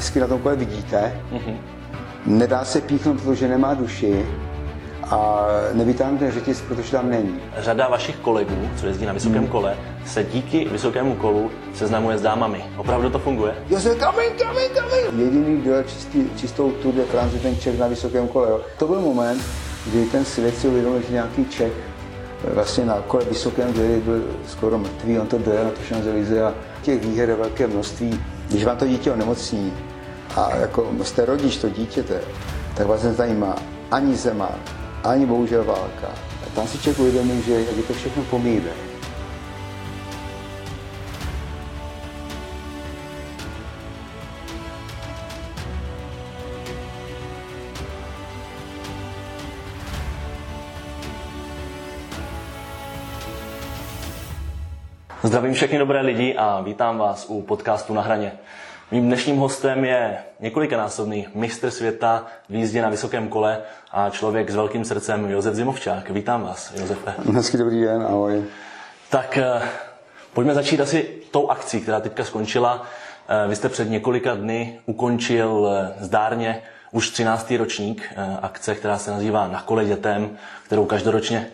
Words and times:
hezky 0.00 0.20
na 0.20 0.26
tom 0.26 0.40
kole 0.40 0.56
vidíte. 0.56 1.12
Mm-hmm. 1.32 1.56
Nedá 2.26 2.64
se 2.64 2.80
píchnout, 2.80 3.20
protože 3.20 3.48
nemá 3.48 3.74
duši 3.74 4.26
a 5.10 5.46
nevytáhnu 5.72 6.18
ten 6.18 6.32
řetěz, 6.32 6.60
protože 6.68 6.92
tam 6.92 7.10
není. 7.10 7.40
Řada 7.58 7.88
vašich 7.88 8.16
kolegů, 8.16 8.68
co 8.76 8.86
jezdí 8.86 9.06
na 9.06 9.12
vysokém 9.12 9.38
hmm. 9.38 9.48
kole, 9.48 9.76
se 10.06 10.24
díky 10.24 10.68
vysokému 10.72 11.14
kolu 11.14 11.50
seznamuje 11.74 12.18
s 12.18 12.22
dámami. 12.22 12.64
Opravdu 12.76 13.10
to 13.10 13.18
funguje? 13.18 13.54
Jo, 13.70 13.80
se 13.80 13.94
kamin, 13.94 14.30
kamin, 14.38 14.68
kamin. 14.74 15.20
Jediný, 15.24 15.60
kdo 15.60 15.74
je 15.74 15.84
čistý, 15.84 16.24
čistou 16.36 16.70
Tour 16.70 16.94
de 16.94 17.04
France, 17.04 17.38
ten 17.38 17.56
Čech 17.56 17.78
na 17.78 17.86
vysokém 17.86 18.28
kole. 18.28 18.48
Jo. 18.50 18.60
To 18.78 18.86
byl 18.86 19.00
moment, 19.00 19.42
kdy 19.86 20.04
ten 20.04 20.24
svět 20.24 20.56
si 20.58 20.68
uvědomil, 20.68 21.00
že 21.00 21.12
nějaký 21.12 21.44
Čech 21.44 21.72
vlastně 22.54 22.84
na 22.84 23.00
kole 23.06 23.24
vysokém, 23.24 23.72
který 23.72 24.00
byl 24.00 24.22
skoro 24.46 24.78
mrtvý, 24.78 25.18
on 25.18 25.26
to 25.26 25.38
dojel 25.38 25.64
na 25.64 25.70
to 25.70 25.82
šanzelize 25.88 26.42
a 26.42 26.54
těch 26.82 27.06
výher 27.06 27.28
je 27.28 27.36
velké 27.36 27.66
množství. 27.66 28.20
Když 28.48 28.64
vám 28.64 28.76
to 28.76 28.86
dítě 28.86 29.12
onemocní 29.12 29.72
a 30.36 30.56
jako 30.56 30.92
jste 31.02 31.24
rodič 31.24 31.56
to 31.56 31.68
dítěte, 31.68 32.20
tak 32.74 32.86
vás 32.86 33.02
nezajímá 33.02 33.56
ani 33.90 34.16
zema, 34.16 34.50
ani 35.04 35.26
bohužel 35.26 35.64
válka. 35.64 36.08
A 36.46 36.50
tam 36.54 36.66
si 36.66 36.78
člověk 36.78 36.98
uvědomí, 36.98 37.42
že 37.42 37.52
je 37.52 37.82
to 37.82 37.92
všechno 37.92 38.22
pomíbe. 38.22 38.70
Zdravím 55.22 55.54
všechny 55.54 55.78
dobré 55.78 56.00
lidi 56.00 56.36
a 56.36 56.60
vítám 56.60 56.98
vás 56.98 57.26
u 57.28 57.42
podcastu 57.42 57.94
Na 57.94 58.02
hraně. 58.02 58.32
Mým 58.92 59.06
dnešním 59.06 59.36
hostem 59.36 59.84
je 59.84 60.18
několikanásobný 60.40 61.26
mistr 61.34 61.70
světa 61.70 62.26
v 62.48 62.54
jízdě 62.54 62.82
na 62.82 62.88
vysokém 62.88 63.28
kole 63.28 63.58
a 63.92 64.10
člověk 64.10 64.50
s 64.50 64.54
velkým 64.54 64.84
srdcem 64.84 65.30
Josef 65.30 65.54
Zimovčák. 65.54 66.10
Vítám 66.10 66.42
vás, 66.42 66.72
Josefe. 66.76 67.14
Hezký 67.34 67.56
dobrý 67.58 67.80
den, 67.80 68.02
ahoj. 68.02 68.44
Tak 69.10 69.38
eh, 69.38 69.62
pojďme 70.32 70.54
začít 70.54 70.80
asi 70.80 71.08
tou 71.30 71.48
akcí, 71.48 71.80
která 71.80 72.00
teďka 72.00 72.24
skončila. 72.24 72.86
Eh, 73.28 73.48
vy 73.48 73.56
jste 73.56 73.68
před 73.68 73.90
několika 73.90 74.34
dny 74.34 74.80
ukončil 74.86 75.68
eh, 75.70 76.04
zdárně 76.04 76.62
už 76.92 77.10
13. 77.10 77.50
ročník 77.50 78.14
akce, 78.42 78.74
která 78.74 78.98
se 78.98 79.10
nazývá 79.10 79.48
Na 79.48 79.62
kole 79.62 79.84
dětem, 79.84 80.30
kterou 80.66 80.84
každoročně 80.84 81.46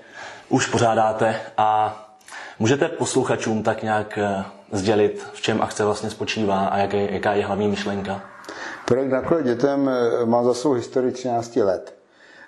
už 0.48 0.66
pořádáte 0.66 1.40
a 1.58 2.02
Můžete 2.58 2.88
posluchačům 2.88 3.62
tak 3.62 3.82
nějak 3.82 4.18
sdělit, 4.72 5.26
v 5.32 5.40
čem 5.40 5.62
akce 5.62 5.84
vlastně 5.84 6.10
spočívá 6.10 6.66
a 6.66 6.78
jaké, 6.78 7.12
jaká 7.12 7.32
je 7.32 7.46
hlavní 7.46 7.68
myšlenka? 7.68 8.22
Projekt 8.84 9.10
na 9.10 9.22
kole 9.22 9.42
dětem 9.42 9.90
eh, 9.90 10.26
má 10.26 10.44
za 10.44 10.54
svou 10.54 10.72
historii 10.72 11.12
13 11.12 11.56
let. 11.56 11.94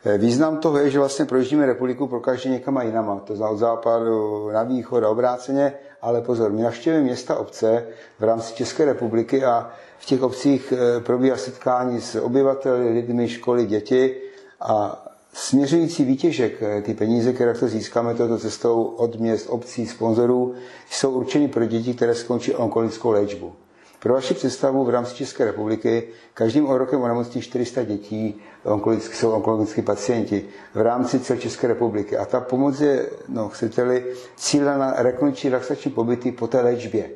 Eh, 0.04 0.18
význam 0.18 0.56
toho 0.56 0.78
je, 0.78 0.90
že 0.90 0.98
vlastně 0.98 1.24
projíždíme 1.24 1.66
republiku 1.66 2.06
pro 2.06 2.20
každý 2.20 2.50
někam 2.50 2.78
a 2.78 2.82
jinama. 2.82 3.18
To 3.18 3.36
znamená 3.36 3.52
od 3.54 3.58
západu 3.58 4.50
na 4.50 4.62
východ 4.62 5.04
a 5.04 5.08
obráceně, 5.08 5.72
ale 6.02 6.20
pozor, 6.20 6.52
my 6.52 6.62
navštěvujeme 6.62 7.04
města, 7.06 7.36
obce 7.36 7.86
v 8.18 8.24
rámci 8.24 8.54
České 8.54 8.84
republiky 8.84 9.44
a 9.44 9.70
v 9.98 10.04
těch 10.06 10.22
obcích 10.22 10.72
probíhá 11.02 11.36
setkání 11.36 12.00
s 12.00 12.14
obyvateli, 12.20 12.88
lidmi, 12.88 13.28
školy, 13.28 13.66
děti 13.66 14.16
a 14.60 15.04
Směřující 15.32 16.04
výtěžek, 16.04 16.62
eh, 16.62 16.82
ty 16.82 16.94
peníze, 16.94 17.32
které 17.32 17.54
to 17.54 17.68
získáme 17.68 18.14
touto 18.14 18.38
cestou 18.38 18.82
od 18.82 19.20
měst, 19.20 19.46
obcí, 19.48 19.86
sponzorů, 19.86 20.54
jsou 20.90 21.10
určeny 21.10 21.48
pro 21.48 21.64
děti, 21.66 21.94
které 21.94 22.14
skončí 22.14 22.54
onkologickou 22.54 23.10
léčbu. 23.10 23.52
Pro 24.00 24.14
vaši 24.14 24.34
představu 24.34 24.84
v 24.84 24.90
rámci 24.90 25.14
České 25.14 25.44
republiky 25.44 26.08
každým 26.34 26.66
rokem 26.66 27.00
onemocní 27.00 27.42
400 27.42 27.84
dětí 27.84 28.40
onkologicky, 28.64 29.16
jsou 29.16 29.30
onkologické 29.30 29.82
pacienti 29.82 30.44
v 30.74 30.80
rámci 30.80 31.20
celé 31.20 31.38
České 31.38 31.66
republiky. 31.66 32.16
A 32.16 32.24
ta 32.24 32.40
pomoc 32.40 32.80
je, 32.80 33.10
no, 33.28 33.48
chcete-li, 33.48 34.04
cílena 34.36 34.78
na 34.78 34.94
rekončí 34.96 35.48
relaxační 35.48 35.90
pobyty 35.90 36.32
po 36.32 36.46
té 36.46 36.60
léčbě. 36.60 37.10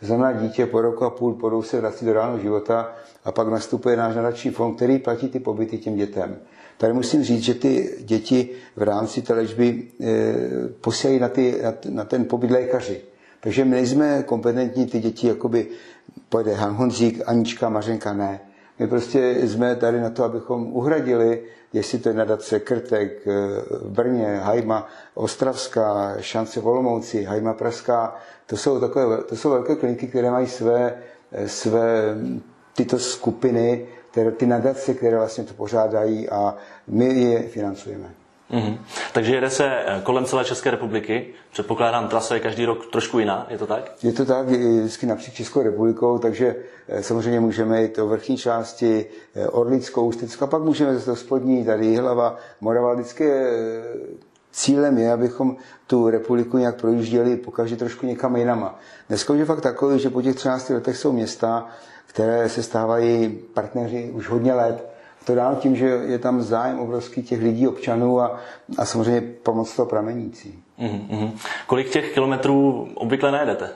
To 0.00 0.06
znamená, 0.06 0.32
dítě 0.32 0.66
po 0.66 0.80
roku 0.80 1.04
a 1.04 1.10
půl 1.10 1.34
po 1.34 1.62
se 1.62 1.80
vrací 1.80 2.06
do 2.06 2.12
reálného 2.12 2.38
života 2.38 2.92
a 3.24 3.32
pak 3.32 3.48
nastupuje 3.48 3.96
náš 3.96 4.16
nadační 4.16 4.50
fond, 4.50 4.76
který 4.76 4.98
platí 4.98 5.28
ty 5.28 5.40
pobyty 5.40 5.78
těm 5.78 5.96
dětem. 5.96 6.38
Tady 6.78 6.92
musím 6.92 7.22
říct, 7.24 7.42
že 7.42 7.54
ty 7.54 7.94
děti 8.00 8.50
v 8.76 8.82
rámci 8.82 9.22
té 9.22 9.34
léčby 9.34 9.82
e, 10.00 10.24
posílají 10.80 11.20
na, 11.20 11.28
ty, 11.28 11.60
na, 11.88 12.04
ten 12.04 12.24
pobyt 12.24 12.50
lékaři. 12.50 13.00
Takže 13.40 13.64
my 13.64 13.70
nejsme 13.70 14.22
kompetentní 14.22 14.86
ty 14.86 15.00
děti, 15.00 15.28
jakoby 15.28 15.66
pojede 16.28 16.54
Han 16.54 16.74
Honzík, 16.74 17.22
Anička, 17.26 17.68
Mařenka, 17.68 18.12
ne. 18.12 18.40
My 18.78 18.86
prostě 18.86 19.34
jsme 19.42 19.76
tady 19.76 20.00
na 20.00 20.10
to, 20.10 20.24
abychom 20.24 20.72
uhradili, 20.72 21.42
jestli 21.72 21.98
to 21.98 22.08
je 22.08 22.14
nadace 22.14 22.60
Krtek, 22.60 23.26
e, 23.26 23.30
v 23.70 23.90
Brně, 23.90 24.40
Hajma, 24.42 24.88
Ostravská, 25.14 26.16
Šance 26.20 26.60
Volomouci, 26.60 27.22
Hajma 27.24 27.54
Pražská, 27.54 28.16
to 28.46 28.56
jsou, 28.56 28.80
takové, 28.80 29.22
to 29.22 29.36
jsou 29.36 29.50
velké 29.50 29.76
kliniky, 29.76 30.06
které 30.06 30.30
mají 30.30 30.46
své, 30.46 30.94
e, 31.32 31.48
své 31.48 32.14
tyto 32.76 32.98
skupiny, 32.98 33.86
které, 34.18 34.30
ty 34.30 34.46
nadace, 34.46 34.94
které 34.94 35.16
vlastně 35.16 35.44
to 35.44 35.54
pořádají 35.54 36.28
a 36.28 36.54
my 36.86 37.04
je 37.04 37.42
financujeme. 37.42 38.10
Mm-hmm. 38.50 38.78
Takže 39.12 39.34
jede 39.34 39.50
se 39.50 39.64
eh, 39.66 40.00
kolem 40.02 40.24
celé 40.24 40.44
České 40.44 40.70
republiky. 40.70 41.26
Předpokládám, 41.52 42.08
trasa 42.08 42.34
je 42.34 42.40
každý 42.40 42.64
rok 42.64 42.86
trošku 42.86 43.18
jiná, 43.18 43.46
je 43.50 43.58
to 43.58 43.66
tak? 43.66 43.92
Je 44.02 44.12
to 44.12 44.24
tak, 44.24 44.48
je 44.48 44.80
vždycky 44.80 45.06
napříč 45.06 45.34
Českou 45.34 45.62
republikou, 45.62 46.18
takže 46.18 46.56
eh, 46.88 47.02
samozřejmě 47.02 47.40
můžeme 47.40 47.82
jít 47.82 47.96
do 47.96 48.06
vrchní 48.06 48.36
části, 48.36 49.06
eh, 49.34 49.48
Orlickou, 49.48 50.06
Ústeckou, 50.06 50.44
a 50.44 50.48
pak 50.48 50.62
můžeme 50.62 50.94
zase 50.94 51.10
do 51.10 51.16
spodní, 51.16 51.64
tady 51.64 51.96
Hlava, 51.96 52.36
Morava. 52.60 52.94
Vždycky 52.94 53.32
cílem 54.52 54.98
je, 54.98 55.12
abychom 55.12 55.56
tu 55.86 56.10
republiku 56.10 56.58
nějak 56.58 56.80
projížděli 56.80 57.36
pokaždé 57.36 57.76
trošku 57.76 58.06
někam 58.06 58.36
jinama. 58.36 58.78
Dneska 59.08 59.32
už 59.32 59.38
je 59.38 59.44
fakt 59.44 59.60
takový, 59.60 59.98
že 59.98 60.10
po 60.10 60.22
těch 60.22 60.36
13 60.36 60.70
letech 60.70 60.96
jsou 60.96 61.12
města, 61.12 61.68
které 62.18 62.48
se 62.48 62.62
stávají 62.62 63.38
partneři 63.54 64.10
už 64.14 64.28
hodně 64.28 64.54
let. 64.54 64.88
To 65.24 65.34
dál 65.34 65.56
tím, 65.56 65.76
že 65.76 65.86
je 65.86 66.18
tam 66.18 66.42
zájem 66.42 66.78
obrovský 66.78 67.22
těch 67.22 67.42
lidí, 67.42 67.68
občanů 67.68 68.20
a, 68.20 68.40
a 68.78 68.84
samozřejmě 68.84 69.20
pomoc 69.42 69.76
toho 69.76 69.86
pramenící. 69.86 70.62
Mm-hmm. 70.78 71.30
Kolik 71.66 71.90
těch 71.90 72.14
kilometrů 72.14 72.88
obvykle 72.94 73.30
najedete? 73.32 73.70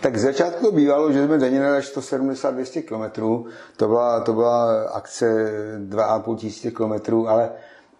Tak 0.00 0.16
z 0.16 0.22
začátku 0.22 0.64
to 0.66 0.72
bývalo, 0.72 1.12
že 1.12 1.26
jsme 1.26 1.38
denně 1.38 1.60
najeli 1.60 1.80
170-200 1.80 2.82
kilometrů. 2.82 3.46
To 3.76 3.88
byla, 3.88 4.20
to 4.20 4.32
byla 4.32 4.82
akce 4.82 5.26
2,5 5.88 6.36
tisíce 6.36 6.70
kilometrů, 6.70 7.28
ale 7.28 7.50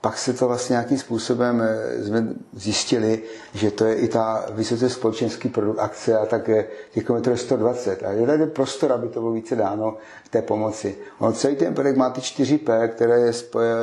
pak 0.04 0.18
se 0.18 0.32
to 0.32 0.48
vlastně 0.48 0.74
nějakým 0.74 0.98
způsobem 0.98 1.62
eh, 1.62 2.04
jsme 2.04 2.28
zjistili, 2.52 3.22
že 3.54 3.70
to 3.70 3.84
je 3.84 3.94
i 3.94 4.08
ta 4.08 4.46
vysoce 4.50 4.90
společenský 4.90 5.48
produkt 5.48 5.78
akce 5.78 6.18
a 6.18 6.26
tak 6.26 6.50
těch 6.90 7.04
kilometrů 7.04 7.32
je 7.32 7.38
120. 7.38 8.02
A 8.02 8.10
je 8.10 8.26
tady 8.26 8.46
prostor, 8.46 8.92
aby 8.92 9.08
to 9.08 9.20
bylo 9.20 9.32
více 9.32 9.56
dáno 9.56 9.96
té 10.30 10.42
pomoci. 10.42 10.96
On 11.18 11.32
celý 11.32 11.56
ten 11.56 11.74
projekt 11.74 11.96
má 11.96 12.10
ty 12.10 12.20
4P, 12.20 12.88
které 12.88 13.20
je 13.20 13.32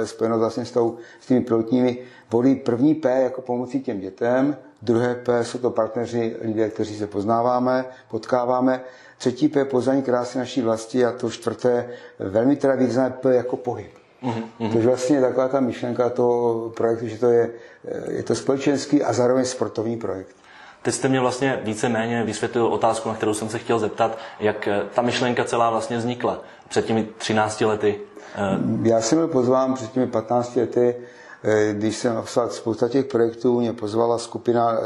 spojeno 0.06 0.40
vlastně 0.40 0.66
s, 0.66 0.72
tou, 0.72 0.98
s 1.22 1.26
těmi 1.26 1.42
pilotními 1.42 1.98
volí 2.32 2.56
první 2.56 2.96
P 2.96 3.22
jako 3.22 3.42
pomocí 3.42 3.82
těm 3.82 4.00
dětem, 4.00 4.58
druhé 4.82 5.16
P 5.16 5.44
jsou 5.44 5.58
to 5.58 5.70
partneři, 5.70 6.36
lidé, 6.42 6.70
kteří 6.70 6.98
se 6.98 7.08
poznáváme, 7.08 7.86
potkáváme, 8.10 8.82
třetí 9.18 9.48
P 9.48 9.66
poznání 9.66 10.02
krásy 10.02 10.38
naší 10.38 10.62
vlasti 10.62 11.06
a 11.06 11.12
to 11.12 11.30
čtvrté 11.30 11.90
velmi 12.20 12.56
teda 12.56 12.76
významné 12.76 13.16
P 13.22 13.36
jako 13.36 13.58
pohyb. 13.58 14.01
Mm-hmm. 14.24 14.74
Což 14.74 14.86
vlastně 14.86 15.16
je 15.16 15.22
taková 15.22 15.48
ta 15.48 15.60
myšlenka 15.60 16.10
toho 16.10 16.70
projektu, 16.70 17.08
že 17.08 17.18
to 17.18 17.30
je, 17.30 17.50
je 18.10 18.24
to 18.24 18.36
společenský 18.36 19.04
a 19.04 19.14
zároveň 19.14 19.46
sportovní 19.46 19.98
projekt. 19.98 20.36
Teď 20.82 20.94
jste 20.94 21.08
mě 21.08 21.20
vlastně 21.20 21.62
víceméně 21.64 22.24
vysvětlil 22.24 22.66
otázku, 22.68 23.10
na 23.10 23.16
kterou 23.16 23.34
jsem 23.34 23.50
se 23.50 23.60
chtěl 23.60 23.80
zeptat, 23.80 24.18
jak 24.40 24.68
eh, 24.68 24.82
ta 24.96 25.02
myšlenka 25.02 25.46
celá 25.46 25.70
vlastně 25.70 25.98
vznikla 25.98 26.42
před 26.70 26.86
těmi 26.86 27.08
13 27.18 27.62
lety. 27.62 28.00
Eh, 28.36 28.90
Já 28.90 29.02
jsem 29.02 29.18
byl 29.18 29.28
pozván 29.28 29.74
před 29.74 29.92
těmi 29.92 30.08
15 30.08 30.56
lety, 30.56 30.96
eh, 31.44 31.74
když 31.74 31.96
jsem 31.96 32.16
napsal 32.16 32.50
spousta 32.50 32.90
těch 32.90 33.06
projektů, 33.06 33.60
mě 33.60 33.74
pozvala 33.74 34.18
skupina 34.18 34.78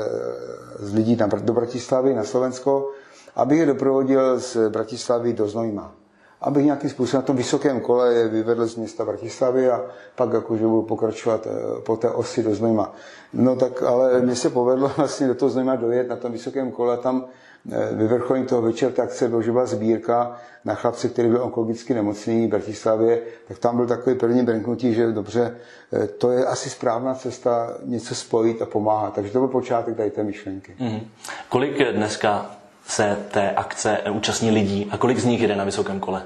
z 0.79 0.93
lidí 0.93 1.15
do 1.41 1.53
Bratislavy 1.53 2.13
na 2.13 2.23
Slovensko, 2.23 2.91
abych 3.35 3.59
je 3.59 3.65
doprovodil 3.65 4.39
z 4.39 4.69
Bratislavy 4.69 5.33
do 5.33 5.47
Znojma 5.47 5.91
abych 6.41 6.65
nějakým 6.65 6.89
způsobem 6.89 7.21
na 7.21 7.25
tom 7.25 7.35
vysokém 7.35 7.79
kole 7.79 8.13
je 8.13 8.27
vyvedl 8.27 8.67
z 8.67 8.75
města 8.75 9.05
Bratislavy 9.05 9.69
a 9.69 9.81
pak 10.15 10.33
jakože 10.33 10.65
budu 10.65 10.81
pokračovat 10.81 11.47
eh, 11.47 11.81
po 11.81 11.97
té 11.97 12.09
osi 12.09 12.43
do 12.43 12.55
Znojma. 12.55 12.93
No 13.33 13.55
tak 13.55 13.83
ale 13.83 14.21
mně 14.21 14.35
se 14.35 14.49
povedlo 14.49 14.91
vlastně 14.97 15.27
do 15.27 15.35
toho 15.35 15.49
Znojma 15.49 15.75
dojet 15.75 16.09
na 16.09 16.15
tom 16.15 16.31
vysokém 16.31 16.71
kole 16.71 16.93
a 16.93 16.97
tam 16.97 17.25
eh, 17.71 17.89
vyvrcholení 17.91 18.45
toho 18.45 18.61
večer 18.61 18.91
tak 18.91 19.11
se 19.11 19.27
byl, 19.27 19.41
že 19.41 19.51
byla 19.51 19.65
sbírka 19.65 20.37
na 20.65 20.75
chlapce, 20.75 21.09
který 21.09 21.29
byl 21.29 21.43
onkologicky 21.43 21.93
nemocný 21.93 22.47
v 22.47 22.49
Bratislavě, 22.49 23.21
tak 23.47 23.57
tam 23.57 23.75
byl 23.75 23.87
takový 23.87 24.15
první 24.15 24.43
brnknutí, 24.43 24.93
že 24.93 25.11
dobře, 25.11 25.55
eh, 25.93 26.07
to 26.07 26.31
je 26.31 26.45
asi 26.45 26.69
správná 26.69 27.13
cesta 27.13 27.77
něco 27.83 28.15
spojit 28.15 28.61
a 28.61 28.65
pomáhat. 28.65 29.13
Takže 29.13 29.31
to 29.31 29.39
byl 29.39 29.47
počátek 29.47 29.97
tady 29.97 30.11
té 30.11 30.23
myšlenky. 30.23 30.75
Mm-hmm. 30.79 31.01
Kolik 31.49 31.91
dneska 31.91 32.55
se 32.87 33.17
té 33.31 33.51
akce 33.51 33.97
účastní 34.11 34.51
lidí 34.51 34.87
a 34.91 34.97
kolik 34.97 35.19
z 35.19 35.25
nich 35.25 35.41
jede 35.41 35.55
na 35.55 35.63
vysokém 35.63 35.99
kole? 35.99 36.23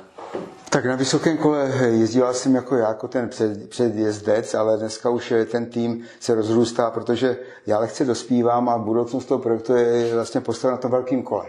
Tak 0.70 0.86
na 0.86 0.96
vysokém 0.96 1.38
kole 1.38 1.72
jezdila 1.90 2.34
jsem 2.34 2.56
jako 2.56 2.76
já, 2.76 2.88
jako 2.88 3.08
ten 3.08 3.30
před, 3.30 3.70
předjezdec, 3.70 4.54
ale 4.54 4.78
dneska 4.78 5.10
už 5.10 5.34
ten 5.52 5.66
tým 5.66 6.04
se 6.20 6.36
rozrůstá, 6.36 6.92
protože 6.92 7.38
já 7.68 7.80
lehce 7.80 8.06
dospívám 8.06 8.70
a 8.70 8.78
budoucnost 8.78 9.26
toho 9.26 9.40
projektu 9.40 9.74
je 9.74 10.14
vlastně 10.16 10.42
postavena 10.42 10.76
na 10.76 10.82
tom 10.82 10.92
velkém 10.92 11.24
kole. 11.24 11.46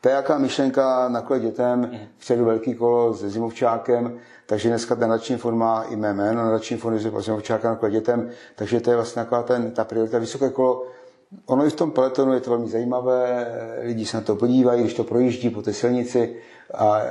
To 0.00 0.08
je 0.08 0.14
jaká 0.14 0.38
myšlenka 0.38 1.08
na 1.08 1.20
kole 1.20 1.40
dětem, 1.40 1.90
předu 2.18 2.44
velký 2.44 2.74
kolo 2.74 3.12
s 3.12 3.24
zimovčákem, 3.24 4.18
takže 4.46 4.68
dneska 4.68 4.94
ten 4.94 5.08
nadační 5.08 5.36
fond 5.36 5.56
má 5.56 5.82
i 5.82 5.96
mé 5.96 6.14
jméno, 6.14 6.44
nadační 6.44 6.76
fond 6.76 6.98
zimovčáka 6.98 7.68
na 7.68 7.76
kole 7.76 7.92
dětem, 7.92 8.30
takže 8.54 8.80
to 8.80 8.90
je 8.90 8.96
vlastně 8.96 9.22
taková 9.22 9.42
ten, 9.42 9.70
ta 9.70 9.84
priorita. 9.84 10.18
Vysoké 10.18 10.50
kolo 10.50 10.86
Ono 11.46 11.66
i 11.66 11.70
v 11.70 11.74
tom 11.74 11.90
peletonu 11.90 12.32
je 12.32 12.40
to 12.40 12.50
velmi 12.50 12.68
zajímavé, 12.68 13.46
lidi 13.82 14.06
se 14.06 14.16
na 14.16 14.22
to 14.22 14.36
podívají, 14.36 14.80
když 14.80 14.94
to 14.94 15.04
projíždí 15.04 15.50
po 15.50 15.62
té 15.62 15.72
silnici 15.72 16.36
a 16.74 17.02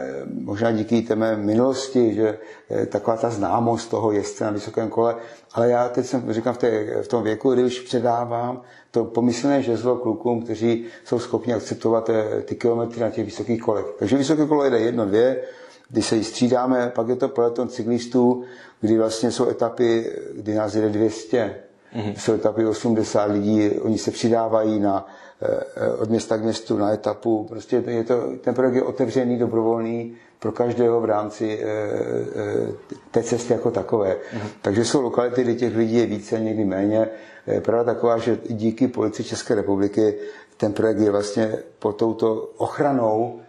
možná 0.42 0.72
díky 0.72 1.02
té 1.02 1.16
mé 1.16 1.36
minulosti, 1.38 2.14
že 2.14 2.38
je 2.70 2.86
taková 2.86 3.18
ta 3.18 3.30
známost 3.30 3.90
toho 3.90 4.12
jezdce 4.12 4.44
na 4.44 4.52
vysokém 4.52 4.90
kole, 4.90 5.16
ale 5.54 5.70
já 5.70 5.90
teď 5.90 6.06
jsem, 6.06 6.34
říkám, 6.34 6.54
v, 6.54 6.58
té, 6.58 7.02
v 7.04 7.08
tom 7.08 7.24
věku, 7.24 7.54
kdy 7.54 7.64
už 7.64 7.80
předávám 7.80 8.62
to 8.92 9.06
pomyslné 9.06 9.62
žezlo 9.62 9.96
klukům, 9.96 10.42
kteří 10.42 10.86
jsou 11.06 11.20
schopni 11.20 11.54
akceptovat 11.54 12.10
eh, 12.10 12.42
ty 12.42 12.56
kilometry 12.56 13.02
na 13.02 13.10
těch 13.10 13.26
vysokých 13.26 13.62
kolech. 13.62 13.86
Takže 14.00 14.18
vysoké 14.18 14.46
kolo 14.46 14.64
jede 14.64 14.80
jedno, 14.80 15.06
dvě, 15.06 15.44
kdy 15.90 16.02
se 16.02 16.24
střídáme, 16.24 16.92
pak 16.96 17.08
je 17.08 17.16
to 17.16 17.30
peleton 17.30 17.68
cyklistů, 17.68 18.44
kdy 18.82 18.98
vlastně 18.98 19.32
jsou 19.32 19.50
etapy, 19.50 20.12
kdy 20.34 20.56
nás 20.56 20.76
jede 20.76 20.90
200, 20.90 21.63
Mm-hmm. 21.96 22.14
Jsou 22.18 22.34
etapy 22.34 22.66
80 22.66 23.26
lidí, 23.32 23.70
oni 23.70 23.98
se 23.98 24.12
přidávají 24.12 24.80
na, 24.80 25.08
eh, 25.76 25.88
od 25.90 26.10
města 26.10 26.38
k 26.38 26.44
městu 26.44 26.78
na 26.78 26.92
etapu. 26.94 27.46
Prostě 27.50 27.84
je 27.88 28.04
to, 28.04 28.22
ten 28.42 28.54
projekt 28.54 28.76
je 28.76 28.84
otevřený, 28.84 29.38
dobrovolný 29.38 30.16
pro 30.40 30.52
každého 30.52 31.02
v 31.02 31.06
rámci 31.06 31.60
eh, 31.62 31.66
eh, 31.66 32.98
té 33.12 33.24
cesty 33.24 33.54
jako 33.54 33.72
takové. 33.72 34.16
Mm-hmm. 34.16 34.48
Takže 34.62 34.86
jsou 34.86 35.02
lokality, 35.02 35.44
kde 35.44 35.56
těch 35.56 35.76
lidí 35.76 35.96
je 35.98 36.06
více, 36.06 36.40
někdy 36.40 36.66
méně. 36.66 37.08
Pravda 37.60 37.94
taková, 37.94 38.18
že 38.18 38.38
díky 38.50 38.88
policii 38.88 39.26
České 39.26 39.56
republiky 39.56 40.16
ten 40.58 40.74
projekt 40.74 41.00
je 41.00 41.12
vlastně 41.12 41.56
pod 41.80 41.92
touto 41.96 42.34
ochranou 42.58 43.40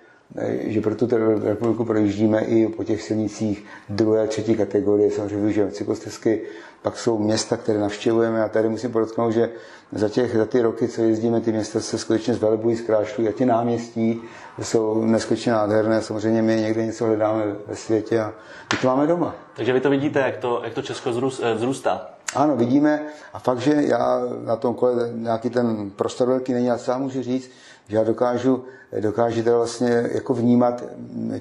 že 0.67 0.81
pro 0.81 0.94
tu 0.94 1.06
republiku 1.44 1.85
projíždíme 1.85 2.40
i 2.44 2.69
po 2.69 2.85
těch 2.85 3.02
silnicích 3.02 3.64
druhé, 3.88 4.26
třetí 4.26 4.55
kategorie, 4.56 5.11
samozřejmě 5.11 5.37
využijeme 5.37 5.70
cyklostezky, 5.73 6.43
pak 6.85 6.99
jsou 6.99 7.19
města, 7.19 7.57
které 7.57 7.79
navštěvujeme 7.79 8.43
a 8.43 8.49
tady 8.49 8.69
musím 8.69 8.93
podotknout, 8.93 9.31
že 9.31 9.51
za, 9.93 10.09
těch, 10.09 10.37
za 10.37 10.47
ty 10.47 10.63
roky, 10.63 10.89
co 10.89 11.03
jezdíme, 11.03 11.41
ty 11.41 11.53
města 11.53 11.81
se 11.81 11.99
skutečně 11.99 12.35
zvelebují, 12.35 12.77
zkrášlují 12.77 13.29
a 13.29 13.33
ty 13.33 13.47
náměstí 13.47 14.23
jsou 14.63 15.05
neskutečně 15.05 15.53
nádherné. 15.53 16.03
Samozřejmě 16.03 16.43
my 16.43 16.57
někde 16.57 16.87
něco 16.87 17.07
hledáme 17.07 17.45
ve 17.67 17.77
světě 17.77 18.21
a 18.21 18.33
my 18.73 18.79
to 18.83 18.87
máme 18.87 19.07
doma. 19.07 19.35
Takže 19.57 19.73
vy 19.73 19.81
to 19.81 19.91
vidíte, 19.91 20.21
jak 20.21 20.37
to, 20.37 20.61
jak 20.65 20.75
to 20.75 20.83
Česko 20.83 21.11
eh, 21.43 21.55
vzrůstá. 21.55 22.11
Ano, 22.35 22.57
vidíme 22.57 23.03
a 23.33 23.39
fakt, 23.39 23.59
že 23.59 23.73
já 23.73 24.21
na 24.45 24.57
tom 24.57 24.75
kole 24.75 25.11
nějaký 25.15 25.51
ten 25.51 25.91
prostor 25.91 26.29
velký 26.29 26.53
není, 26.53 26.67
já 26.67 26.79
sám 26.79 27.03
můžu 27.03 27.23
říct, 27.23 27.51
že 27.89 27.97
já 27.97 28.05
dokážu, 28.05 28.65
dokážu 29.01 29.43
teda 29.43 29.57
vlastně 29.57 30.09
jako 30.13 30.35
vnímat 30.35 30.85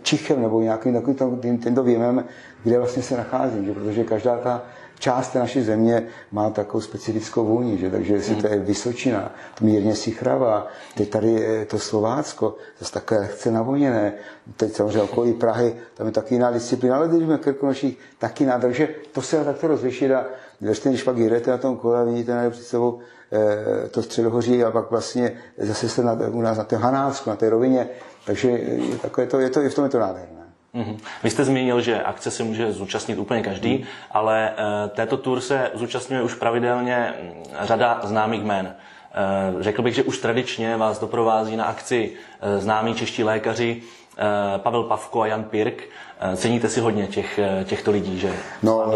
čichem 0.02 0.42
nebo 0.42 0.62
nějakým 0.62 0.94
takovým 0.94 1.58
tímto 1.58 1.84
věmem, 1.84 2.26
kde 2.64 2.78
vlastně 2.78 3.04
se 3.04 3.18
nacházím, 3.18 3.66
že? 3.66 3.74
protože 3.74 4.04
každá 4.04 4.38
ta 4.38 4.62
část 5.04 5.30
té 5.30 5.40
naší 5.40 5.62
země 5.62 6.08
má 6.32 6.50
takovou 6.50 6.82
specifickou 6.82 7.46
vůni, 7.46 7.78
že? 7.78 7.90
takže 7.92 8.14
jestli 8.14 8.36
to 8.36 8.48
je 8.48 8.60
Vysočina, 8.60 9.32
mírně 9.62 9.96
chrava, 9.96 10.68
teď 10.96 11.10
tady 11.10 11.32
je 11.32 11.66
to 11.66 11.80
Slovácko, 11.80 12.56
zase 12.80 12.94
také 12.94 13.20
lehce 13.20 13.52
navoněné, 13.52 14.14
teď 14.58 14.74
samozřejmě 14.74 15.02
okolí 15.02 15.34
Prahy, 15.34 15.76
tam 15.94 16.08
je 16.08 16.14
taky 16.14 16.36
jiná 16.36 16.52
disciplína, 16.52 16.98
ale 16.98 17.08
když 17.08 17.24
jsme 17.24 17.38
Krkonoších, 17.38 17.98
taky 18.20 18.46
nádrž, 18.46 18.78
takže 18.78 18.96
to 19.12 19.22
se 19.22 19.44
takto 19.44 19.68
rozlišit 19.68 20.12
a 20.12 20.26
vlastně, 20.62 20.92
když 20.92 21.04
pak 21.04 21.18
jedete 21.18 21.52
na 21.52 21.58
tom 21.58 21.78
kole 21.78 22.00
a 22.00 22.04
vidíte 22.04 22.36
na 22.36 22.50
před 22.50 22.64
sebou 22.64 23.00
eh, 23.32 23.90
to 23.90 24.04
středohoří 24.04 24.64
a 24.64 24.72
pak 24.72 24.92
vlastně 24.92 25.34
zase 25.58 25.90
jste 25.90 26.04
na, 26.04 26.14
u 26.32 26.42
nás 26.42 26.58
na 26.58 26.64
té 26.64 26.76
Hanácku, 26.76 27.30
na 27.30 27.36
té 27.36 27.50
rovině, 27.50 27.90
takže 28.26 28.50
je, 28.50 28.98
takové 28.98 29.28
to, 29.28 29.40
je 29.40 29.50
to, 29.50 29.62
i 29.62 29.70
v 29.70 29.76
tom 29.76 29.84
je 29.84 29.90
to 29.90 30.00
nádherné. 30.00 30.43
Mm-hmm. 30.76 30.98
Vy 31.24 31.30
jste 31.30 31.46
zmínil, 31.46 31.82
že 31.82 32.04
akce 32.04 32.32
se 32.32 32.44
může 32.44 32.74
zúčastnit 32.74 33.20
úplně 33.20 33.44
každý, 33.44 33.78
mm. 33.78 33.84
ale 34.12 34.50
e, 34.50 34.90
této 34.90 35.18
tour 35.18 35.42
se 35.42 35.72
zúčastňuje 35.74 36.24
už 36.24 36.36
pravidelně 36.36 37.14
mm, 37.22 37.44
řada 37.62 38.02
známých 38.04 38.44
jmén. 38.44 38.66
E, 38.68 39.64
řekl 39.64 39.82
bych, 39.82 39.96
že 39.96 40.04
už 40.04 40.18
tradičně 40.18 40.78
vás 40.78 41.00
doprovází 41.00 41.56
na 41.56 41.66
akci 41.66 42.12
e, 42.42 42.60
známí 42.60 42.96
čeští 42.96 43.24
lékaři 43.24 43.82
e, 44.18 44.60
Pavel 44.60 44.84
Pavko 44.84 45.22
a 45.22 45.28
Jan 45.28 45.44
Pirk. 45.44 45.84
E, 46.20 46.38
ceníte 46.38 46.70
si 46.70 46.80
hodně 46.80 47.08
těch, 47.08 47.40
těchto 47.64 47.92
lidí, 47.92 48.20
že 48.20 48.34
no, 48.64 48.92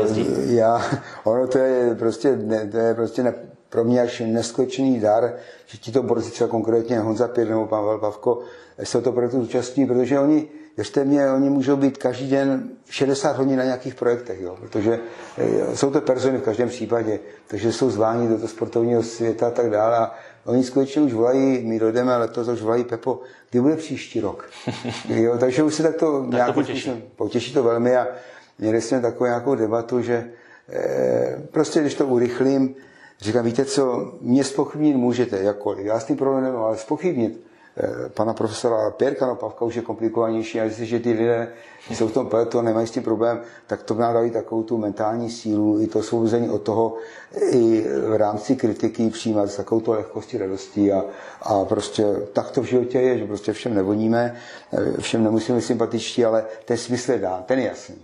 já, 0.45 0.81
ono 1.23 1.47
to 1.47 1.57
je 1.57 1.95
prostě, 1.95 2.35
ne, 2.35 2.67
to 2.67 2.77
je 2.77 2.93
prostě 2.93 3.23
ne, 3.23 3.33
pro 3.69 3.83
mě 3.83 4.01
až 4.01 4.21
neskutečný 4.25 4.99
dar, 4.99 5.33
že 5.65 5.77
ti 5.77 5.91
to 5.91 6.03
borci 6.03 6.31
třeba 6.31 6.49
konkrétně 6.49 6.99
Honza 6.99 7.27
Pirk 7.27 7.49
nebo 7.49 7.65
Pavel 7.65 7.97
Pavko 7.97 8.39
se 8.83 9.01
to 9.01 9.11
projektu 9.11 9.41
zúčastní, 9.41 9.87
protože 9.87 10.19
oni 10.19 10.47
Věřte 10.77 11.03
mě, 11.05 11.31
oni 11.31 11.49
můžou 11.49 11.75
být 11.75 11.97
každý 11.97 12.29
den 12.29 12.69
60 12.89 13.37
hodin 13.37 13.57
na 13.57 13.63
nějakých 13.63 13.95
projektech, 13.95 14.41
jo, 14.41 14.57
protože 14.59 14.99
eh, 15.37 15.75
jsou 15.75 15.91
to 15.91 16.01
persony 16.01 16.37
v 16.37 16.41
každém 16.41 16.69
případě, 16.69 17.19
takže 17.47 17.73
jsou 17.73 17.89
zváni 17.89 18.27
do 18.27 18.35
toho 18.35 18.47
sportovního 18.47 19.03
světa 19.03 19.47
a 19.47 19.51
tak 19.51 19.69
dále. 19.69 19.97
A 19.97 20.11
oni 20.45 20.63
skutečně 20.63 21.01
už 21.01 21.13
volají, 21.13 21.65
my 21.65 21.79
dojdeme 21.79 22.17
letos, 22.17 22.47
už 22.47 22.61
volají 22.61 22.83
Pepo, 22.83 23.21
kdy 23.51 23.61
bude 23.61 23.75
příští 23.75 24.19
rok. 24.21 24.49
jo, 25.09 25.37
takže 25.37 25.63
už 25.63 25.73
se 25.73 25.83
tak 25.83 25.95
to 25.95 26.21
tak 26.21 26.31
nějakým 26.31 26.53
potěší. 26.53 27.03
potěší 27.15 27.53
to 27.53 27.63
velmi 27.63 27.95
a 27.97 28.07
měli 28.59 28.81
jsme 28.81 29.01
takovou 29.01 29.25
nějakou 29.25 29.55
debatu, 29.55 30.01
že 30.01 30.29
eh, 30.69 31.41
prostě 31.51 31.81
když 31.81 31.93
to 31.93 32.07
urychlím, 32.07 32.75
říkám, 33.19 33.45
víte 33.45 33.65
co, 33.65 34.13
mě 34.21 34.43
spochybnit 34.43 34.95
můžete, 34.95 35.43
jakkoliv, 35.43 35.85
já 35.85 35.99
s 35.99 36.05
tím 36.05 36.17
problém 36.17 36.43
nemám, 36.43 36.63
ale 36.63 36.77
spochybnit 36.77 37.47
pana 38.13 38.33
profesora 38.33 38.91
Pěrka, 38.91 39.27
no 39.27 39.35
Pavka 39.35 39.65
už 39.65 39.75
je 39.75 39.81
komplikovanější, 39.81 40.59
a 40.59 40.63
jestliže 40.63 40.99
ty 40.99 41.11
lidé 41.11 41.47
jsou 41.89 42.07
v 42.07 42.13
tom 42.13 42.27
peletu 42.27 42.59
a 42.59 42.61
nemají 42.61 42.87
s 42.87 42.91
tím 42.91 43.03
problém, 43.03 43.41
tak 43.67 43.83
to 43.83 43.93
nám 43.93 44.13
dají 44.13 44.31
takovou 44.31 44.63
tu 44.63 44.77
mentální 44.77 45.29
sílu, 45.29 45.81
i 45.81 45.87
to 45.87 46.03
souzení 46.03 46.49
od 46.49 46.61
toho, 46.61 46.95
i 47.51 47.85
v 48.07 48.15
rámci 48.17 48.55
kritiky 48.55 49.09
přijímat 49.09 49.49
s 49.49 49.55
takovou 49.55 49.81
to 49.81 49.91
lehkostí, 49.91 50.37
radostí 50.37 50.91
a, 50.91 51.03
a 51.41 51.65
prostě 51.65 52.05
tak 52.33 52.51
to 52.51 52.61
v 52.61 52.65
životě 52.65 52.99
je, 52.99 53.17
že 53.17 53.25
prostě 53.25 53.53
všem 53.53 53.73
nevoníme, 53.75 54.35
eh, 54.73 55.01
všem 55.01 55.23
nemusíme 55.23 55.61
sympatičtí, 55.61 56.25
ale 56.25 56.45
ten 56.65 56.77
smysl 56.77 57.11
je 57.11 57.19
dán, 57.19 57.43
ten 57.43 57.59
je 57.59 57.67
jasný. 57.67 57.95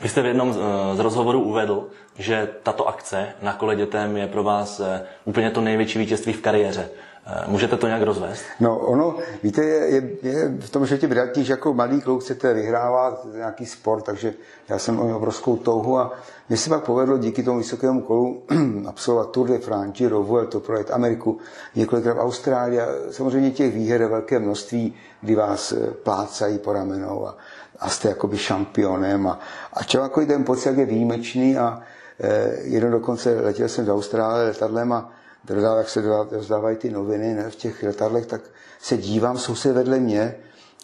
Vy 0.00 0.08
jste 0.08 0.22
v 0.22 0.26
jednom 0.26 0.52
z 0.94 0.98
rozhovorů 0.98 1.40
uvedl, 1.42 1.88
že 2.18 2.48
tato 2.62 2.88
akce 2.88 3.26
na 3.42 3.52
kole 3.52 3.76
dětem 3.76 4.16
je 4.16 4.26
pro 4.26 4.42
vás 4.42 4.80
eh, 4.80 5.02
úplně 5.24 5.50
to 5.50 5.60
největší 5.60 5.98
vítězství 5.98 6.32
v 6.32 6.42
kariéře. 6.42 6.88
Eh, 7.26 7.44
můžete 7.46 7.76
to 7.76 7.86
nějak 7.86 8.02
rozvést? 8.02 8.44
No, 8.60 8.78
ono, 8.78 9.16
víte, 9.42 9.64
je, 9.64 9.86
je, 9.86 10.10
je 10.22 10.48
v 10.60 10.70
tom 10.70 10.86
životě 10.86 11.08
brilantní, 11.08 11.44
že 11.44 11.52
jako 11.52 11.74
malý 11.74 12.00
kluk 12.00 12.22
chcete 12.22 12.54
vyhrávat 12.54 13.26
nějaký 13.34 13.66
sport, 13.66 14.02
takže 14.02 14.34
já 14.68 14.78
jsem 14.78 14.94
měl 14.94 15.16
obrovskou 15.16 15.56
touhu 15.56 15.98
a 15.98 16.12
mně 16.48 16.58
se 16.58 16.70
pak 16.70 16.84
povedlo 16.84 17.18
díky 17.18 17.42
tomu 17.42 17.58
vysokému 17.58 18.00
kolu 18.02 18.42
absolvovat 18.86 19.30
Tour 19.30 19.48
de 19.48 19.58
France, 19.58 19.92
Giro, 19.92 20.46
to 20.46 20.60
projet 20.60 20.90
Ameriku, 20.90 21.38
několikrát 21.74 22.14
v 22.14 22.20
Austrálii 22.20 22.80
samozřejmě 23.10 23.50
těch 23.50 23.74
výher 23.74 24.00
je 24.00 24.08
velké 24.08 24.38
množství, 24.38 24.94
kdy 25.20 25.34
vás 25.34 25.72
eh, 25.72 25.90
plácají 26.02 26.58
po 26.58 26.72
ramenou 26.72 27.26
a, 27.26 27.36
a 27.78 27.88
jste 27.88 28.08
jakoby 28.08 28.38
šampionem 28.38 29.26
a, 29.26 29.38
a 29.72 29.84
člověk 29.84 30.28
ten 30.28 30.44
pocit, 30.44 30.68
jak 30.68 30.78
je 30.78 30.86
výjimečný 30.86 31.58
a 31.58 31.80
eh, 32.20 32.56
jednou 32.62 32.90
dokonce 32.90 33.40
letěl 33.40 33.68
jsem 33.68 33.86
do 33.86 33.94
Austrálie 33.94 34.48
letadlem 34.48 34.92
a 34.92 35.12
dodal, 35.44 35.78
jak 35.78 35.88
se 35.88 36.02
rozdávají 36.30 36.76
ty 36.76 36.90
noviny 36.90 37.34
ne, 37.34 37.50
v 37.50 37.56
těch 37.56 37.82
letadlech, 37.82 38.26
tak 38.26 38.40
se 38.80 38.96
dívám, 38.96 39.38
soused 39.38 39.74
vedle 39.74 40.00
mě 40.00 40.36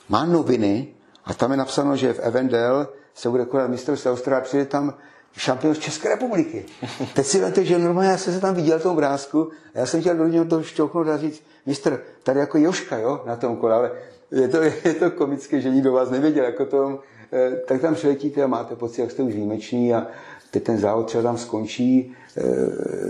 má 0.09 0.25
noviny 0.25 0.89
a 1.25 1.35
tam 1.35 1.51
je 1.51 1.57
napsáno, 1.57 1.97
že 1.97 2.13
v 2.13 2.19
Evendel 2.19 2.89
se 3.15 3.29
bude 3.29 3.45
konat 3.45 3.71
mistrovství 3.71 4.11
Austrálie, 4.11 4.45
přijde 4.45 4.65
tam 4.65 4.95
šampion 5.37 5.75
z 5.75 5.79
České 5.79 6.09
republiky. 6.09 6.65
Teď 7.15 7.27
si 7.27 7.41
vete, 7.41 7.65
že 7.65 7.79
normálně 7.79 8.11
já 8.11 8.19
jsem 8.19 8.35
se 8.35 8.41
tam 8.41 8.55
viděl 8.55 8.79
v 8.79 8.83
tom 8.83 8.93
obrázku 8.93 9.51
a 9.75 9.79
já 9.79 9.87
jsem 9.87 10.01
chtěl 10.01 10.17
do 10.17 10.27
něho 10.27 10.45
to 10.45 10.63
šťouchnout 10.63 11.09
a 11.09 11.17
říct, 11.19 11.43
mistr, 11.67 12.03
tady 12.23 12.41
jako 12.41 12.59
Joška, 12.59 12.99
jo, 12.99 13.23
na 13.27 13.37
tom 13.37 13.57
kole, 13.57 13.75
ale 13.75 13.93
je 14.31 14.49
to, 14.49 14.63
je 14.85 14.95
to 14.99 15.11
komické, 15.11 15.61
že 15.61 15.71
nikdo 15.71 15.93
vás 15.93 16.11
nevěděl, 16.11 16.45
jako 16.45 16.67
tom, 16.67 16.99
eh, 17.33 17.57
tak 17.69 17.81
tam 17.81 17.95
přiletíte 17.95 18.43
a 18.43 18.47
máte 18.47 18.77
pocit, 18.77 19.01
jak 19.01 19.11
jste 19.11 19.23
už 19.23 19.35
výjimeční 19.35 19.95
a 19.95 20.07
teď 20.51 20.63
ten 20.63 20.79
závod 20.79 21.07
třeba 21.07 21.23
tam 21.23 21.39
skončí, 21.39 22.17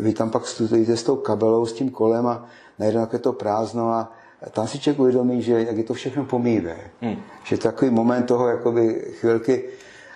vy 0.00 0.12
tam 0.12 0.30
pak 0.30 0.46
stojíte 0.46 0.96
s 0.96 1.02
tou 1.02 1.16
kabelou, 1.16 1.66
s 1.66 1.72
tím 1.72 1.90
kolem 1.90 2.26
a 2.26 2.46
najednou 2.78 3.06
je 3.12 3.18
to 3.18 3.32
prázdno 3.32 3.90
a 3.90 4.12
tam 4.50 4.68
si 4.68 4.78
člověk 4.78 5.00
uvědomí, 5.00 5.42
že 5.42 5.52
jak 5.52 5.76
je 5.76 5.84
to 5.84 5.94
všechno 5.94 6.24
pomívé. 6.24 6.76
Hmm. 7.00 7.16
Že 7.44 7.58
takový 7.58 7.90
moment 7.90 8.22
toho 8.22 8.48
jakoby 8.48 9.04
chvilky 9.20 9.64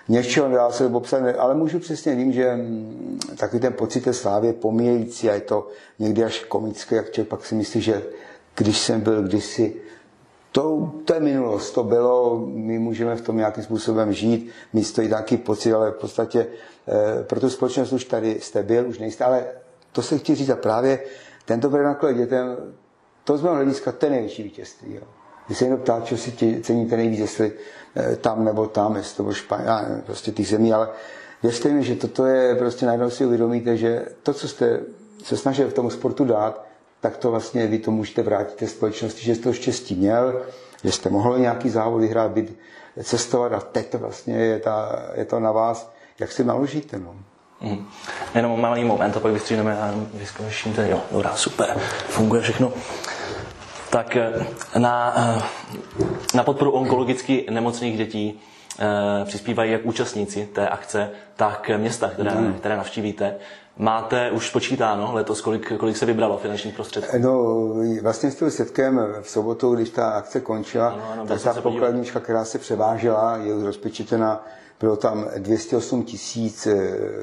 něčeho 0.07 0.49
dá 0.49 0.71
se 0.71 0.89
popsat, 0.89 1.21
ale 1.37 1.55
můžu 1.55 1.79
přesně 1.79 2.15
vím, 2.15 2.33
že 2.33 2.55
mm, 2.55 3.19
takový 3.37 3.59
ten 3.61 3.73
pocit 3.73 4.01
té 4.01 4.13
slávy 4.13 4.47
je 4.47 4.53
pomíjející 4.53 5.29
a 5.29 5.33
je 5.33 5.41
to 5.41 5.67
někdy 5.99 6.23
až 6.23 6.43
komické, 6.43 6.95
jak 6.95 7.11
člověk 7.11 7.29
pak 7.29 7.45
si 7.45 7.55
myslí, 7.55 7.81
že 7.81 8.03
když 8.55 8.79
jsem 8.79 9.01
byl 9.01 9.23
kdysi 9.23 9.75
to, 10.55 10.91
to 11.05 11.13
je 11.13 11.19
minulost, 11.19 11.71
to 11.71 11.83
bylo, 11.83 12.45
my 12.45 12.79
můžeme 12.79 13.15
v 13.15 13.21
tom 13.21 13.37
nějakým 13.37 13.63
způsobem 13.63 14.13
žít, 14.13 14.49
mít 14.73 14.93
to 14.93 15.01
i 15.01 15.09
taky 15.09 15.37
pocit, 15.37 15.73
ale 15.73 15.91
v 15.91 15.95
podstatě 15.95 16.47
e, 17.19 17.23
pro 17.23 17.39
tu 17.39 17.49
společnost 17.49 17.93
už 17.93 18.05
tady 18.05 18.39
jste 18.39 18.63
byl, 18.63 18.87
už 18.87 18.99
nejste, 18.99 19.23
ale 19.23 19.45
to 19.91 20.01
se 20.01 20.17
chci 20.17 20.35
říct 20.35 20.49
a 20.49 20.55
právě 20.55 20.99
tento 21.45 21.69
naklad 21.69 22.11
dětem, 22.11 22.57
to 23.23 23.37
z 23.37 23.41
mého 23.41 23.55
hlediska 23.55 23.91
to 23.91 24.05
je 24.05 24.09
největší 24.09 24.43
vítězství. 24.43 24.93
Jo. 24.93 25.01
Když 25.47 25.57
se 25.57 25.65
někdo 25.65 25.77
ptá, 25.77 26.01
co 26.01 26.17
si 26.17 26.31
tě, 26.31 26.61
ceníte 26.61 26.97
nejvíc, 26.97 27.19
jestli 27.19 27.53
e, 27.97 28.15
tam 28.15 28.45
nebo 28.45 28.67
tam, 28.67 28.95
jestli 28.95 29.17
to 29.17 29.23
bylo 29.23 29.33
Španěl, 29.33 29.79
prostě 30.05 30.31
těch 30.31 30.47
zemí, 30.47 30.73
ale 30.73 30.89
věřte 31.43 31.69
mi, 31.69 31.83
že 31.83 31.95
toto 31.95 32.25
je, 32.25 32.55
prostě 32.55 32.85
najednou 32.85 33.09
si 33.09 33.25
uvědomíte, 33.25 33.77
že 33.77 34.05
to, 34.23 34.33
co 34.33 34.47
jste 34.47 34.79
se 35.23 35.37
snažil 35.37 35.69
v 35.69 35.73
tom 35.73 35.91
sportu 35.91 36.25
dát, 36.25 36.65
tak 37.01 37.17
to 37.17 37.31
vlastně 37.31 37.67
vy 37.67 37.79
to 37.79 37.91
můžete 37.91 38.23
vrátit 38.23 38.55
té 38.55 38.67
společnosti, 38.67 39.25
že 39.25 39.35
jste 39.35 39.43
to 39.43 39.53
štěstí 39.53 39.95
měl, 39.95 40.41
že 40.83 40.91
jste 40.91 41.09
mohl 41.09 41.39
nějaký 41.39 41.69
závod 41.69 42.01
vyhrát, 42.01 42.31
být, 42.31 42.57
cestovat 43.03 43.53
a 43.53 43.59
teď 43.59 43.89
to 43.89 43.97
vlastně 43.97 44.35
je, 44.35 44.59
ta, 44.59 45.05
je 45.13 45.25
to 45.25 45.39
na 45.39 45.51
vás, 45.51 45.91
jak 46.19 46.31
si 46.31 46.43
naložíte. 46.43 46.99
No. 46.99 47.15
Mm. 47.61 47.87
Jenom 48.35 48.61
malý 48.61 48.83
moment 48.83 49.17
a 49.17 49.19
pak 49.19 49.33
vystříhneme 49.33 49.79
a 49.79 49.93
vyzkouším 50.13 50.73
to. 50.73 50.81
Jo, 50.81 51.01
dobrá, 51.11 51.35
super, 51.35 51.77
funguje 52.07 52.41
všechno. 52.41 52.73
Tak 53.89 54.15
eh, 54.15 54.45
na, 54.79 55.13
eh, 55.17 55.41
na 56.33 56.43
podporu 56.43 56.71
onkologicky 56.71 57.45
nemocných 57.49 57.97
dětí 57.97 58.39
eh, 58.79 59.25
přispívají 59.25 59.71
jak 59.71 59.85
účastníci 59.85 60.45
té 60.53 60.69
akce, 60.69 61.09
tak 61.35 61.71
města, 61.77 62.09
které, 62.09 62.31
mm. 62.31 62.53
které 62.53 62.77
navštívíte. 62.77 63.35
Máte 63.77 64.31
už 64.31 64.47
spočítáno 64.47 65.13
letos, 65.13 65.41
kolik, 65.41 65.77
kolik 65.77 65.97
se 65.97 66.05
vybralo 66.05 66.37
finančních 66.37 66.75
prostředků? 66.75 67.17
No, 67.17 67.67
vlastně 68.01 68.31
s 68.31 68.35
tím 68.35 68.51
setkem 68.51 69.01
v 69.21 69.29
sobotu, 69.29 69.75
když 69.75 69.89
ta 69.89 70.09
akce 70.09 70.39
končila, 70.41 70.87
ano, 70.87 71.03
ano, 71.11 71.25
tak 71.25 71.41
ta 71.43 71.61
pokladnička, 71.61 72.19
která 72.19 72.45
se 72.45 72.57
převážela, 72.59 73.37
je 73.37 73.53
už 73.53 73.63
rozpočítena, 73.63 74.45
bylo 74.79 74.95
tam 74.95 75.27
208 75.37 76.05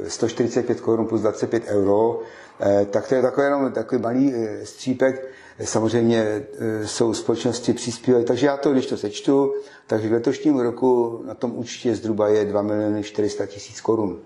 145 0.09 0.81
korun 0.81 1.07
plus 1.07 1.21
25 1.21 1.63
euro, 1.67 2.21
eh, 2.61 2.87
tak 2.91 3.09
to 3.09 3.15
je 3.15 3.23
takový 3.23 3.45
jenom 3.45 3.73
takový 3.73 4.03
malý 4.03 4.35
eh, 4.35 4.67
střípek. 4.67 5.29
Samozřejmě 5.65 6.19
eh, 6.23 6.87
jsou 6.87 7.15
společnosti 7.15 7.73
přispívají, 7.73 8.25
takže 8.25 8.47
já 8.47 8.57
to, 8.57 8.73
když 8.73 8.87
to 8.87 8.97
sečtu, 8.97 9.55
takže 9.87 10.09
v 10.09 10.13
letošním 10.13 10.59
roku 10.59 11.23
na 11.27 11.35
tom 11.35 11.53
účtě 11.59 11.95
zhruba 11.95 12.29
je 12.29 12.45
2 12.45 12.63
miliony 12.63 13.03
400 13.03 13.47
tisíc 13.47 13.81
korun. 13.81 14.21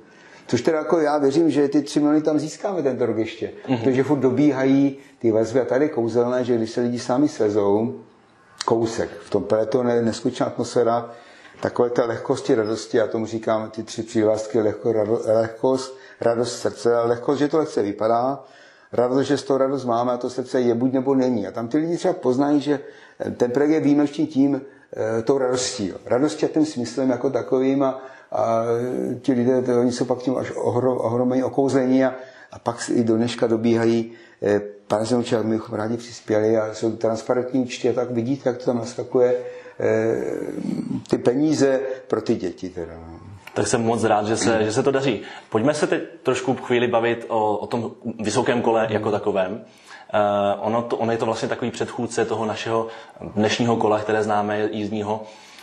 Což 0.46 0.62
teda 0.62 0.78
jako 0.78 1.00
já 1.00 1.18
věřím, 1.18 1.50
že 1.50 1.68
ty 1.68 1.82
3 1.82 2.00
miliony 2.00 2.22
tam 2.22 2.38
získáme 2.38 2.82
tento 2.82 3.06
rok 3.06 3.16
ještě. 3.16 3.50
Mm-hmm. 3.68 3.84
Protože 3.84 4.02
furt 4.02 4.18
dobíhají 4.18 4.98
ty 5.18 5.30
vazby 5.30 5.60
a 5.60 5.64
tady 5.64 5.88
kouzelné, 5.88 6.44
že 6.44 6.56
když 6.56 6.70
se 6.70 6.80
lidi 6.80 6.98
sami 6.98 7.28
svezou, 7.28 8.00
kousek, 8.64 9.10
v 9.10 9.30
tom 9.30 9.44
peletonu 9.44 9.90
je 9.90 10.02
neskutečná 10.02 10.46
atmosféra, 10.46 11.10
takové 11.60 11.90
té 11.90 12.04
lehkosti, 12.04 12.54
radosti, 12.54 12.96
já 12.96 13.06
tomu 13.06 13.26
říkám 13.26 13.70
ty 13.70 13.82
tři 13.82 14.02
přívlastky, 14.02 14.60
lehko, 14.60 14.92
rado, 14.92 15.20
lehkost, 15.26 15.98
radost 16.20 16.58
srdce, 16.58 16.96
ale 16.96 17.08
lehkost, 17.08 17.38
že 17.38 17.48
to 17.48 17.58
lehce 17.58 17.82
vypadá, 17.82 18.44
radost, 18.92 19.26
že 19.26 19.36
z 19.36 19.42
toho 19.42 19.58
radost 19.58 19.84
máme 19.84 20.12
a 20.12 20.16
to 20.16 20.30
srdce 20.30 20.60
je 20.60 20.74
buď 20.74 20.92
nebo 20.92 21.14
není. 21.14 21.46
A 21.46 21.50
tam 21.50 21.68
ty 21.68 21.78
lidi 21.78 21.96
třeba 21.96 22.14
poznají, 22.14 22.60
že 22.60 22.80
ten 23.36 23.50
projekt 23.50 23.70
je 23.70 23.80
výjimečný 23.80 24.26
tím, 24.26 24.60
e, 25.18 25.22
tou 25.22 25.38
radostí. 25.38 25.88
Jo. 25.88 25.96
Radostí 26.04 26.46
a 26.46 26.48
tím 26.48 26.66
smyslem 26.66 27.10
jako 27.10 27.30
takovým 27.30 27.82
a, 27.82 28.02
a 28.32 28.62
ti 29.22 29.32
lidé, 29.32 29.62
to, 29.62 29.80
oni 29.80 29.92
jsou 29.92 30.04
pak 30.04 30.18
tím 30.18 30.36
až 30.36 30.52
ohromení 30.56 31.42
okouzlení 31.44 32.04
a, 32.04 32.14
a 32.52 32.58
pak 32.58 32.90
i 32.94 33.04
do 33.04 33.16
dneška 33.16 33.46
dobíhají 33.46 34.12
eh, 34.42 34.60
pane 34.86 35.04
Zenuče, 35.04 35.42
my 35.42 35.54
bychom 35.54 35.74
rádi 35.78 35.96
přispěli 35.96 36.56
a 36.56 36.74
jsou 36.74 36.96
transparentní 36.96 37.60
účty 37.60 37.88
a 37.90 37.92
tak 37.92 38.10
vidíte, 38.10 38.48
jak 38.48 38.58
to 38.58 38.64
tam 38.64 38.78
naskakuje 38.78 39.36
eh, 39.80 40.16
ty 41.10 41.18
peníze 41.18 41.80
pro 42.08 42.20
ty 42.22 42.34
děti. 42.34 42.68
Teda. 42.68 42.92
No. 43.06 43.20
Tak 43.54 43.66
jsem 43.66 43.82
moc 43.84 44.04
rád, 44.04 44.26
že 44.26 44.36
se, 44.36 44.64
že 44.64 44.72
se 44.72 44.82
to 44.82 44.90
daří. 44.90 45.20
Pojďme 45.50 45.74
se 45.74 45.86
teď 45.86 46.02
trošku 46.22 46.54
chvíli 46.54 46.88
bavit 46.88 47.24
o, 47.28 47.56
o 47.56 47.66
tom 47.66 47.90
vysokém 48.20 48.62
kole 48.62 48.86
jako 48.90 49.10
takovém. 49.10 49.52
Uh, 50.14 50.66
ono, 50.66 50.82
to, 50.82 50.96
ono 50.96 51.12
je 51.12 51.18
to 51.18 51.26
vlastně 51.26 51.48
takový 51.48 51.70
předchůdce 51.70 52.24
toho 52.24 52.46
našeho 52.46 52.86
dnešního 53.34 53.76
kola, 53.76 54.00
které 54.00 54.22
známe 54.22 54.68
jízdního. 54.72 55.22
Eh, 55.24 55.55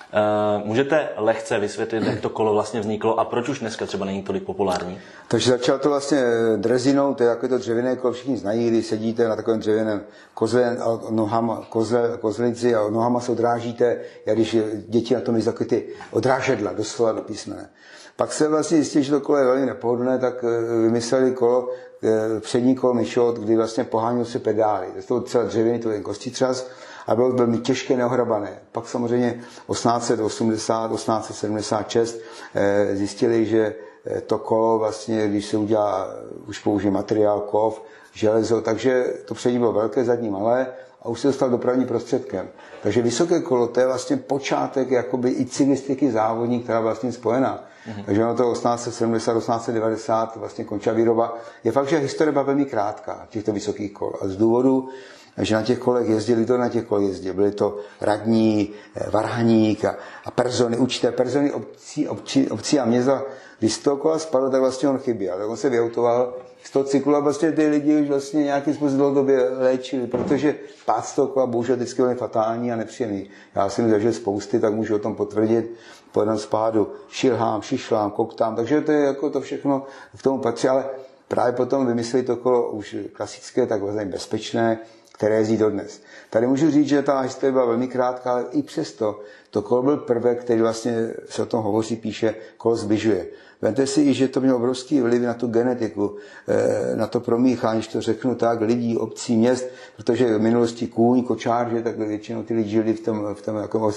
můžete 0.64 1.10
lehce 1.18 1.60
vysvětlit, 1.60 2.04
jak 2.04 2.22
to 2.22 2.30
kolo 2.30 2.54
vlastně 2.54 2.80
vzniklo 2.80 3.20
a 3.20 3.26
proč 3.26 3.50
už 3.50 3.60
dneska 3.60 3.86
třeba 3.86 4.06
není 4.06 4.24
tolik 4.24 4.44
populární? 4.44 5.00
Takže 5.28 5.52
začalo 5.52 5.80
to 5.80 5.90
vlastně 5.90 6.22
drezinou, 6.58 7.14
to 7.14 7.24
je 7.24 7.30
jako 7.30 7.48
to 7.48 7.58
dřevěné 7.58 7.96
kolo, 7.96 8.14
všichni 8.14 8.38
znají, 8.38 8.68
kdy 8.68 8.84
sedíte 8.84 9.28
na 9.28 9.36
takovém 9.36 9.60
dřevěném 9.60 10.04
kozle, 10.34 10.78
a 10.78 11.00
nohama, 11.10 11.66
kozle, 11.70 12.18
kozlici 12.22 12.76
a 12.76 12.90
nohama 12.90 13.20
se 13.20 13.32
odrážíte, 13.32 13.98
jak 14.26 14.36
když 14.36 14.58
děti 14.88 15.14
na 15.14 15.22
tom 15.22 15.42
takové 15.42 15.66
ty 15.66 15.86
odrážedla, 16.12 16.74
doslova 16.74 17.12
do 17.12 17.22
písmene. 17.22 17.70
Pak 18.16 18.34
se 18.34 18.48
vlastně 18.48 18.78
zjistili, 18.78 19.04
že 19.04 19.12
to 19.12 19.22
kolo 19.22 19.38
je 19.38 19.46
velmi 19.46 19.66
nepohodlné, 19.66 20.20
tak 20.20 20.44
eh, 20.44 20.82
vymysleli 20.82 21.32
kolo, 21.32 21.70
eh, 22.04 22.40
přední 22.40 22.76
kolo 22.76 22.94
myšot, 22.94 23.40
kdy 23.40 23.56
vlastně 23.56 23.84
pohánil 23.84 24.26
se 24.26 24.40
pedály. 24.40 24.88
To 25.08 25.16
je 25.16 25.22
celé 25.22 25.46
dřevěný, 25.46 25.80
to 25.80 25.92
je 25.92 26.02
kostitřas 26.02 26.70
a 27.08 27.16
bylo 27.16 27.32
velmi 27.32 27.58
těžké, 27.58 27.98
neohrabané. 27.98 28.60
Pak 28.72 28.88
samozřejmě 28.88 29.32
1880, 29.72 30.92
1876 30.92 32.20
eh, 32.56 32.96
zjistili, 32.96 33.46
že 33.46 33.76
eh, 34.06 34.22
to 34.22 34.38
kolo 34.38 34.80
vlastně, 34.80 35.28
když 35.28 35.46
se 35.46 35.58
udělá, 35.58 36.08
už 36.48 36.60
použije 36.60 36.92
materiál, 36.92 37.40
kov, 37.40 37.82
železo, 38.14 38.62
takže 38.62 39.06
to 39.26 39.34
přední 39.34 39.60
bylo 39.60 39.74
velké, 39.74 40.04
zadní 40.04 40.30
malé 40.30 40.68
a 41.02 41.10
už 41.10 41.20
se 41.20 41.28
dostal 41.28 41.50
dopravní 41.50 41.86
prostředkem. 41.86 42.48
Takže 42.84 43.02
vysoké 43.02 43.42
kolo, 43.42 43.68
to 43.68 43.80
je 43.80 43.86
vlastně 43.86 44.18
počátek 44.18 44.92
jakoby 44.92 45.30
i 45.30 45.46
cyklistiky 45.46 46.12
závodní, 46.12 46.60
která 46.60 46.78
je 46.78 46.84
vlastně 46.84 47.12
spojená. 47.12 47.64
Mm-hmm. 47.88 48.04
Takže 48.06 48.24
ono 48.24 48.36
to 48.36 48.52
1870, 48.54 49.34
1890 49.34 50.36
vlastně 50.36 50.64
končila 50.64 50.96
výroba. 50.96 51.38
Je 51.64 51.72
fakt, 51.72 51.88
že 51.88 51.98
historie 51.98 52.32
byla 52.32 52.44
velmi 52.44 52.66
krátká 52.66 53.28
těchto 53.30 53.52
vysokých 53.52 53.94
kol. 53.94 54.14
A 54.22 54.28
z 54.28 54.36
důvodu 54.36 54.90
že 55.38 55.56
na 55.56 55.62
těch 55.62 55.80
kolech 55.80 56.10
jezdili, 56.10 56.46
to 56.46 56.58
na 56.58 56.70
těch 56.70 56.86
kolech 56.86 57.08
jezdili. 57.08 57.36
Byli 57.36 57.52
to 57.52 57.78
radní, 58.02 58.74
eh, 58.96 59.10
varhaník 59.10 59.86
a, 59.86 59.96
a 60.26 60.32
persony, 60.32 60.78
určité 60.78 61.12
persony 61.12 61.52
obcí, 61.52 62.08
obcí, 62.08 62.50
obcí 62.50 62.80
a 62.80 62.86
města. 62.86 63.24
Když 63.60 63.74
z 63.74 63.80
toho 63.80 63.98
kola 63.98 64.20
spadl, 64.20 64.50
tak 64.50 64.62
vlastně 64.62 64.90
on 64.90 64.98
chyběl. 64.98 65.38
Tak 65.38 65.50
on 65.50 65.58
se 65.58 65.70
vyautoval 65.70 66.34
z 66.64 66.72
toho 66.72 66.86
cyklu 66.86 67.16
a 67.16 67.20
vlastně 67.20 67.52
ty 67.52 67.68
lidi 67.68 68.02
už 68.02 68.08
vlastně 68.08 68.44
nějakým 68.44 68.74
způsobem 68.74 68.98
dlouhodobě 68.98 69.50
léčili, 69.50 70.08
protože 70.08 70.56
pád 70.86 71.06
z 71.06 71.16
toho 71.16 71.28
kola 71.28 71.46
bohužel 71.46 71.76
vždycky 71.76 72.02
byl 72.02 72.16
fatální 72.16 72.72
a 72.72 72.76
nepříjemný. 72.76 73.30
Já 73.56 73.70
jsem 73.70 73.90
zažil 73.90 74.14
spousty, 74.14 74.60
tak 74.60 74.74
můžu 74.74 74.96
o 74.96 75.00
tom 75.00 75.16
potvrdit. 75.16 75.72
Po 76.12 76.22
jednom 76.22 76.38
spádu 76.38 76.94
šilhám, 77.10 77.62
šišlám, 77.62 78.12
koktám, 78.12 78.56
takže 78.56 78.82
to 78.82 78.92
je 78.92 79.06
jako 79.06 79.30
to 79.30 79.42
všechno 79.42 79.84
k 80.18 80.22
tomu 80.22 80.38
patří, 80.38 80.68
ale 80.68 80.86
právě 81.28 81.54
potom 81.54 81.88
vymysleli 81.88 82.26
to 82.26 82.36
kolo 82.36 82.72
už 82.72 82.96
klasické, 83.14 83.66
tak 83.68 83.82
vlastně 83.82 84.06
bezpečné, 84.06 84.80
které 85.14 85.36
jezdí 85.36 85.58
dodnes. 85.58 86.02
Tady 86.30 86.48
můžu 86.48 86.72
říct, 86.72 86.88
že 86.88 87.02
ta 87.02 87.20
historie 87.20 87.52
byla 87.52 87.66
velmi 87.66 87.88
krátká, 87.88 88.32
ale 88.32 88.46
i 88.52 88.62
přesto 88.64 89.20
to 89.50 89.62
kolo 89.62 89.84
byl 89.84 89.98
prvek, 89.98 90.42
který 90.42 90.62
vlastně 90.62 91.14
se 91.30 91.42
o 91.42 91.46
tom 91.46 91.64
hovoří, 91.64 91.96
píše, 91.96 92.36
kolo 92.58 92.76
zbližuje. 92.76 93.28
Vemte 93.62 93.88
si, 93.88 94.14
že 94.14 94.28
to 94.28 94.42
mělo 94.42 94.58
obrovský 94.58 95.02
vliv 95.02 95.22
na 95.22 95.34
tu 95.34 95.48
genetiku, 95.48 96.16
eh, 96.48 96.96
na 96.96 97.08
to 97.08 97.20
promíchání, 97.20 97.80
když 97.80 97.88
to 97.88 98.02
řeknu 98.02 98.36
tak, 98.36 98.62
lidí, 98.62 98.98
obcí, 98.98 99.38
měst, 99.38 99.66
protože 99.96 100.38
v 100.38 100.42
minulosti 100.42 100.88
kůň, 100.88 101.24
kočár, 101.24 101.70
že 101.70 101.82
tak 101.82 101.98
většinou 101.98 102.44
ty 102.44 102.54
lidi 102.54 102.70
žili 102.70 102.94
v 102.94 103.00
tom, 103.00 103.36
v 103.36 103.42
tom 103.42 103.56
jako 103.56 103.92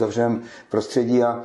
prostředí 0.70 1.22
a 1.22 1.44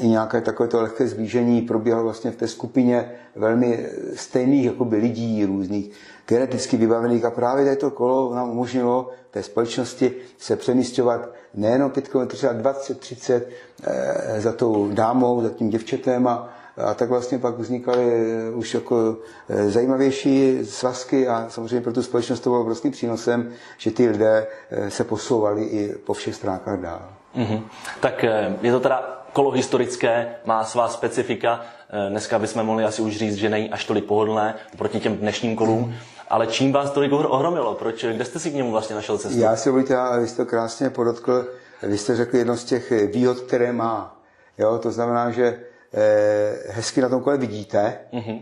i 0.00 0.08
nějaké 0.08 0.40
takové 0.40 0.68
to 0.68 0.82
lehké 0.82 1.08
zblížení 1.08 1.62
probíhalo 1.62 2.02
vlastně 2.04 2.30
v 2.30 2.36
té 2.36 2.48
skupině 2.48 3.10
velmi 3.36 3.86
stejných 4.14 4.64
jakoby 4.64 4.96
lidí 4.96 5.44
různých, 5.44 5.90
geneticky 6.28 6.76
vybavených. 6.76 7.24
A 7.24 7.30
právě 7.30 7.76
to 7.76 7.90
kolo 7.90 8.34
nám 8.34 8.50
umožnilo 8.50 9.10
té 9.30 9.42
společnosti 9.42 10.12
se 10.38 10.56
přemístěvat 10.56 11.28
nejenom 11.54 11.90
5 11.90 12.08
km, 12.08 12.26
třeba 12.26 12.52
20, 12.52 13.00
30 13.00 13.48
e, 13.82 14.40
za 14.40 14.52
tou 14.52 14.90
dámou, 14.92 15.42
za 15.42 15.50
tím 15.50 15.70
děvčetem 15.70 16.26
a, 16.26 16.48
a 16.76 16.94
tak 16.94 17.08
vlastně 17.08 17.38
pak 17.38 17.58
vznikaly 17.58 18.04
eh, 18.04 18.50
už 18.50 18.74
jako 18.74 19.16
eh, 19.48 19.70
zajímavější 19.70 20.64
svazky. 20.64 21.28
A 21.28 21.46
samozřejmě 21.48 21.80
pro 21.80 21.92
tu 21.92 22.02
společnost 22.02 22.40
to 22.40 22.50
bylo 22.50 22.60
obrovským 22.60 22.92
přínosem, 22.92 23.50
že 23.78 23.90
ty 23.90 24.08
lidé 24.08 24.46
se 24.88 25.04
posouvali 25.04 25.64
i 25.64 25.94
po 26.06 26.12
všech 26.12 26.34
stránkách 26.34 26.80
dál. 26.80 27.13
Mm-hmm. 27.36 27.62
Tak 28.00 28.24
je 28.62 28.72
to 28.72 28.80
teda 28.80 29.24
kolo 29.34 29.50
historické, 29.50 30.26
má 30.44 30.64
svá 30.64 30.88
specifika. 30.88 31.60
Eh, 31.90 32.10
dneska 32.10 32.38
bychom 32.38 32.62
mohli 32.62 32.84
asi 32.84 33.02
už 33.02 33.16
říct, 33.16 33.34
že 33.34 33.48
není 33.48 33.70
až 33.70 33.84
tolik 33.84 34.04
pohodlné 34.04 34.54
proti 34.78 35.00
těm 35.00 35.16
dnešním 35.16 35.56
kolům. 35.56 35.94
Ale 36.28 36.46
čím 36.46 36.72
vás 36.72 36.90
tolik 36.90 37.12
ohromilo? 37.12 37.74
Proč, 37.74 38.04
kde 38.04 38.24
jste 38.24 38.38
si 38.38 38.50
k 38.50 38.54
němu 38.54 38.70
vlastně 38.70 38.96
našel 38.96 39.18
cestu? 39.18 39.38
Já 39.38 39.56
si 39.56 39.68
dovolíte, 39.68 39.96
vy 40.20 40.28
jste 40.28 40.44
to 40.44 40.50
krásně 40.50 40.90
podotkl, 40.90 41.46
vy 41.82 41.98
jste 41.98 42.16
řekl 42.16 42.36
jedno 42.36 42.56
z 42.56 42.64
těch 42.64 42.92
výhod, 43.12 43.40
které 43.40 43.72
má. 43.72 44.16
Jo, 44.58 44.78
to 44.78 44.90
znamená, 44.90 45.30
že 45.30 45.60
eh, 45.94 46.72
hezky 46.72 47.00
na 47.00 47.08
tom 47.08 47.22
kole 47.22 47.36
vidíte, 47.36 47.98
mm-hmm. 48.12 48.40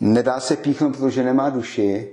nedá 0.00 0.40
se 0.40 0.56
píchnout, 0.56 0.96
protože 0.96 1.22
nemá 1.22 1.50
duši 1.50 2.08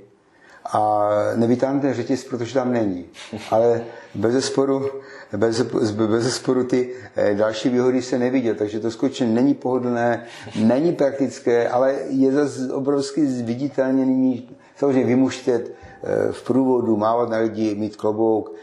a 0.65 1.09
nevytáhnete 1.35 1.93
řetěz, 1.93 2.23
protože 2.23 2.53
tam 2.53 2.73
není. 2.73 3.05
Ale 3.51 3.81
bez 4.15 4.45
sporu 4.45 4.89
bez, 5.37 5.61
bez 6.07 6.35
sporu 6.35 6.63
ty 6.63 6.89
eh, 7.15 7.33
další 7.33 7.69
výhody 7.69 8.01
se 8.01 8.19
neviděl, 8.19 8.55
takže 8.55 8.79
to 8.79 8.91
skutečně 8.91 9.27
není 9.27 9.53
pohodlné, 9.53 10.25
není 10.59 10.93
praktické, 10.93 11.69
ale 11.69 11.95
je 12.09 12.31
zase 12.31 12.73
obrovsky 12.73 13.27
zviditelněný, 13.27 14.49
samozřejmě 14.77 15.03
vymuštět 15.05 15.71
eh, 16.03 16.31
v 16.31 16.43
průvodu, 16.43 16.97
mávat 16.97 17.29
na 17.29 17.37
lidi, 17.37 17.75
mít 17.75 17.95
klobouk, 17.95 18.53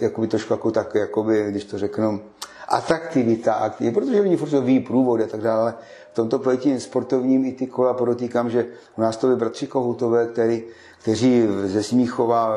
jakoby 0.00 0.26
trošku 0.26 0.52
jako 0.52 0.70
tak, 0.70 0.94
jakoby, 0.94 1.46
když 1.50 1.64
to 1.64 1.78
řeknu, 1.78 2.20
atraktivita 2.68 3.54
aktivita, 3.54 4.00
protože 4.00 4.20
oni 4.20 4.36
furt 4.36 4.60
ví 4.60 4.80
průvod 4.80 5.20
a 5.20 5.26
tak 5.26 5.40
dále. 5.40 5.74
V 6.12 6.14
tomto 6.14 6.38
pojetí 6.38 6.80
sportovním 6.80 7.44
i 7.44 7.52
ty 7.52 7.66
kola 7.66 7.94
podotýkám, 7.94 8.50
že 8.50 8.66
u 8.98 9.00
nás 9.00 9.16
to 9.16 9.26
byli 9.26 9.38
bratři 9.38 9.66
Kohutové, 9.66 10.26
který, 10.26 10.62
kteří 11.08 11.48
ze 11.64 11.82
Smíchova 11.82 12.52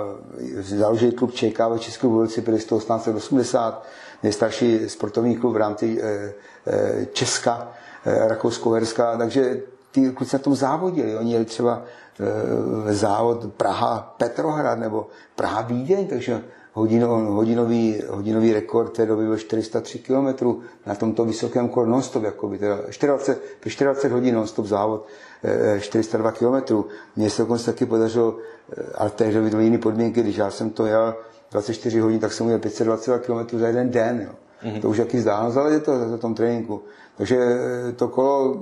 založili 0.59 1.11
klub 1.11 1.33
ČK 1.33 1.59
ve 1.69 1.79
České 1.79 2.07
republice 2.07 2.41
byli 2.41 2.57
1880, 2.57 3.85
nejstarší 4.23 4.89
sportovní 4.89 5.35
klub 5.35 5.53
v 5.53 5.57
rámci 5.57 6.01
eh, 6.01 6.33
eh, 6.67 7.05
Česka, 7.13 7.71
eh, 8.05 8.27
Rakousko-Herska, 8.27 9.17
takže 9.17 9.61
ty 9.91 10.11
kluci 10.11 10.35
na 10.35 10.39
tom 10.39 10.55
závodili. 10.55 11.17
Oni 11.17 11.33
jeli 11.33 11.45
třeba 11.45 11.83
závod 12.89 13.53
Praha 13.53 14.15
Petrohrad 14.17 14.79
nebo 14.79 15.07
Praha 15.35 15.61
Vídeň, 15.61 16.07
takže 16.07 16.43
hodino, 16.73 17.07
hodinový, 17.07 18.01
hodinový 18.09 18.53
rekord 18.53 18.93
té 18.93 19.05
doby 19.05 19.25
byl 19.25 19.37
403 19.37 19.99
km 19.99 20.55
na 20.85 20.95
tomto 20.95 21.25
vysokém 21.25 21.69
kole 21.69 21.87
non-stop, 21.87 22.23
jakoby, 22.23 22.57
teda 22.57 22.75
24, 22.75 23.39
24 23.85 24.13
hodin 24.13 24.35
non-stop 24.35 24.65
závod, 24.65 25.07
402 25.79 26.29
eh, 26.29 26.33
km. 26.33 26.83
Mně 27.15 27.29
se 27.29 27.41
dokonce 27.41 27.65
taky 27.65 27.85
podařilo, 27.85 28.37
eh, 28.77 28.83
ale 28.95 29.09
tehdy 29.09 29.49
byly 29.49 29.63
jiné 29.63 29.77
podmínky, 29.77 30.21
když 30.21 30.35
já 30.35 30.51
jsem 30.51 30.69
to 30.69 30.85
jel 30.85 31.15
24 31.51 31.99
hodin, 31.99 32.19
tak 32.19 32.33
jsem 32.33 32.45
měl 32.45 32.59
522 32.59 33.19
km 33.19 33.59
za 33.59 33.67
jeden 33.67 33.89
den. 33.89 34.21
Jo. 34.21 34.31
Mm-hmm. 34.63 34.81
To 34.81 34.89
už 34.89 34.97
jaký 34.97 35.17
vzdálenost, 35.17 35.57
ale 35.57 35.73
je 35.73 35.79
to 35.79 36.09
za 36.09 36.17
tom 36.17 36.35
tréninku. 36.35 36.81
Takže 37.17 37.37
eh, 37.37 37.91
to 37.91 38.07
kolo 38.07 38.61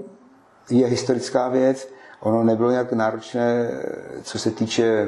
je 0.69 0.87
historická 0.87 1.49
věc, 1.49 1.87
ono 2.21 2.43
nebylo 2.43 2.71
nějak 2.71 2.93
náročné, 2.93 3.69
co 4.23 4.39
se 4.39 4.51
týče 4.51 5.07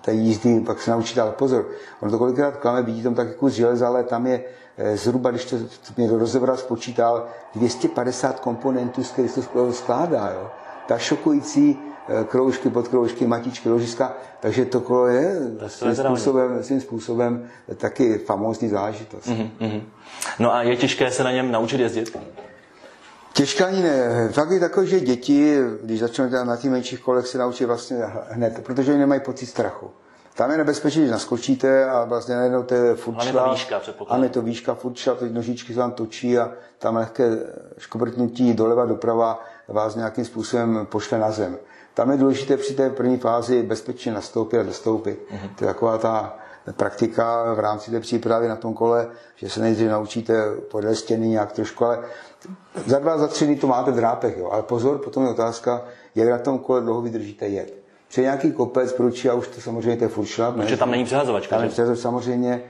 té 0.00 0.12
jízdy, 0.12 0.60
pak 0.60 0.80
se 0.82 0.90
naučit, 0.90 1.18
ale 1.18 1.32
pozor, 1.32 1.68
ono 2.00 2.10
to 2.10 2.18
kolikrát 2.18 2.56
klame, 2.56 2.82
vidí 2.82 3.02
tam 3.02 3.14
tak 3.14 3.28
jako 3.28 3.48
z 3.48 3.52
železa, 3.52 3.88
ale 3.88 4.04
tam 4.04 4.26
je 4.26 4.44
eh, 4.78 4.96
zhruba, 4.96 5.30
když 5.30 5.44
to, 5.44 5.58
to 5.58 5.92
mě 5.96 6.10
rozebral, 6.10 6.56
spočítal, 6.56 7.26
250 7.54 8.40
komponentů, 8.40 9.04
z 9.04 9.10
kterých 9.10 9.38
to 9.52 9.72
skládá. 9.72 10.30
Jo. 10.34 10.50
Ta 10.86 10.98
šokující 10.98 11.78
eh, 12.08 12.24
kroužky, 12.24 12.70
podkroužky, 12.70 13.26
matičky, 13.26 13.68
ložiska, 13.68 14.12
takže 14.40 14.64
to 14.64 14.80
kolo 14.80 15.06
je 15.06 15.40
svým 15.66 15.94
způsobem, 15.94 16.62
svým 16.62 16.80
způsobem 16.80 17.48
taky 17.76 18.18
famózní 18.18 18.68
zážitost. 18.68 19.26
Mm-hmm. 19.26 19.82
No 20.38 20.54
a 20.54 20.62
je 20.62 20.76
těžké 20.76 21.10
se 21.10 21.24
na 21.24 21.32
něm 21.32 21.52
naučit 21.52 21.80
jezdit? 21.80 22.18
Těžká 23.32 23.66
ani 23.66 23.82
ne. 23.82 24.28
Fakt 24.32 24.50
je 24.50 24.60
takový, 24.60 24.86
že 24.86 25.00
děti, 25.00 25.58
když 25.82 26.00
začnou 26.00 26.28
na 26.44 26.56
těch 26.56 26.70
menších 26.70 27.00
kolech, 27.00 27.26
se 27.26 27.38
naučí 27.38 27.64
vlastně 27.64 27.96
hned, 28.28 28.64
protože 28.64 28.90
oni 28.90 29.00
nemají 29.00 29.20
pocit 29.20 29.46
strachu. 29.46 29.90
Tam 30.34 30.50
je 30.50 30.56
nebezpečí, 30.56 31.06
že 31.06 31.12
naskočíte 31.12 31.90
a 31.90 32.04
vlastně 32.04 32.34
najednou 32.36 32.62
to 32.62 32.74
je 32.74 32.94
furt 32.94 33.22
šla. 33.22 33.44
to 33.44 33.50
výška, 33.50 33.80
Ano, 34.08 34.24
je 34.24 34.30
to 34.30 34.42
výška, 34.42 34.74
furt 34.74 34.96
šla, 34.96 35.14
ty 35.14 35.30
nožičky 35.30 35.74
se 35.74 35.80
vám 35.80 35.92
točí 35.92 36.38
a 36.38 36.50
tam 36.78 36.96
lehké 36.96 37.24
škobrtnutí 37.78 38.54
doleva, 38.54 38.84
doprava 38.84 39.44
vás 39.68 39.94
nějakým 39.94 40.24
způsobem 40.24 40.86
pošle 40.90 41.18
na 41.18 41.30
zem. 41.30 41.58
Tam 41.94 42.10
je 42.10 42.16
důležité 42.16 42.56
při 42.56 42.74
té 42.74 42.90
první 42.90 43.16
fázi 43.16 43.62
bezpečně 43.62 44.12
nastoupit 44.12 44.58
a 44.58 44.62
dostoupit. 44.62 45.18
Mm-hmm. 45.30 45.54
To 45.58 45.64
je 45.64 45.68
taková 45.68 45.98
ta 45.98 46.38
praktika 46.72 47.54
v 47.54 47.58
rámci 47.60 47.90
té 47.90 48.00
přípravy 48.00 48.48
na 48.48 48.56
tom 48.56 48.74
kole, 48.74 49.08
že 49.36 49.50
se 49.50 49.60
nejdřív 49.60 49.88
naučíte 49.90 50.44
podle 50.70 50.94
stěny 50.94 51.28
nějak 51.28 51.52
trošku, 51.52 51.84
ale 51.84 51.98
za 52.86 52.98
dva, 52.98 53.18
za 53.18 53.26
tři 53.26 53.46
dny 53.46 53.56
to 53.56 53.66
máte 53.66 53.90
v 53.90 53.96
drápech, 53.96 54.38
jo. 54.38 54.48
Ale 54.52 54.62
pozor, 54.62 54.98
potom 54.98 55.24
je 55.24 55.30
otázka, 55.30 55.82
jak 56.14 56.28
na 56.28 56.38
tom 56.38 56.58
kole 56.58 56.80
dlouho 56.80 57.02
vydržíte 57.02 57.48
jet. 57.48 57.74
Při 58.08 58.20
nějaký 58.20 58.52
kopec, 58.52 58.92
průčí 58.92 59.28
a 59.28 59.34
už 59.34 59.48
to 59.48 59.60
samozřejmě 59.60 59.96
to 59.96 60.04
je 60.04 60.08
furt 60.08 60.26
šlap. 60.26 60.54
Protože 60.54 60.76
tam 60.76 60.90
není 60.90 61.04
přehazovačka. 61.04 61.56
Tam 61.56 61.64
je 61.64 61.70
přehazovačka, 61.70 62.02
samozřejmě. 62.02 62.62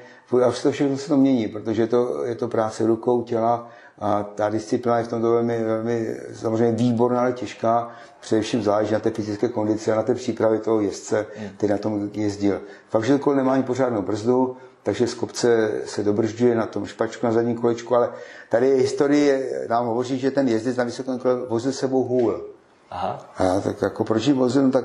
A 0.46 0.52
to 0.62 0.70
všechno 0.70 0.96
se 0.96 1.08
to 1.08 1.16
mění, 1.16 1.48
protože 1.48 1.86
to, 1.86 2.24
je 2.24 2.34
to 2.34 2.48
práce 2.48 2.86
rukou, 2.86 3.22
těla 3.22 3.68
a 3.98 4.22
ta 4.22 4.48
disciplína 4.48 4.98
je 4.98 5.04
v 5.04 5.08
tomto 5.08 5.30
velmi, 5.30 5.64
velmi 5.64 6.16
samozřejmě 6.32 6.72
výborná, 6.72 7.20
ale 7.20 7.32
těžká. 7.32 7.90
Především 8.20 8.62
záleží 8.62 8.92
na 8.92 9.00
té 9.00 9.10
fyzické 9.10 9.48
kondici 9.48 9.92
a 9.92 9.96
na 9.96 10.02
té 10.02 10.14
přípravě 10.14 10.58
toho 10.58 10.80
jezdce, 10.80 11.26
hmm. 11.36 11.48
který 11.56 11.72
na 11.72 11.78
tom 11.78 12.10
jezdil. 12.12 12.60
Fakt, 12.88 13.04
že 13.04 13.12
to 13.12 13.18
kolo 13.18 13.36
nemá 13.36 13.52
ani 13.52 13.62
pořádnou 13.62 14.02
brzdu, 14.02 14.56
takže 14.88 15.06
z 15.06 15.14
kopce 15.14 15.70
se 15.84 16.02
dobržďuje 16.02 16.54
na 16.54 16.66
tom 16.66 16.86
špačku 16.86 17.26
na 17.26 17.32
zadním 17.32 17.56
kolečku, 17.56 17.96
ale 17.96 18.10
tady 18.48 18.76
historie 18.76 19.50
nám 19.68 19.86
hovoří, 19.86 20.18
že 20.18 20.30
ten 20.30 20.48
jezdec 20.48 20.76
na 20.76 20.84
vysokém 20.84 21.18
kole 21.18 21.34
vozil 21.48 21.72
sebou 21.72 22.04
hůl. 22.04 22.44
Aha. 22.90 23.30
A 23.36 23.60
tak 23.60 23.82
jako 23.82 24.04
proč 24.04 24.26
jim 24.26 24.36
vozil, 24.36 24.62
no 24.62 24.70
tak 24.70 24.84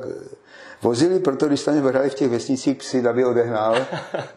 vozili, 0.82 1.20
proto 1.20 1.48
když 1.48 1.64
tam 1.64 1.82
brali 1.82 2.10
v 2.10 2.14
těch 2.14 2.30
vesnicích 2.30 2.78
psy, 2.78 3.08
aby 3.08 3.26
odehnal 3.26 3.76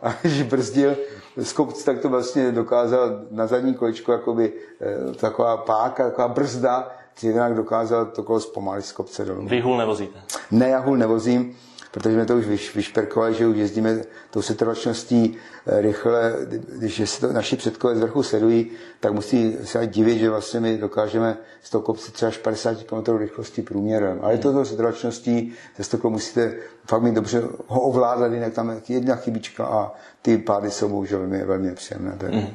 a 0.02 0.14
když 0.22 0.42
brzdil 0.42 0.96
z 1.36 1.52
kopce, 1.52 1.84
tak 1.84 1.98
to 1.98 2.08
vlastně 2.08 2.52
dokázal 2.52 3.20
na 3.30 3.46
zadní 3.46 3.74
kolečku 3.74 4.12
jakoby 4.12 4.52
eh, 4.80 5.14
taková 5.14 5.56
páka, 5.56 6.04
taková 6.04 6.28
brzda, 6.28 6.90
jinak 7.22 7.54
dokázal 7.54 8.06
to 8.06 8.22
kolo 8.22 8.40
zpomalit 8.40 8.84
z 8.84 8.92
kopce 8.92 9.24
dolů. 9.24 9.46
Vy 9.48 9.60
hůl 9.60 9.76
nevozíte? 9.76 10.18
Ne, 10.50 10.68
já 10.68 10.78
hůl 10.78 10.96
nevozím 10.96 11.56
protože 11.96 12.14
jsme 12.14 12.26
to 12.26 12.36
už 12.36 12.74
vyšperkovali, 12.74 13.34
že 13.34 13.46
už 13.46 13.56
jezdíme 13.56 14.02
tou 14.30 14.42
setrvačností 14.42 15.36
eh, 15.66 15.80
rychle, 15.80 16.34
když 16.78 17.10
se 17.10 17.20
to 17.20 17.32
naši 17.32 17.56
předkové 17.56 17.96
z 17.96 18.00
vrchu 18.00 18.22
sledují, 18.22 18.70
tak 19.00 19.12
musí 19.12 19.56
se 19.64 19.86
divit, 19.86 20.18
že 20.18 20.30
vlastně 20.30 20.60
my 20.60 20.78
dokážeme 20.78 21.36
z 21.62 21.70
toho 21.70 21.82
kopce 21.82 22.12
třeba 22.12 22.28
až 22.28 22.38
50 22.38 22.82
km 22.82 23.16
rychlosti 23.16 23.62
průměrem. 23.62 24.18
Ale 24.22 24.34
je 24.34 24.38
to 24.38 24.52
tou 24.52 24.64
setrvačností, 24.64 25.52
ze 25.78 25.98
toho 25.98 26.10
musíte 26.10 26.54
fakt 26.88 27.02
mít 27.02 27.14
dobře 27.14 27.42
ho 27.66 27.80
ovládat, 27.80 28.32
jinak 28.32 28.52
tam 28.54 28.70
je 28.70 28.80
jedna 28.88 29.16
chybička 29.16 29.66
a 29.66 29.92
ty 30.22 30.38
pády 30.38 30.70
jsou 30.70 30.88
bohužel 30.88 31.18
velmi, 31.18 31.44
velmi 31.44 31.74
příjemné. 31.74 32.18
Mm. 32.30 32.46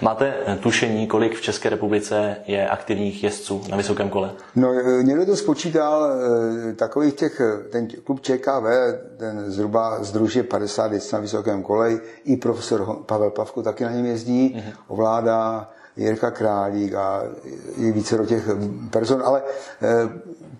Máte 0.00 0.34
tušení, 0.60 1.06
kolik 1.06 1.36
v 1.36 1.40
České 1.40 1.68
republice 1.68 2.36
je 2.46 2.68
aktivních 2.68 3.24
jezdců 3.24 3.62
na 3.70 3.76
vysokém 3.76 4.08
kole? 4.08 4.30
No, 4.56 4.72
eh, 4.72 5.02
někdo 5.02 5.26
to 5.26 5.36
spočítal, 5.36 6.10
eh, 6.70 6.72
takových 6.72 7.14
těch, 7.14 7.40
ten 7.70 7.88
klub 8.04 8.20
ČKV, 8.20 8.66
ten 9.16 9.50
zhruba 9.50 10.04
združuje 10.04 10.42
50 10.42 10.92
jezdců 10.92 11.16
na 11.16 11.22
vysokém 11.22 11.62
kole, 11.62 12.00
i 12.24 12.36
profesor 12.36 12.96
Pavel 13.06 13.30
Pavko 13.30 13.62
taky 13.62 13.84
na 13.84 13.90
něm 13.90 14.06
jezdí, 14.06 14.54
mm. 14.56 14.72
ovládá 14.88 15.70
Jirka 15.96 16.30
Králík 16.30 16.94
a 16.94 17.22
i 17.76 17.92
více 17.92 18.18
do 18.18 18.26
těch 18.26 18.48
person, 18.90 19.22
ale 19.24 19.42
eh, 19.82 20.08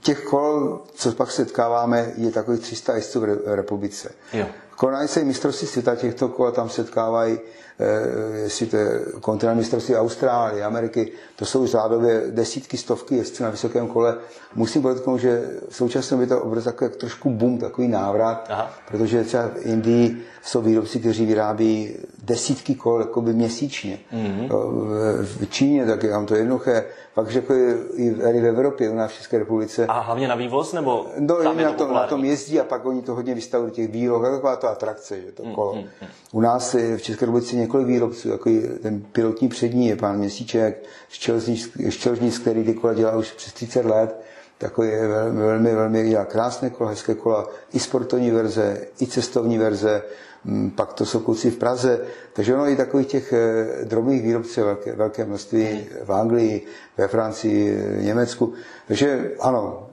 těch 0.00 0.24
kol, 0.24 0.80
co 0.94 1.12
pak 1.12 1.30
setkáváme, 1.30 2.12
je 2.16 2.30
takových 2.30 2.60
300 2.60 2.94
jezdců 2.96 3.20
v 3.20 3.24
republice. 3.46 4.12
Jo. 4.32 4.46
Konají 4.76 5.08
se 5.08 5.24
mistrovství 5.24 5.68
světa 5.68 5.96
těchto 5.96 6.28
kol 6.28 6.50
tam 6.50 6.68
setkávají, 6.68 7.38
eh, 7.78 8.38
jestli 8.38 8.66
to 8.66 8.76
je 8.76 9.00
kontinent 9.20 9.58
mistrovství 9.58 9.96
Austrálie, 9.96 10.64
Ameriky, 10.64 11.12
to 11.36 11.44
jsou 11.44 11.66
řádově 11.66 12.22
desítky, 12.30 12.76
stovky 12.76 13.16
jezdců 13.16 13.42
na 13.42 13.50
vysokém 13.50 13.88
kole. 13.88 14.16
Musím 14.54 14.82
podotknout, 14.82 15.18
že 15.18 15.50
v 15.68 15.76
současné 15.76 16.14
době 16.14 16.26
to 16.26 16.40
obraz 16.40 16.64
takový 16.64 16.90
trošku 16.90 17.30
boom, 17.30 17.58
takový 17.58 17.88
návrat, 17.88 18.46
Aha. 18.50 18.70
protože 18.88 19.24
třeba 19.24 19.42
v 19.48 19.66
Indii 19.66 20.22
jsou 20.42 20.62
výrobci, 20.62 21.00
kteří 21.00 21.26
vyrábí 21.26 21.96
desítky 22.24 22.74
kol 22.74 23.00
jakoby 23.00 23.32
měsíčně. 23.32 23.98
Mm-hmm. 24.12 24.48
V 25.22 25.46
Číně 25.50 25.86
tak 25.86 26.02
je 26.02 26.10
tam 26.10 26.26
to 26.26 26.34
jednoduché. 26.34 26.84
Pak 27.20 27.30
řekl 27.30 27.54
i 27.94 28.10
v 28.10 28.46
Evropě, 28.46 28.90
u 28.90 28.94
nás 28.94 29.10
v 29.10 29.16
České 29.16 29.38
republice. 29.38 29.86
A 29.86 30.00
hlavně 30.00 30.28
na 30.28 30.34
vývoz, 30.34 30.72
nebo 30.72 31.06
no, 31.18 31.36
tam 31.36 31.58
je 31.58 31.64
na, 31.64 31.72
to, 31.72 31.92
na 31.92 32.06
tom 32.06 32.24
jezdí 32.24 32.60
a 32.60 32.64
pak 32.64 32.86
oni 32.86 33.02
to 33.02 33.14
hodně 33.14 33.34
vystavují 33.34 33.72
těch 33.72 33.88
výloh, 33.88 34.22
taková 34.22 34.56
to 34.56 34.68
atrakce, 34.68 35.20
že 35.20 35.32
to 35.32 35.44
mm, 35.44 35.54
kolo. 35.54 35.74
Mm-hmm. 35.74 36.06
U 36.32 36.40
nás 36.40 36.74
v 36.74 37.02
České 37.02 37.26
republice 37.26 37.56
několik 37.56 37.86
výrobců, 37.86 38.28
jako 38.28 38.50
ten 38.82 39.00
pilotní 39.00 39.48
přední 39.48 39.88
je 39.88 39.96
pán 39.96 40.18
Měsíček, 40.18 40.84
Ščelžnic, 41.88 42.38
který 42.38 42.64
ty 42.64 42.74
kola 42.74 42.94
dělá 42.94 43.16
už 43.16 43.32
přes 43.32 43.52
30 43.52 43.84
let 43.84 44.20
takový 44.58 44.88
je 44.88 45.08
velmi, 45.08 45.40
velmi, 45.40 45.74
velmi 45.74 46.16
krásné 46.24 46.70
kola, 46.70 46.90
hezké 46.90 47.14
kola, 47.14 47.48
i 47.72 47.80
sportovní 47.80 48.30
verze, 48.30 48.80
i 49.00 49.06
cestovní 49.06 49.58
verze, 49.58 50.02
Mm, 50.02 50.29
pak 50.74 50.92
to 50.92 51.06
jsou 51.06 51.20
kluci 51.20 51.50
v 51.50 51.56
Praze, 51.56 52.00
takže 52.32 52.54
ono 52.54 52.68
i 52.68 52.76
takových 52.76 53.06
těch 53.06 53.32
eh, 53.32 53.84
drobných 53.84 54.22
výrobců 54.22 54.60
velké, 54.64 54.92
velké 54.92 55.24
množství 55.24 55.86
v 56.04 56.12
Anglii, 56.12 56.66
ve 56.98 57.08
Francii, 57.08 57.82
v 57.98 58.02
Německu. 58.04 58.52
Takže 58.88 59.30
ano, 59.40 59.86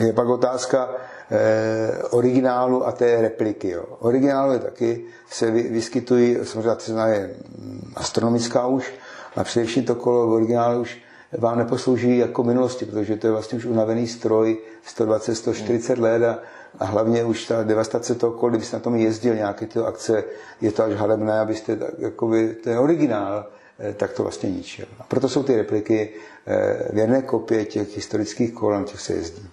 je 0.00 0.12
pak 0.12 0.28
otázka 0.28 0.88
eh, 1.30 2.02
originálu 2.10 2.86
a 2.86 2.92
té 2.92 3.22
repliky. 3.22 3.70
Jo. 3.70 3.84
Originálu 3.98 4.52
je 4.52 4.58
taky, 4.58 5.04
se 5.30 5.50
vyskytují, 5.50 6.36
samozřejmě 6.42 6.76
cena 6.76 7.06
je 7.06 7.34
mm, 7.58 7.92
astronomická 7.96 8.66
už, 8.66 8.94
a 9.36 9.44
především 9.44 9.84
to 9.84 9.94
kolo 9.94 10.26
v 10.26 10.32
originálu 10.32 10.80
už 10.80 10.98
vám 11.38 11.58
neposlouží 11.58 12.18
jako 12.18 12.42
minulosti, 12.42 12.84
protože 12.84 13.16
to 13.16 13.26
je 13.26 13.30
vlastně 13.30 13.58
už 13.58 13.64
unavený 13.64 14.06
stroj 14.06 14.58
120, 14.82 15.34
140 15.34 15.98
let 15.98 16.22
a, 16.22 16.38
a 16.80 16.84
hlavně 16.84 17.24
už 17.24 17.44
ta 17.44 17.62
devastace 17.62 18.14
toho 18.14 18.32
kol, 18.32 18.50
kdybyste 18.50 18.76
na 18.76 18.82
tom 18.82 18.96
jezdil 18.96 19.34
nějaké 19.34 19.66
ty 19.66 19.78
akce, 19.78 20.24
je 20.60 20.72
to 20.72 20.84
až 20.84 20.92
halebné, 20.92 21.40
abyste 21.40 21.76
tak, 21.76 21.90
jakoby, 21.98 22.54
ten 22.54 22.78
originál, 22.78 23.46
eh, 23.78 23.92
tak 23.92 24.12
to 24.12 24.22
vlastně 24.22 24.50
ničil. 24.50 24.86
A 25.00 25.02
proto 25.02 25.28
jsou 25.28 25.42
ty 25.42 25.56
repliky 25.56 26.10
eh, 26.46 26.88
věrné 26.92 27.22
kopie 27.22 27.64
těch 27.64 27.96
historických 27.96 28.52
kol, 28.52 28.72
na 28.72 28.84
těch 28.84 29.00
se 29.00 29.12
jezdí. 29.12 29.48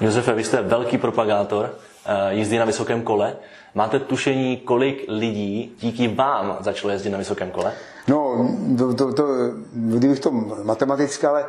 Josefe, 0.00 0.32
vy 0.32 0.44
jste 0.44 0.62
velký 0.62 0.98
propagátor 0.98 1.70
eh, 2.06 2.34
jízdy 2.34 2.58
na 2.58 2.64
vysokém 2.64 3.02
kole. 3.02 3.36
Máte 3.74 4.00
tušení, 4.00 4.56
kolik 4.56 5.04
lidí 5.08 5.76
díky 5.80 6.08
vám 6.08 6.56
začalo 6.60 6.92
jezdit 6.92 7.10
na 7.10 7.18
vysokém 7.18 7.50
kole? 7.50 7.72
No, 8.08 8.48
to, 8.78 8.94
to, 8.94 9.12
to, 9.12 9.26
kdybych 9.72 10.20
to 10.20 10.30
matematicky, 10.62 11.26
ale 11.26 11.44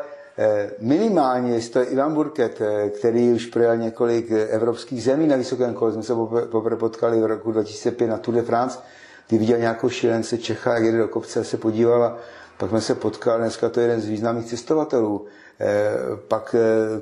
minimálně, 0.80 1.54
jestli 1.54 1.70
to 1.72 1.80
je 1.80 1.86
Ivan 1.86 2.14
Burket, 2.14 2.62
eh, 2.62 2.90
který 2.90 3.32
už 3.32 3.46
projel 3.46 3.78
několik 3.78 4.32
evropských 4.32 5.04
zemí 5.04 5.28
na 5.28 5.36
vysokém 5.36 5.74
kole, 5.74 5.94
jsme 5.94 6.04
se 6.04 6.14
poprvé 6.52 6.76
potkali 6.76 7.22
v 7.22 7.26
roku 7.26 7.52
2005 7.52 8.08
na 8.08 8.18
Tour 8.18 8.36
de 8.36 8.42
France, 8.42 8.80
kdy 9.28 9.38
viděl 9.38 9.58
nějakou 9.58 9.90
šílence 9.90 10.38
Čecha, 10.38 10.74
jak 10.74 10.84
jede 10.84 10.98
do 10.98 11.08
kopce 11.08 11.40
a 11.40 11.44
se 11.44 11.58
podíval 11.58 12.04
a 12.04 12.18
pak 12.58 12.70
jsme 12.70 12.82
se 12.82 12.96
potkali, 12.96 13.42
dneska 13.42 13.70
to 13.70 13.80
je 13.80 13.84
jeden 13.84 14.02
z 14.02 14.08
významných 14.08 14.46
cestovatelů. 14.46 15.26
Eh, 15.60 15.92
pak 16.28 16.56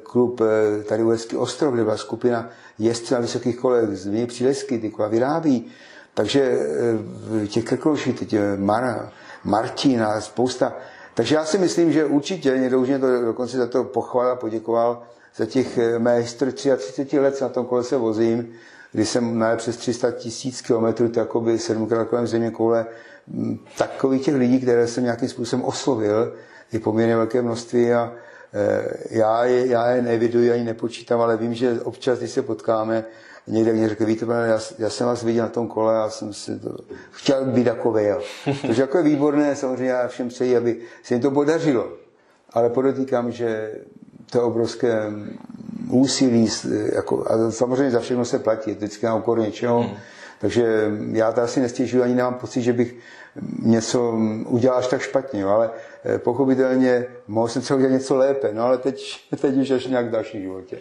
klub 0.03 0.41
tady 0.87 1.03
Uherský 1.03 1.37
ostrov, 1.37 1.73
kde 1.73 1.83
byla 1.83 1.97
skupina 1.97 2.49
jezdců 2.79 3.13
na 3.13 3.19
vysokých 3.19 3.59
kolech 3.59 3.97
z 3.97 4.05
Měj 4.07 4.25
Přílesky, 4.27 4.77
ty 4.77 4.89
kola 4.89 5.07
vyrábí. 5.07 5.67
Takže 6.13 6.59
těch 7.47 7.63
krklouší, 7.63 8.13
teď 8.13 8.35
Mara, 8.57 9.11
Martin 9.43 10.03
a 10.03 10.21
spousta. 10.21 10.73
Takže 11.13 11.35
já 11.35 11.45
si 11.45 11.57
myslím, 11.57 11.91
že 11.91 12.05
určitě 12.05 12.57
někdo 12.57 12.79
už 12.79 12.87
mě 12.87 12.99
to 12.99 13.21
dokonce 13.21 13.57
za 13.57 13.67
to 13.67 13.83
pochval 13.83 14.31
a 14.31 14.35
poděkoval 14.35 15.03
za 15.35 15.45
těch 15.45 15.77
eh, 15.77 15.99
mé 15.99 16.17
historii 16.17 16.53
33 16.53 17.19
let, 17.19 17.41
na 17.41 17.49
tom 17.49 17.65
kole 17.65 17.83
se 17.83 17.97
vozím, 17.97 18.53
kdy 18.91 19.05
jsem 19.05 19.39
najel 19.39 19.57
přes 19.57 19.77
300 19.77 20.11
tisíc 20.11 20.61
kilometrů, 20.61 21.09
to 21.09 21.19
jako 21.19 21.41
by 21.41 21.59
sedmkrát 21.59 22.07
kolem 22.07 22.27
země 22.27 22.51
koule, 22.51 22.85
mm, 23.27 23.59
takových 23.77 24.25
těch 24.25 24.35
lidí, 24.35 24.59
které 24.59 24.87
jsem 24.87 25.03
nějakým 25.03 25.29
způsobem 25.29 25.65
oslovil, 25.65 26.33
je 26.71 26.79
poměrně 26.79 27.15
velké 27.15 27.41
množství 27.41 27.93
a 27.93 28.13
eh, 28.53 28.93
já 29.09 29.45
je, 29.45 29.67
já 29.67 29.89
je 29.89 30.01
neviduji 30.01 30.51
ani 30.51 30.63
nepočítám, 30.63 31.21
ale 31.21 31.37
vím, 31.37 31.53
že 31.53 31.81
občas, 31.81 32.19
když 32.19 32.31
se 32.31 32.41
potkáme, 32.41 33.05
někde 33.47 33.73
mě 33.73 33.89
řekl, 33.89 34.05
víte, 34.05 34.25
já, 34.45 34.59
já, 34.79 34.89
jsem 34.89 35.07
vás 35.07 35.23
viděl 35.23 35.43
na 35.43 35.49
tom 35.49 35.67
kole 35.67 36.01
a 36.01 36.09
jsem 36.09 36.33
si 36.33 36.59
to, 36.59 36.77
chtěl 37.11 37.45
být 37.45 37.63
takový. 37.63 38.03
Jo. 38.03 38.21
Takže 38.61 38.81
jako 38.81 38.97
je 38.97 39.03
výborné, 39.03 39.55
samozřejmě 39.55 39.89
já 39.89 40.07
všem 40.07 40.27
přeji, 40.27 40.57
aby 40.57 40.77
se 41.03 41.13
jim 41.13 41.21
to 41.21 41.31
podařilo. 41.31 41.89
Ale 42.53 42.69
podotýkám, 42.69 43.31
že 43.31 43.71
to 44.31 44.37
je 44.37 44.43
obrovské 44.43 45.11
úsilí, 45.89 46.49
jako, 46.93 47.25
a 47.31 47.51
samozřejmě 47.51 47.91
za 47.91 47.99
všechno 47.99 48.25
se 48.25 48.39
platí, 48.39 48.71
vždycky 48.71 49.05
na 49.05 49.15
úkor 49.15 49.39
něčeho. 49.39 49.81
Hmm. 49.81 49.97
Takže 50.39 50.91
já 51.11 51.31
to 51.31 51.41
asi 51.41 51.59
nestěžuji, 51.59 52.03
ani 52.03 52.15
nemám 52.15 52.33
pocit, 52.33 52.61
že 52.61 52.73
bych 52.73 52.95
něco 53.59 54.19
udělal 54.45 54.77
až 54.79 54.87
tak 54.87 55.01
špatně, 55.01 55.45
ale 55.45 55.69
pochopitelně 56.17 57.05
mohl 57.27 57.47
jsem 57.47 57.61
třeba 57.61 57.77
udělat 57.77 57.93
něco 57.93 58.15
lépe, 58.15 58.49
no 58.53 58.63
ale 58.63 58.77
teď, 58.77 59.19
teď 59.41 59.57
už 59.57 59.71
až 59.71 59.87
nějak 59.87 60.05
v 60.05 60.11
dalším 60.11 60.41
životě. 60.41 60.77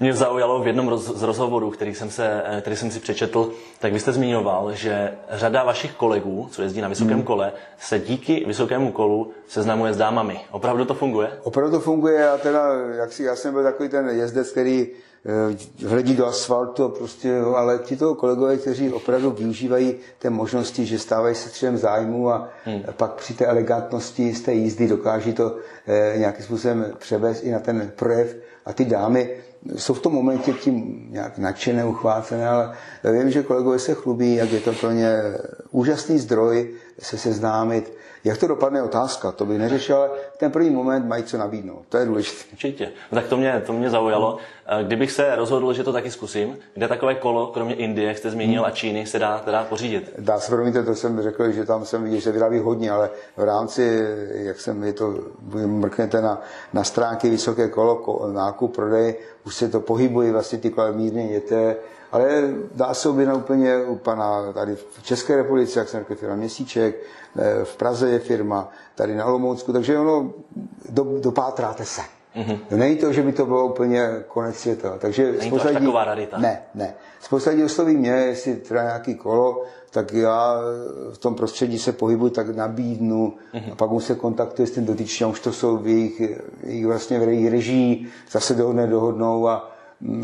Mě 0.00 0.14
zaujalo 0.14 0.62
v 0.62 0.66
jednom 0.66 0.98
z 0.98 1.22
rozhovorů, 1.22 1.70
který 1.70 1.94
jsem, 1.94 2.10
se, 2.10 2.42
eh, 2.46 2.60
který 2.60 2.76
jsem 2.76 2.90
si 2.90 3.00
přečetl, 3.00 3.52
tak 3.78 3.92
vy 3.92 4.00
jste 4.00 4.12
zmiňoval, 4.12 4.72
že 4.72 5.12
řada 5.30 5.64
vašich 5.64 5.92
kolegů, 5.92 6.48
co 6.50 6.62
jezdí 6.62 6.80
na 6.80 6.88
vysokém 6.88 7.14
hmm. 7.14 7.22
kole, 7.22 7.52
se 7.78 7.98
díky 7.98 8.44
vysokému 8.46 8.92
kolu 8.92 9.32
seznamuje 9.48 9.94
s 9.94 9.96
dámami. 9.96 10.40
Opravdu 10.50 10.84
to 10.84 10.94
funguje? 10.94 11.28
Opravdu 11.42 11.70
to 11.76 11.80
funguje 11.80 12.28
a 12.28 12.38
teda, 12.38 12.68
jak 12.96 13.12
si, 13.12 13.22
já 13.22 13.36
jsem 13.36 13.52
byl 13.52 13.62
takový 13.62 13.88
ten 13.88 14.08
jezdec, 14.08 14.50
který 14.50 14.88
Eh, 15.28 15.86
hledí 15.86 16.16
do 16.16 16.26
asfaltu, 16.26 16.88
prostě, 16.88 17.38
ale 17.56 17.78
ti 17.78 17.96
toho 17.96 18.14
kolegové, 18.14 18.56
kteří 18.56 18.92
opravdu 18.92 19.30
využívají 19.30 19.94
té 20.18 20.30
možnosti, 20.30 20.86
že 20.86 20.98
stávají 20.98 21.34
se 21.34 21.48
středem 21.48 21.76
zájmu 21.76 22.30
a 22.30 22.48
hmm. 22.64 22.82
pak 22.96 23.14
při 23.14 23.34
té 23.34 23.46
elegantnosti 23.46 24.34
z 24.36 24.40
té 24.40 24.52
jízdy 24.52 24.88
dokáží 24.88 25.32
to 25.32 25.56
eh, 25.86 26.18
nějakým 26.18 26.44
způsobem 26.44 26.92
převést 26.98 27.42
i 27.42 27.50
na 27.50 27.58
ten 27.58 27.92
projev. 27.96 28.36
A 28.66 28.72
ty 28.72 28.84
dámy 28.84 29.30
jsou 29.76 29.94
v 29.94 30.00
tom 30.00 30.12
momentě 30.12 30.52
tím 30.52 31.06
nějak 31.10 31.38
nadšené, 31.38 31.84
uchvácené, 31.84 32.48
ale 32.48 32.74
vím, 33.12 33.30
že 33.30 33.42
kolegové 33.42 33.78
se 33.78 33.94
chlubí, 33.94 34.34
jak 34.34 34.52
je 34.52 34.60
to 34.60 34.72
pro 34.72 34.90
ně 34.90 35.12
úžasný 35.70 36.18
zdroj 36.18 36.70
se 36.98 37.18
seznámit 37.18 37.92
jak 38.26 38.38
to 38.38 38.46
dopadne, 38.46 38.82
otázka, 38.82 39.32
to 39.32 39.46
bych 39.46 39.58
neřešil, 39.58 39.96
ale 39.96 40.10
ten 40.36 40.50
první 40.50 40.70
moment 40.70 41.06
mají 41.06 41.22
co 41.22 41.38
nabídnout. 41.38 41.82
To 41.88 41.96
je 41.96 42.06
důležité. 42.06 42.44
Určitě. 42.52 42.92
No, 43.12 43.20
tak 43.20 43.26
to 43.26 43.36
mě, 43.36 43.62
to 43.66 43.72
mě 43.72 43.90
zaujalo. 43.90 44.38
Kdybych 44.82 45.12
se 45.12 45.36
rozhodl, 45.36 45.72
že 45.72 45.84
to 45.84 45.92
taky 45.92 46.10
zkusím, 46.10 46.58
kde 46.74 46.88
takové 46.88 47.14
kolo, 47.14 47.46
kromě 47.46 47.74
Indie, 47.74 48.08
jak 48.08 48.18
jste 48.18 48.30
zmínil, 48.30 48.62
hmm. 48.62 48.68
a 48.68 48.70
Číny, 48.70 49.06
se 49.06 49.18
dá 49.18 49.38
teda 49.38 49.64
pořídit? 49.64 50.12
Dá 50.18 50.40
se, 50.40 50.50
promiňte, 50.50 50.82
to 50.82 50.94
jsem 50.94 51.22
řekl, 51.22 51.52
že 51.52 51.64
tam 51.64 51.84
jsem 51.84 52.02
viděl, 52.04 52.18
že 52.18 52.24
se 52.24 52.32
vyrábí 52.32 52.58
hodně, 52.58 52.90
ale 52.90 53.10
v 53.36 53.44
rámci, 53.44 54.06
jak 54.30 54.60
jsem, 54.60 54.84
je 54.84 54.92
to, 54.92 55.14
mrknete 55.66 56.20
na, 56.20 56.42
na 56.72 56.84
stránky 56.84 57.30
Vysoké 57.30 57.68
kolo, 57.68 58.28
nákup, 58.32 58.74
prodej, 58.74 59.14
už 59.44 59.54
se 59.54 59.68
to 59.68 59.80
pohybuje, 59.80 60.32
vlastně 60.32 60.58
ty 60.58 60.70
kola 60.70 60.90
mírně 60.90 61.26
jeté, 61.26 61.76
ale 62.12 62.54
dá 62.74 62.94
se 62.94 63.08
objednat 63.08 63.36
úplně 63.36 63.76
u 63.84 63.96
pana 63.96 64.52
tady 64.52 64.76
v 64.76 65.02
České 65.02 65.36
republice, 65.36 65.78
jak 65.78 65.88
jsem 65.88 66.00
řekl, 66.00 66.14
firma 66.14 66.34
Měsíček, 66.36 67.02
eh, 67.38 67.64
v 67.64 67.76
Praze 67.76 68.10
je 68.10 68.18
firma, 68.18 68.70
tady 68.94 69.16
na 69.16 69.24
Olomoucku, 69.24 69.72
takže 69.72 69.98
ono, 69.98 70.32
do, 70.88 71.04
dopátráte 71.20 71.84
se. 71.84 72.02
Mm-hmm. 72.36 72.58
Není 72.70 72.96
to, 72.96 73.12
že 73.12 73.22
by 73.22 73.32
to 73.32 73.46
bylo 73.46 73.66
úplně 73.66 74.08
konec 74.28 74.56
světa. 74.56 74.98
Takže 74.98 75.32
Není 75.32 75.50
to 75.50 75.56
až 75.56 75.72
taková 75.72 76.04
rarita. 76.04 76.38
Ne, 76.38 76.62
ne. 76.74 76.94
Spousta 77.20 77.50
lidí 77.50 77.64
osloví 77.64 77.96
mě, 77.96 78.10
jestli 78.10 78.56
teda 78.56 78.82
nějaký 78.82 79.14
kolo, 79.14 79.62
tak 79.90 80.12
já 80.12 80.56
v 81.12 81.18
tom 81.18 81.34
prostředí 81.34 81.78
se 81.78 81.92
pohybuji, 81.92 82.30
tak 82.30 82.56
nabídnu 82.56 83.34
mm-hmm. 83.54 83.72
a 83.72 83.74
pak 83.74 83.90
mu 83.90 84.00
se 84.00 84.14
kontaktuje 84.14 84.66
s 84.66 84.70
tím 84.70 84.84
dotyčným, 84.84 85.30
už 85.30 85.40
to 85.40 85.52
jsou 85.52 85.76
v 85.76 85.86
jejich, 85.86 86.22
jejich 86.62 86.86
vlastně 86.86 87.18
v 87.18 87.22
jejich 87.22 87.50
režii, 87.50 88.06
zase 88.30 88.54
dohodne, 88.54 88.86
dohodnou 88.86 89.48
a, 89.48 89.70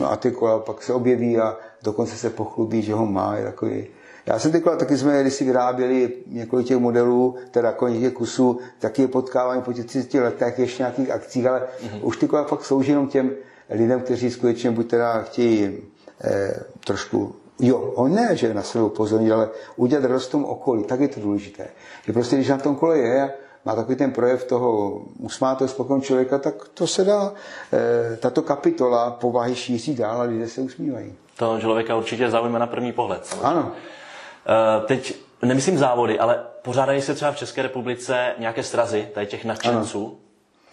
a 0.07 0.17
ty 0.17 0.31
kola 0.31 0.59
pak 0.59 0.83
se 0.83 0.93
objeví 0.93 1.39
a 1.39 1.57
dokonce 1.83 2.17
se 2.17 2.31
pochlubí, 2.31 2.83
že 2.83 2.95
ho 2.95 3.07
má. 3.07 3.37
Je 3.37 3.45
takový. 3.45 3.87
Já 4.27 4.39
jsem 4.39 4.53
teď 4.53 4.65
taky 4.79 4.99
jsme, 4.99 5.23
když 5.23 5.35
si 5.35 5.45
vyráběli 5.45 6.13
několik 6.27 6.67
těch 6.67 6.79
modelů, 6.79 7.35
teda 7.51 7.73
kolik 7.73 8.01
těch 8.01 8.13
kusů, 8.13 8.59
taky 8.79 9.03
je 9.03 9.09
potkávání 9.09 9.63
po 9.63 9.73
těch 9.73 9.87
30 9.87 10.15
letech, 10.15 10.59
ještě 10.59 10.83
nějakých 10.83 11.11
akcích, 11.11 11.47
ale 11.47 11.61
mm-hmm. 11.61 11.99
už 12.03 12.17
kola 12.17 12.45
fakt 12.45 12.65
slouží 12.65 12.91
jenom 12.91 13.09
těm 13.09 13.31
lidem, 13.71 14.01
kteří 14.01 14.31
skutečně 14.31 14.71
buď 14.71 14.91
teda 14.91 15.23
chtějí 15.23 15.79
eh, 16.25 16.55
trošku 16.87 17.35
Jo, 17.59 17.79
on 17.79 18.15
ne, 18.15 18.37
že 18.37 18.55
na 18.55 18.63
sebe 18.63 18.85
upozornit, 18.85 19.33
ale 19.33 19.49
udělat 19.77 20.05
radost 20.05 20.29
tomu 20.29 20.47
okolí, 20.47 20.85
tak 20.85 21.01
je 21.01 21.09
to 21.09 21.21
důležité. 21.21 21.67
Že 22.05 22.13
prostě, 22.13 22.37
když 22.37 22.49
na 22.49 22.59
tom 22.59 22.77
kole 22.77 22.99
je, 22.99 23.33
má 23.65 23.75
takový 23.75 23.97
ten 23.97 24.13
projev 24.13 24.45
toho 24.45 25.01
usmátého 25.19 25.69
spokojeného 25.69 26.05
člověka, 26.07 26.39
tak 26.39 26.69
to 26.75 26.87
se 26.87 27.05
dá, 27.05 27.33
eh, 27.73 28.17
tato 28.17 28.43
kapitola 28.43 29.11
povahy 29.11 29.55
šíří 29.55 29.95
dál 29.95 30.21
a 30.21 30.25
lidé 30.25 30.49
se 30.49 30.61
usmívají. 30.61 31.15
To 31.37 31.61
člověka 31.61 31.97
určitě 31.97 32.31
zaujme 32.31 32.59
na 32.59 32.67
první 32.67 32.93
pohled. 32.93 33.37
Ano. 33.43 33.61
Uh, 33.63 34.87
teď 34.87 35.17
nemyslím 35.43 35.79
závody, 35.79 36.19
ale 36.19 36.41
pořádají 36.63 37.03
se 37.03 37.15
třeba 37.15 37.33
v 37.33 37.37
České 37.37 37.63
republice 37.63 38.35
nějaké 38.39 38.63
strazy 38.63 39.09
tady 39.15 39.27
těch 39.27 39.45
nadšenců 39.45 40.07
ano. 40.07 40.17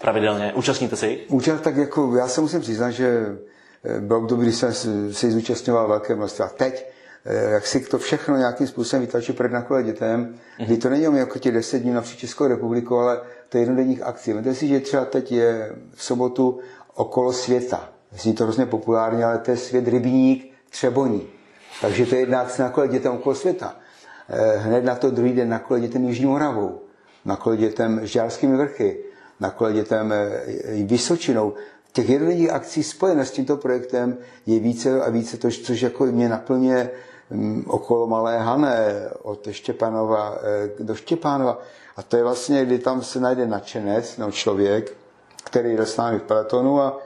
pravidelně. 0.01 0.53
Účastníte 0.55 0.95
se 0.95 1.07
jich? 1.07 1.19
Účast, 1.27 1.61
tak 1.61 1.75
jako 1.75 2.15
já 2.15 2.27
se 2.27 2.41
musím 2.41 2.61
přiznat, 2.61 2.91
že 2.91 3.37
eh, 3.83 3.99
bylo 3.99 4.19
období, 4.19 4.43
kdy 4.43 4.51
jsem 4.51 4.73
se 5.13 5.31
zúčastňoval 5.31 5.87
velké 5.87 6.15
množství. 6.15 6.45
A 6.45 6.47
teď, 6.47 6.85
eh, 6.85 6.98
jak 7.25 7.67
si 7.67 7.79
to 7.79 7.97
všechno 7.99 8.37
nějakým 8.37 8.67
způsobem 8.67 9.05
vytlačí 9.05 9.33
před 9.33 9.51
nakole 9.51 9.83
dětem, 9.83 10.35
mm-hmm. 10.59 10.65
kdy 10.65 10.77
to 10.77 10.89
není 10.89 11.17
jako 11.17 11.39
těch 11.39 11.53
deset 11.53 11.79
dní 11.79 11.91
napříč 11.91 12.19
Českou 12.19 12.47
republiku, 12.47 12.97
ale 12.97 13.21
to 13.49 13.57
je 13.57 13.61
jednodenních 13.61 14.01
akcí. 14.01 14.33
Víte 14.33 14.55
si, 14.55 14.67
že 14.67 14.79
třeba 14.79 15.05
teď 15.05 15.31
je 15.31 15.75
v 15.93 16.03
sobotu 16.03 16.59
okolo 16.95 17.33
světa. 17.33 17.89
Zní 18.11 18.33
to 18.33 18.43
hrozně 18.43 18.65
populárně, 18.65 19.25
ale 19.25 19.37
to 19.37 19.51
je 19.51 19.57
svět 19.57 19.87
rybník 19.87 20.53
Třeboní. 20.69 21.27
Takže 21.81 22.05
to 22.05 22.15
je 22.15 22.21
jedna 22.21 22.41
akce 22.41 22.61
na 22.63 22.69
kole 22.69 22.87
dětem 22.87 23.11
okolo 23.11 23.35
světa. 23.35 23.75
Eh, 24.29 24.57
hned 24.57 24.83
na 24.85 24.95
to 24.95 25.11
druhý 25.11 25.33
den 25.33 25.49
na 25.49 25.59
kole 25.59 25.79
dětem 25.79 26.05
Jižní 26.05 26.25
Moravou, 26.25 26.81
na 27.25 27.35
kole 27.35 27.57
dětem 27.57 27.99
Žďárskými 28.03 28.57
vrchy, 28.57 28.97
na 29.39 29.49
kole 29.49 29.73
dětem 29.73 30.13
eh, 30.13 30.43
Vysočinou. 30.83 31.53
Těch 31.91 32.09
jednodenních 32.09 32.49
akcí 32.49 32.83
spojené 32.83 33.25
s 33.25 33.31
tímto 33.31 33.57
projektem 33.57 34.17
je 34.45 34.59
více 34.59 35.01
a 35.01 35.09
více, 35.09 35.37
to, 35.37 35.49
což 35.51 35.81
jako 35.81 36.05
mě 36.05 36.29
naplně 36.29 36.75
mm, 36.75 37.08
okolo 37.67 38.07
Malé 38.07 38.39
Hané, 38.39 39.09
od 39.21 39.47
Štěpanova 39.51 40.37
eh, 40.41 40.83
do 40.83 40.95
Štěpánova. 40.95 41.59
A 41.97 42.03
to 42.03 42.17
je 42.17 42.23
vlastně, 42.23 42.65
kdy 42.65 42.79
tam 42.79 43.01
se 43.01 43.19
najde 43.19 43.47
nadšenec, 43.47 44.17
no 44.17 44.31
člověk, 44.31 44.97
který 45.43 45.77
jde 45.77 45.85
s 45.85 45.97
námi 45.97 46.19
v 46.19 46.23
peletonu 46.23 46.81
a 46.81 46.99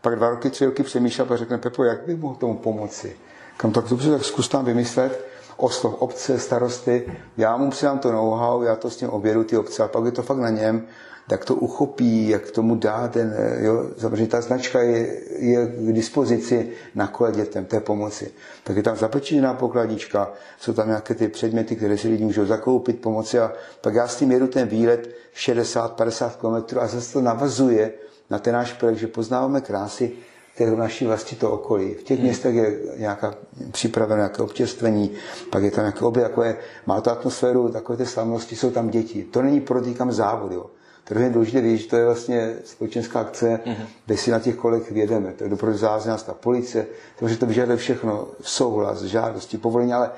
pak 0.00 0.16
dva 0.16 0.30
roky, 0.30 0.50
tři 0.50 0.64
roky 0.64 0.82
přemýšlel 0.82 1.26
a 1.30 1.36
řekne, 1.36 1.58
Pepo, 1.58 1.84
jak 1.84 2.06
bych 2.06 2.16
mohl 2.16 2.34
tomu 2.34 2.56
pomoci? 2.56 3.16
Kam 3.56 3.72
tak 3.72 3.84
dobře, 3.84 4.10
tak 4.10 4.24
zkus 4.24 4.48
tam 4.48 4.64
vymyslet. 4.64 5.24
oslov 5.56 5.94
obce, 5.98 6.38
starosty, 6.38 7.18
já 7.36 7.56
mu 7.56 7.70
přidám 7.70 7.98
to 7.98 8.12
know-how, 8.12 8.62
já 8.62 8.76
to 8.76 8.90
s 8.90 9.00
ním 9.00 9.10
objedu 9.10 9.44
ty 9.44 9.56
obce 9.56 9.82
a 9.82 9.88
pak 9.88 10.04
je 10.04 10.12
to 10.12 10.22
fakt 10.22 10.38
na 10.38 10.50
něm, 10.50 10.86
jak 11.30 11.44
to 11.44 11.54
uchopí, 11.54 12.28
jak 12.28 12.50
tomu 12.50 12.74
dá 12.74 13.08
ten, 13.08 13.34
jo, 13.60 13.90
samozřejmě 13.98 14.26
ta 14.26 14.40
značka 14.40 14.82
je, 14.82 15.20
je 15.38 15.66
k 15.66 15.92
dispozici 15.92 16.68
na 16.94 17.06
kole 17.06 17.32
dětem 17.32 17.64
té 17.64 17.80
pomoci. 17.80 18.30
Tak 18.64 18.76
je 18.76 18.82
tam 18.82 18.96
zapečená 18.96 19.54
pokladnička, 19.54 20.32
jsou 20.60 20.72
tam 20.72 20.88
nějaké 20.88 21.14
ty 21.14 21.28
předměty, 21.28 21.76
které 21.76 21.98
si 21.98 22.08
lidi 22.08 22.24
můžou 22.24 22.46
zakoupit, 22.46 23.00
pomoci 23.00 23.38
a 23.38 23.52
pak 23.80 23.94
já 23.94 24.08
s 24.08 24.16
tím 24.16 24.32
jedu 24.32 24.46
ten 24.46 24.68
výlet 24.68 25.08
60-50 25.36 26.30
km 26.30 26.78
a 26.78 26.86
zase 26.86 27.12
to 27.12 27.20
navazuje 27.20 27.92
na 28.30 28.38
ten 28.38 28.54
náš 28.54 28.72
projekt, 28.72 28.98
že 28.98 29.06
poznáváme 29.06 29.60
krásy 29.60 30.12
které 30.54 30.70
v 30.70 30.76
naší 30.78 31.04
vlasti 31.06 31.36
to 31.36 31.50
okolí. 31.50 31.94
V 31.94 32.02
těch 32.02 32.18
hmm. 32.18 32.26
městech 32.26 32.54
je 32.54 32.78
nějaká 32.96 33.34
připravené 33.70 34.16
nějaké 34.20 34.42
občerstvení, 34.42 35.10
pak 35.50 35.62
je 35.62 35.70
tam 35.70 35.84
nějaké 35.84 36.00
obě, 36.04 36.22
jako 36.22 36.42
je, 36.42 36.56
má 36.86 37.00
to 37.00 37.10
atmosféru, 37.10 37.68
takové 37.68 37.96
ty 37.98 38.06
slavnosti, 38.06 38.56
jsou 38.56 38.70
tam 38.70 38.90
děti. 38.90 39.24
To 39.24 39.42
není 39.42 39.60
protýkám 39.60 40.12
závod, 40.12 40.52
jo. 40.52 40.66
To 41.14 41.18
je 41.18 41.30
důležité 41.30 41.60
vědět, 41.60 41.76
že 41.78 41.88
to 41.88 41.96
je 41.96 42.04
vlastně 42.04 42.54
společenská 42.64 43.20
akce, 43.20 43.60
mm-hmm. 43.66 43.86
kde 44.06 44.16
si 44.16 44.30
na 44.30 44.38
těch 44.40 44.56
kolech 44.56 44.90
vědeme. 44.90 45.32
To 45.32 45.44
je 45.44 45.50
doprovází 45.50 46.08
nás 46.08 46.22
ta 46.22 46.34
policie, 46.34 46.86
protože 47.18 47.36
to 47.36 47.46
vyžaduje 47.46 47.76
všechno, 47.76 48.26
souhlas, 48.40 49.02
žádosti, 49.02 49.58
povolení, 49.58 49.92
ale, 49.92 50.10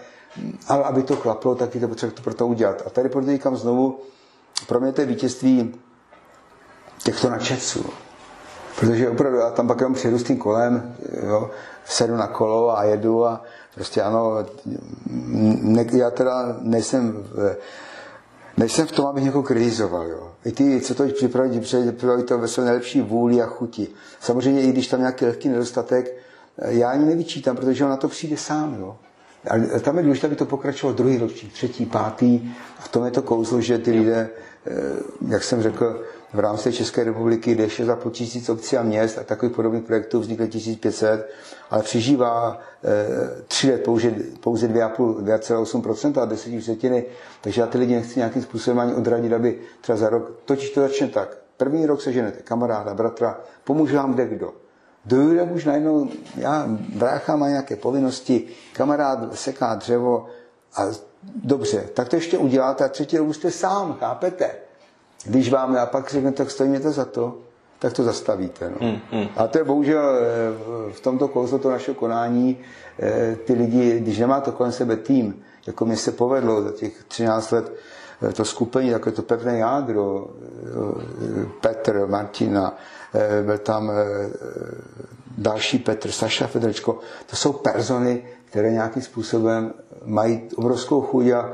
ale 0.69 0.85
aby 0.85 1.03
to 1.03 1.17
klaplo, 1.17 1.55
tak 1.55 1.75
je 1.75 1.81
to 1.81 1.89
potřeba 1.89 2.13
to 2.13 2.23
pro 2.23 2.35
to 2.35 2.47
udělat. 2.47 2.83
A 2.87 2.91
tady 2.91 3.09
protýkám 3.09 3.57
znovu, 3.57 3.99
pro 4.67 4.81
mě 4.81 4.93
to 4.93 5.01
je 5.01 5.07
vítězství 5.07 5.75
těchto 7.05 7.31
načetců. 7.31 7.85
Protože 8.81 9.11
opravdu 9.11 9.39
já 9.39 9.51
tam 9.51 9.69
pak 9.69 9.81
jenom 9.81 9.95
přijedu 9.95 10.19
s 10.19 10.23
tím 10.25 10.39
kolem, 10.39 10.97
jo, 11.27 11.51
sedu 11.87 12.17
na 12.17 12.27
kolo 12.27 12.79
a 12.79 12.85
jedu 12.85 13.25
a 13.27 13.43
prostě 13.75 14.03
ano, 14.03 14.37
ne, 15.63 15.85
já 15.93 16.11
teda 16.11 16.57
nejsem 16.61 17.13
v, 17.13 17.57
nejsem 18.57 18.87
v 18.87 18.93
tom, 18.93 19.07
abych 19.07 19.25
někoho 19.25 19.43
kritizoval. 19.43 20.07
Jo. 20.07 20.33
I 20.45 20.53
ty, 20.53 20.81
co 20.81 20.95
to 20.95 21.05
připraví, 21.07 21.61
připraví 21.61 22.23
to 22.23 22.39
ve 22.39 22.49
své 22.49 22.65
nejlepší 22.65 23.01
vůli 23.01 23.43
a 23.43 23.47
chuti. 23.47 23.89
Samozřejmě, 24.21 24.63
i 24.63 24.73
když 24.73 24.89
tam 24.89 25.01
nějaký 25.01 25.25
lehký 25.25 25.49
nedostatek, 25.49 26.17
já 26.59 26.91
ani 26.91 27.05
nevyčítám, 27.05 27.57
protože 27.57 27.85
on 27.85 27.91
na 27.91 27.97
to 27.97 28.09
přijde 28.09 28.37
sám. 28.37 28.77
Jo. 28.81 28.97
A 29.51 29.79
tam 29.81 29.97
je 29.97 30.03
důležité, 30.03 30.27
aby 30.27 30.37
to 30.37 30.47
pokračovalo 30.47 30.97
druhý 30.97 31.19
ročník, 31.19 31.53
třetí, 31.53 31.87
pátý. 31.87 32.55
A 32.79 32.83
v 32.83 32.89
tom 32.89 33.05
je 33.05 33.11
to 33.11 33.23
kouzlo, 33.23 33.61
že 33.61 33.79
ty 33.79 33.91
lidé, 33.91 34.31
eh, 34.67 34.73
jak 35.29 35.45
jsem 35.45 35.63
řekl, 35.63 36.03
v 36.35 36.39
rámci 36.39 36.73
České 36.73 37.05
republiky 37.05 37.55
jde 37.55 37.67
6,5 37.67 38.11
tisíc 38.11 38.49
obcí 38.49 38.77
a 38.77 38.83
měst 38.83 39.19
a 39.19 39.25
takových 39.25 39.55
podobných 39.55 39.83
projektů 39.83 40.21
vznikly 40.21 40.49
1500, 40.49 41.31
ale 41.71 41.83
přežívá 41.83 42.59
e, 42.85 43.45
3 43.49 43.71
let 43.71 43.83
pouze, 43.85 44.11
pouze 44.41 44.69
2,8% 44.69 46.23
a 46.23 46.25
10 46.25 46.61
třetiny, 46.61 47.05
takže 47.41 47.61
já 47.61 47.67
ty 47.67 47.79
lidi 47.79 47.95
nechci 47.95 48.19
nějakým 48.19 48.43
způsobem 48.43 48.81
ani 48.81 48.95
odradit, 48.95 49.33
aby 49.33 49.59
třeba 49.81 49.99
za 49.99 50.09
rok, 50.09 50.33
totiž 50.45 50.71
to 50.71 50.81
začne 50.81 51.09
tak. 51.09 51.37
První 51.57 51.87
rok 51.87 52.03
se 52.03 52.13
ženete, 52.13 52.43
kamaráda, 52.43 52.95
bratra, 52.95 53.41
pomůže 53.65 53.97
vám 53.97 54.15
kde 54.15 54.27
kdo. 54.27 54.53
Druhý 55.05 55.39
rok 55.39 55.53
už 55.53 55.65
najednou, 55.65 56.09
já, 56.37 56.65
brácha 56.95 57.37
má 57.37 57.49
nějaké 57.49 57.77
povinnosti, 57.77 58.47
kamarád 58.73 59.39
seká 59.39 59.75
dřevo 59.75 60.27
a 60.77 60.87
dobře, 61.45 61.85
tak 61.95 62.09
to 62.09 62.17
ještě 62.17 62.39
uděláte 62.39 62.85
a 62.85 62.89
třetí 62.89 63.19
rok 63.19 63.29
už 63.29 63.37
jste 63.37 63.51
sám, 63.51 63.97
chápete? 64.01 64.64
Když 65.27 65.51
vám 65.53 65.77
a 65.77 65.87
pak 65.87 66.11
řekne, 66.11 66.33
tak 66.33 66.51
stojí 66.51 66.71
mě 66.71 66.81
to 66.81 66.91
za 66.93 67.05
to, 67.05 67.39
tak 67.79 67.93
to 67.93 68.03
zastavíte. 68.05 68.71
No. 68.71 68.77
Hmm, 68.81 68.99
hmm. 69.11 69.29
A 69.37 69.47
to 69.47 69.59
je 69.59 69.65
bohužel 69.65 70.03
eh, 70.19 70.93
v 70.93 71.01
tomto 71.01 71.29
kouzlo 71.29 71.59
to 71.59 71.71
našeho 71.71 71.95
konání, 71.95 72.59
eh, 72.99 73.37
ty 73.45 73.53
lidi, 73.53 74.01
když 74.01 74.19
nemá 74.19 74.41
to 74.41 74.53
kolem 74.53 74.73
sebe 74.73 74.97
tým, 74.97 75.43
jako 75.67 75.85
mi 75.87 75.97
se 75.97 76.13
povedlo 76.13 76.63
za 76.63 76.73
těch 76.73 77.05
13 77.05 77.51
let, 77.51 77.73
eh, 78.29 78.33
to 78.33 78.45
skupení, 78.45 78.91
takové 78.91 79.13
to 79.17 79.23
pevné 79.23 79.59
jádro, 79.59 80.27
Petr, 81.61 82.07
Martina, 82.07 82.77
byl 83.43 83.59
tam 83.59 83.93
další 85.39 85.79
Petr, 85.79 86.11
Saša 86.11 86.47
Fedrečko, 86.47 86.99
to 87.27 87.37
jsou 87.37 87.53
persony, 87.53 88.25
které 88.45 88.73
nějakým 88.73 89.03
způsobem 89.03 89.75
mají 90.05 90.49
obrovskou 90.57 91.01
chuť 91.01 91.27
a 91.31 91.53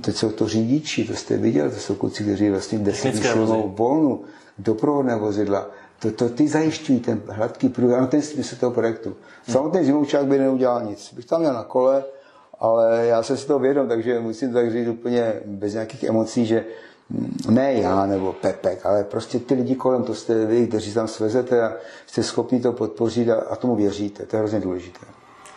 Teď 0.00 0.16
jsou 0.16 0.30
to 0.30 0.48
řidiči, 0.48 1.04
to 1.04 1.14
jste 1.14 1.36
viděl, 1.36 1.70
to 1.70 1.76
jsou 1.76 1.94
kluci, 1.94 2.22
kteří 2.22 2.50
vlastně 2.50 2.78
10 2.78 3.34
volnu, 3.66 4.20
doprovodné 4.58 5.16
vozidla. 5.16 5.66
To, 5.98 6.10
to 6.10 6.28
ty 6.28 6.48
zajišťují 6.48 7.00
ten 7.00 7.22
hladký 7.28 7.68
průběh, 7.68 7.98
ano, 7.98 8.06
ten 8.06 8.22
smysl 8.22 8.56
toho 8.56 8.72
projektu. 8.72 9.16
Samotný 9.48 9.84
zimoučák 9.84 10.26
by 10.26 10.38
neudělal 10.38 10.84
nic. 10.84 11.12
Bych 11.14 11.24
tam 11.24 11.40
měl 11.40 11.54
na 11.54 11.62
kole, 11.62 12.04
ale 12.58 13.06
já 13.06 13.22
jsem 13.22 13.36
si 13.36 13.46
to 13.46 13.58
vědom, 13.58 13.88
takže 13.88 14.20
musím 14.20 14.48
to 14.48 14.54
tak 14.54 14.72
říct 14.72 14.88
úplně 14.88 15.34
bez 15.46 15.72
nějakých 15.72 16.04
emocí, 16.04 16.46
že 16.46 16.64
ne 17.50 17.72
já 17.72 18.06
nebo 18.06 18.32
Pepek, 18.32 18.86
ale 18.86 19.04
prostě 19.04 19.38
ty 19.38 19.54
lidi 19.54 19.74
kolem, 19.74 20.02
to 20.02 20.14
jste 20.14 20.46
vy, 20.46 20.66
kteří 20.66 20.94
tam 20.94 21.08
svezete 21.08 21.62
a 21.62 21.72
jste 22.06 22.22
schopni 22.22 22.60
to 22.60 22.72
podpořit 22.72 23.30
a, 23.30 23.36
a 23.36 23.56
tomu 23.56 23.76
věříte. 23.76 24.26
To 24.26 24.36
je 24.36 24.40
hrozně 24.40 24.60
důležité. 24.60 25.06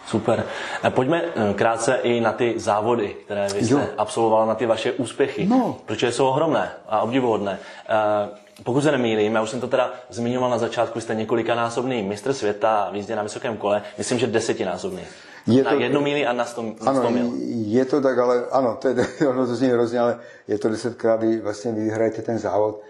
Super. 0.08 0.44
Eh, 0.84 0.90
pojďme 0.90 1.22
eh, 1.22 1.54
krátce 1.54 1.96
i 1.96 2.22
na 2.22 2.32
ty 2.32 2.54
závody, 2.58 3.16
které 3.26 3.48
vy 3.54 3.66
jste 3.66 3.74
jo. 3.74 3.82
absolvoval, 3.98 4.48
na 4.48 4.56
ty 4.56 4.66
vaše 4.66 4.92
úspěchy, 4.92 5.46
no. 5.46 5.78
protože 5.86 6.12
jsou 6.12 6.28
ohromné 6.28 6.72
a 6.88 7.02
obdivuhodné. 7.02 7.60
Eh, 7.90 8.30
pokud 8.64 8.82
se 8.82 8.92
nemýlím, 8.92 9.36
já 9.36 9.42
už 9.42 9.50
jsem 9.50 9.62
to 9.62 9.68
teda 9.68 9.94
zmiňoval 10.10 10.50
na 10.50 10.58
začátku, 10.58 11.00
jste 11.00 11.16
několikanásobný 11.16 12.04
mistr 12.04 12.34
světa 12.34 12.90
v 12.92 12.96
jízdě 12.96 13.16
na 13.16 13.24
vysokém 13.24 13.58
kole, 13.58 13.82
myslím, 13.98 14.20
že 14.20 14.28
desetinásobný. 14.28 15.02
Je 15.48 15.64
na 15.64 15.72
to, 15.72 15.80
jednu 15.80 16.02
míli 16.02 16.26
a 16.26 16.34
na 16.34 16.46
sto, 16.46 16.62
na 16.62 16.72
ano, 16.86 17.00
sto 17.00 17.10
mil. 17.12 17.32
je 17.50 17.86
to 17.86 18.02
tak, 18.02 18.18
ale 18.18 18.46
ano, 18.52 18.78
to, 18.82 18.88
je, 18.88 18.96
ono 19.30 19.48
to 19.48 19.56
zní 19.56 19.68
hrozně, 19.68 20.00
ale 20.00 20.20
je 20.48 20.58
to 20.60 20.70
desetkrát, 20.70 21.20
kdy 21.20 21.42
vlastně 21.42 21.72
vy 21.72 21.84
vyhrajete 21.84 22.22
ten 22.22 22.38
závod. 22.38 22.82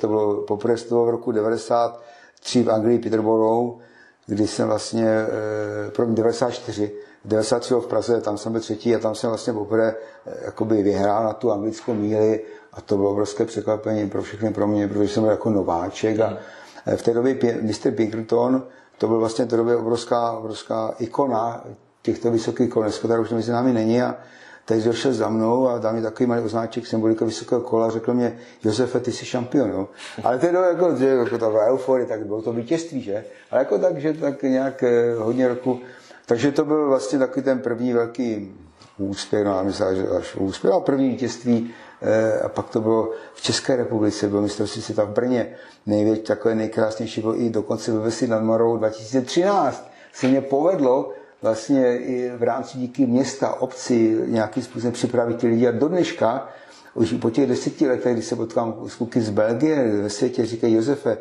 To 0.00 0.06
bylo 0.08 0.42
poprvé 0.42 0.74
v 0.76 1.08
roku 1.10 1.32
93 1.32 2.62
v 2.62 2.70
Anglii 2.70 2.98
Peterborough, 2.98 3.80
kdy 4.26 4.46
jsem 4.46 4.68
vlastně, 4.68 5.08
eh, 5.08 5.90
pro 5.90 6.06
94, 6.06 6.92
93 7.24 7.80
v 7.80 7.86
Praze, 7.86 8.20
tam 8.20 8.38
jsem 8.38 8.52
byl 8.52 8.60
třetí 8.60 8.94
a 8.94 8.98
tam 8.98 9.14
jsem 9.14 9.30
vlastně 9.30 9.52
poprvé 9.52 9.94
eh, 10.26 10.44
jakoby 10.44 10.82
vyhrál 10.82 11.24
na 11.24 11.32
tu 11.32 11.52
anglickou 11.52 11.94
míli 11.94 12.40
a 12.72 12.80
to 12.80 12.96
bylo 12.96 13.10
obrovské 13.10 13.44
překvapení 13.44 14.10
pro 14.10 14.22
všechny 14.22 14.52
pro 14.52 14.66
mě, 14.66 14.88
protože 14.88 15.08
jsem 15.08 15.22
byl 15.22 15.30
jako 15.30 15.50
nováček 15.50 16.20
a 16.20 16.38
eh, 16.86 16.96
v 16.96 17.02
té 17.02 17.14
době 17.14 17.34
Mr. 17.62 17.90
Pinkerton, 17.90 18.62
to 18.98 19.08
byl 19.08 19.18
vlastně 19.18 19.44
v 19.44 19.48
té 19.48 19.56
době 19.56 19.76
obrovská, 19.76 20.32
obrovská 20.32 20.94
ikona 20.98 21.64
těchto 22.02 22.30
vysokých 22.30 22.70
kol, 22.70 22.82
dneska 22.82 23.20
už 23.20 23.30
mezi 23.30 23.52
námi 23.52 23.72
není 23.72 24.02
a 24.02 24.16
teď 24.64 24.84
došel 24.84 25.12
za 25.12 25.28
mnou 25.28 25.68
a 25.68 25.78
dal 25.78 25.92
mi 25.92 26.02
takový 26.02 26.26
malý 26.26 26.42
označek 26.42 26.86
symbolika 26.86 27.24
vysokého 27.24 27.60
kola 27.60 27.86
a 27.86 27.90
řekl 27.90 28.14
mě, 28.14 28.38
Josefe, 28.64 29.00
ty 29.00 29.12
jsi 29.12 29.24
šampion, 29.24 29.70
jo. 29.70 29.88
Ale 30.24 30.38
to 30.38 30.46
je 30.46 30.52
jako, 30.52 30.96
že 30.96 31.06
jako 31.06 31.38
ta 31.38 31.48
euforie, 31.48 32.06
tak 32.06 32.26
bylo 32.26 32.42
to 32.42 32.52
vítězství, 32.52 33.02
že? 33.02 33.24
Ale 33.50 33.60
jako 33.60 33.78
tak, 33.78 33.98
že 33.98 34.12
tak 34.12 34.42
nějak 34.42 34.82
eh, 34.82 35.14
hodně 35.14 35.48
roku. 35.48 35.80
Takže 36.26 36.52
to 36.52 36.64
byl 36.64 36.88
vlastně 36.88 37.18
takový 37.18 37.44
ten 37.44 37.60
první 37.60 37.92
velký 37.92 38.54
úspěch, 38.98 39.44
no 39.44 39.58
a 39.58 39.62
myslím, 39.62 39.96
že 39.96 40.08
až 40.08 40.36
úspěch, 40.36 40.72
a 40.72 40.80
první 40.80 41.08
vítězství 41.08 41.70
eh, 42.02 42.40
a 42.40 42.48
pak 42.48 42.68
to 42.68 42.80
bylo 42.80 43.10
v 43.34 43.42
České 43.42 43.76
republice, 43.76 44.28
bylo 44.28 44.42
mistrovství 44.42 44.82
světa 44.82 45.04
v 45.04 45.10
Brně, 45.10 45.54
největší, 45.86 46.22
takové 46.22 46.54
nejkrásnější 46.54 47.20
bylo 47.20 47.40
i 47.40 47.50
dokonce 47.50 47.92
ve 47.92 47.98
Vesi 47.98 48.28
nad 48.28 48.42
Morou 48.42 48.76
2013. 48.76 49.90
Se 50.12 50.28
mě 50.28 50.40
povedlo 50.40 51.12
vlastně 51.42 51.98
i 51.98 52.30
v 52.36 52.42
rámci 52.42 52.78
díky 52.78 53.06
města, 53.06 53.60
obci 53.60 54.18
nějakým 54.26 54.62
způsobem 54.62 54.92
připravit 54.92 55.36
ty 55.38 55.46
lidi. 55.46 55.68
A 55.68 55.70
do 55.70 55.88
dneška, 55.88 56.48
už 56.94 57.12
po 57.12 57.30
těch 57.30 57.48
deseti 57.48 57.88
letech, 57.88 58.12
kdy 58.12 58.22
se 58.22 58.36
potkám 58.36 58.74
s 58.88 58.94
kluky 58.94 59.20
z 59.20 59.30
Belgie 59.30 60.02
ve 60.02 60.10
světě, 60.10 60.46
říkají 60.46 60.74
Josefe, 60.74 61.18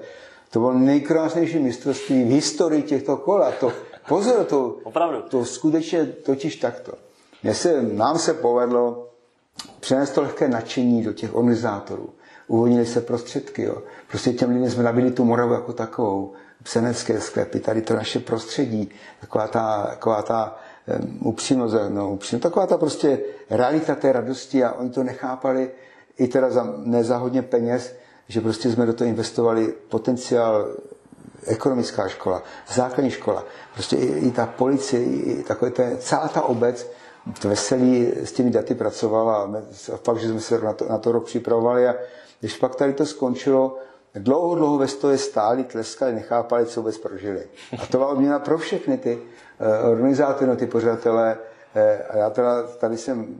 to 0.51 0.59
bylo 0.59 0.73
nejkrásnější 0.73 1.59
mistrovství 1.59 2.23
v 2.23 2.27
historii 2.31 2.83
těchto 2.83 3.17
kol. 3.17 3.43
A 3.43 3.51
to, 3.51 3.71
pozor, 4.07 4.45
to, 4.45 4.77
Opravdu. 4.83 5.21
to 5.21 5.45
skutečně 5.45 6.05
totiž 6.05 6.55
takto. 6.55 6.91
Mně 7.43 7.53
se, 7.53 7.81
nám 7.81 8.17
se 8.19 8.33
povedlo 8.33 9.07
přenést 9.79 10.09
to 10.11 10.21
lehké 10.21 10.47
nadšení 10.47 11.03
do 11.03 11.13
těch 11.13 11.35
organizátorů. 11.35 12.09
Uvolnili 12.47 12.85
se 12.85 13.01
prostředky. 13.01 13.63
Jo. 13.63 13.77
Prostě 14.11 14.33
těm 14.33 14.49
lidem 14.49 14.69
jsme 14.71 14.83
nabili 14.83 15.11
tu 15.11 15.25
Moravu 15.25 15.53
jako 15.53 15.73
takovou. 15.73 16.33
Psenecké 16.63 17.21
sklepy, 17.21 17.59
tady 17.59 17.81
to 17.81 17.93
naše 17.95 18.19
prostředí, 18.19 18.89
taková 19.21 19.47
ta, 19.47 19.87
taková 19.89 20.21
ta 20.21 20.59
um, 20.99 21.27
upřímnost, 21.27 21.75
no, 21.89 22.11
upřímnost, 22.11 22.43
taková 22.43 22.67
ta 22.67 22.77
prostě 22.77 23.19
realita 23.49 23.95
té 23.95 24.11
radosti 24.11 24.63
a 24.63 24.71
oni 24.71 24.89
to 24.89 25.03
nechápali 25.03 25.71
i 26.17 26.27
teda 26.27 26.49
za, 26.49 26.73
ne 26.77 27.03
za 27.03 27.17
hodně 27.17 27.41
peněz, 27.41 27.95
že 28.27 28.41
prostě 28.41 28.71
jsme 28.71 28.85
do 28.85 28.93
toho 28.93 29.07
investovali 29.09 29.73
potenciál 29.89 30.67
ekonomická 31.47 32.07
škola, 32.07 32.43
základní 32.73 33.11
škola, 33.11 33.43
prostě 33.73 33.95
i, 33.95 34.05
i 34.05 34.31
ta 34.31 34.45
policie, 34.45 35.03
i 35.03 35.43
takové 35.43 35.71
ta, 35.71 35.83
celá 35.99 36.27
ta 36.27 36.41
obec, 36.41 36.87
to 37.41 37.49
veselí 37.49 38.11
s 38.15 38.31
těmi 38.31 38.49
daty 38.49 38.75
pracovala 38.75 39.43
a 39.93 39.97
fakt, 40.03 40.17
že 40.17 40.29
jsme 40.29 40.39
se 40.41 40.59
na 40.59 40.73
to, 40.73 40.85
na 40.89 40.97
to 40.97 41.11
rok 41.11 41.25
připravovali 41.25 41.87
a 41.87 41.95
když 42.39 42.57
pak 42.57 42.75
tady 42.75 42.93
to 42.93 43.05
skončilo, 43.05 43.77
dlouho, 44.15 44.55
dlouho 44.55 44.77
ve 44.77 44.87
stoje 44.87 45.17
stáli, 45.17 45.63
tleskali, 45.63 46.13
nechápali, 46.13 46.65
co 46.65 46.81
vůbec 46.81 46.97
prožili. 46.97 47.47
A 47.81 47.85
to 47.85 47.97
byla 47.97 48.09
odměna 48.09 48.39
pro 48.39 48.57
všechny 48.57 48.97
ty 48.97 49.15
uh, 49.15 49.89
organizátory, 49.89 50.47
no, 50.47 50.55
ty 50.55 50.67
pořadatelé, 50.67 51.37
Eh, 51.37 51.50
a 52.09 52.17
já 52.17 52.29
teda 52.29 52.63
tady 52.67 52.97
jsem 52.97 53.35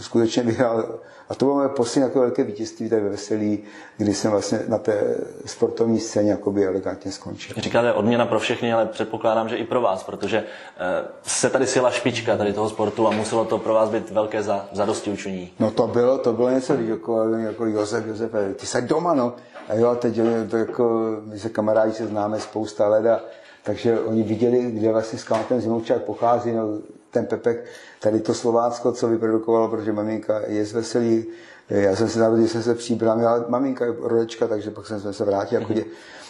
skutečně 0.00 0.42
vyhrál, 0.42 0.98
a 1.28 1.34
to 1.34 1.44
bylo 1.44 1.56
moje 1.56 1.68
poslední 1.68 2.08
jako 2.08 2.20
velké 2.20 2.44
vítězství 2.44 2.88
tady 2.88 3.02
ve 3.02 3.08
Veselí, 3.08 3.64
kdy 3.96 4.14
jsem 4.14 4.30
vlastně 4.30 4.60
na 4.68 4.78
té 4.78 5.16
sportovní 5.46 6.00
scéně 6.00 6.30
jakoby 6.30 6.66
elegantně 6.66 7.12
skončil. 7.12 7.56
Říkáte 7.58 7.92
odměna 7.92 8.26
pro 8.26 8.40
všechny, 8.40 8.72
ale 8.72 8.86
předpokládám, 8.86 9.48
že 9.48 9.56
i 9.56 9.64
pro 9.64 9.80
vás, 9.80 10.02
protože 10.04 10.38
eh, 10.38 11.04
se 11.22 11.50
tady 11.50 11.66
sjela 11.66 11.90
špička 11.90 12.36
tady 12.36 12.52
toho 12.52 12.70
sportu 12.70 13.08
a 13.08 13.10
muselo 13.10 13.44
to 13.44 13.58
pro 13.58 13.74
vás 13.74 13.90
být 13.90 14.10
velké 14.10 14.42
za, 14.42 14.68
zadosti 14.72 15.10
učení. 15.10 15.52
No 15.60 15.70
to 15.70 15.86
bylo, 15.86 16.18
to 16.18 16.32
bylo 16.32 16.50
něco 16.50 16.74
jako, 16.74 17.28
jako 17.28 17.66
Josef, 17.66 18.06
Josef, 18.06 18.30
ty 18.56 18.66
jsi 18.66 18.82
doma, 18.82 19.14
no. 19.14 19.32
A 19.68 19.74
jo, 19.74 19.94
teď 19.94 20.20
to 20.50 20.56
jako, 20.56 21.16
my 21.24 21.38
se 21.38 21.48
kamarádi 21.48 21.92
se 21.92 22.06
známe 22.06 22.40
spousta 22.40 22.88
let 22.88 23.06
a 23.06 23.20
takže 23.62 24.00
oni 24.00 24.22
viděli, 24.22 24.70
kde 24.70 24.92
vlastně 24.92 25.18
s 25.18 25.26
ten 25.48 25.60
Zimoučák 25.60 26.02
pochází, 26.02 26.52
no, 26.52 26.78
ten 27.10 27.26
Pepek, 27.26 27.64
tady 28.00 28.20
to 28.20 28.34
Slovácko, 28.34 28.92
co 28.92 29.08
vyprodukovalo, 29.08 29.68
protože 29.68 29.92
maminka 29.92 30.40
je 30.46 30.64
z 30.64 30.72
Veselí, 30.72 31.26
já 31.70 31.96
jsem 31.96 32.08
se 32.08 32.18
narodil, 32.18 32.48
jsem 32.48 32.62
se 32.62 32.74
příbral, 32.74 33.28
ale 33.28 33.44
maminka 33.48 33.84
je 33.84 33.94
rodečka, 34.00 34.46
takže 34.46 34.70
pak 34.70 34.86
jsem 34.86 35.12
se 35.12 35.24
vrátil. 35.24 35.60
Mm-hmm. 35.60 35.84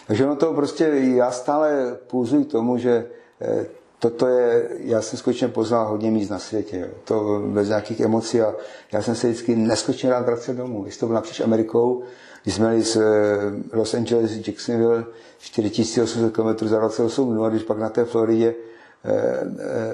Takže 0.07 0.25
ono 0.25 0.35
to 0.35 0.53
prostě, 0.53 0.85
já 0.93 1.31
stále 1.31 1.97
půzuji 2.07 2.45
k 2.45 2.51
tomu, 2.51 2.77
že 2.77 3.05
eh, 3.41 3.65
toto 3.99 4.27
je, 4.27 4.69
já 4.79 5.01
jsem 5.01 5.19
skutečně 5.19 5.47
poznal 5.47 5.87
hodně 5.87 6.11
míst 6.11 6.29
na 6.29 6.39
světě, 6.39 6.79
jo. 6.79 6.87
to 7.03 7.43
bez 7.45 7.67
nějakých 7.67 7.99
emocí 7.99 8.41
a 8.41 8.53
já 8.91 9.01
jsem 9.01 9.15
se 9.15 9.27
vždycky 9.27 9.55
neskutečně 9.55 10.09
rád 10.09 10.25
vracel 10.25 10.55
domů. 10.55 10.85
Jestli 10.85 10.99
to 10.99 11.05
bylo 11.05 11.15
napříč 11.15 11.39
Amerikou, 11.39 12.03
když 12.43 12.55
jsme 12.55 12.67
jeli 12.67 12.83
z 12.83 12.95
eh, 12.95 13.77
Los 13.77 13.93
Angeles, 13.93 14.47
Jacksonville, 14.47 15.05
4800 15.39 16.33
km 16.33 16.67
za 16.67 16.79
28 16.79 17.31
dnů 17.31 17.43
a 17.43 17.49
když 17.49 17.63
pak 17.63 17.77
na 17.77 17.89
té 17.89 18.05
Floridě 18.05 18.55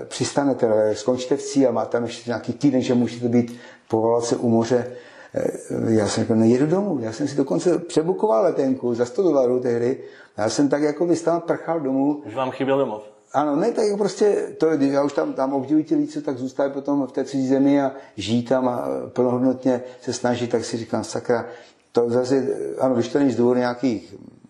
přistanete, 0.08 0.96
skončíte 0.96 1.38
v 1.38 1.42
cíli 1.44 1.68
a 1.68 1.72
máte 1.72 1.92
tam 1.92 2.04
ještě 2.04 2.30
nějaký 2.30 2.54
týden, 2.54 2.82
že 2.82 2.94
můžete 2.94 3.28
být 3.28 3.58
po 3.88 4.22
se 4.22 4.36
u 4.36 4.50
moře, 4.50 4.92
já 5.88 6.08
jsem 6.08 6.24
řekl, 6.24 6.36
nejedu 6.36 6.66
domů. 6.66 7.00
Já 7.02 7.12
jsem 7.12 7.28
si 7.28 7.36
dokonce 7.36 7.80
přebukoval 7.80 8.44
letenku 8.44 8.94
za 8.94 9.06
100 9.06 9.24
dolarů 9.24 9.60
tehdy. 9.60 10.04
Já 10.38 10.50
jsem 10.50 10.70
tak 10.70 10.82
jako 10.82 11.06
vystál, 11.06 11.40
prchal 11.40 11.80
domů. 11.80 12.22
Už 12.26 12.36
vám 12.36 12.52
chyběl 12.52 12.78
domov? 12.78 13.16
Ano, 13.34 13.56
ne, 13.56 13.72
tak 13.72 13.86
prostě, 13.98 14.56
to, 14.58 14.68
já 14.68 15.04
už 15.04 15.14
tam, 15.14 15.34
tam 15.34 15.54
obdivuji 15.54 15.84
ti 15.84 15.96
lidi, 15.96 16.08
co 16.08 16.22
tak 16.22 16.38
zůstají 16.38 16.72
potom 16.72 17.08
v 17.08 17.12
té 17.12 17.26
cizí 17.26 17.48
zemi 17.48 17.82
a 17.82 17.92
žijí 18.18 18.44
tam 18.44 18.68
a 18.68 18.88
plnohodnotně 19.14 19.82
se 20.02 20.14
snaží, 20.14 20.48
tak 20.48 20.66
si 20.66 20.78
říkám, 20.78 21.04
sakra, 21.04 21.46
to 21.92 22.10
zase, 22.10 22.48
ano, 22.80 22.96
když 22.96 23.08
to 23.08 23.20
není 23.20 23.32
z 23.32 23.36
důvodu 23.36 23.60
nějakých 23.60 24.16
eh, 24.18 24.45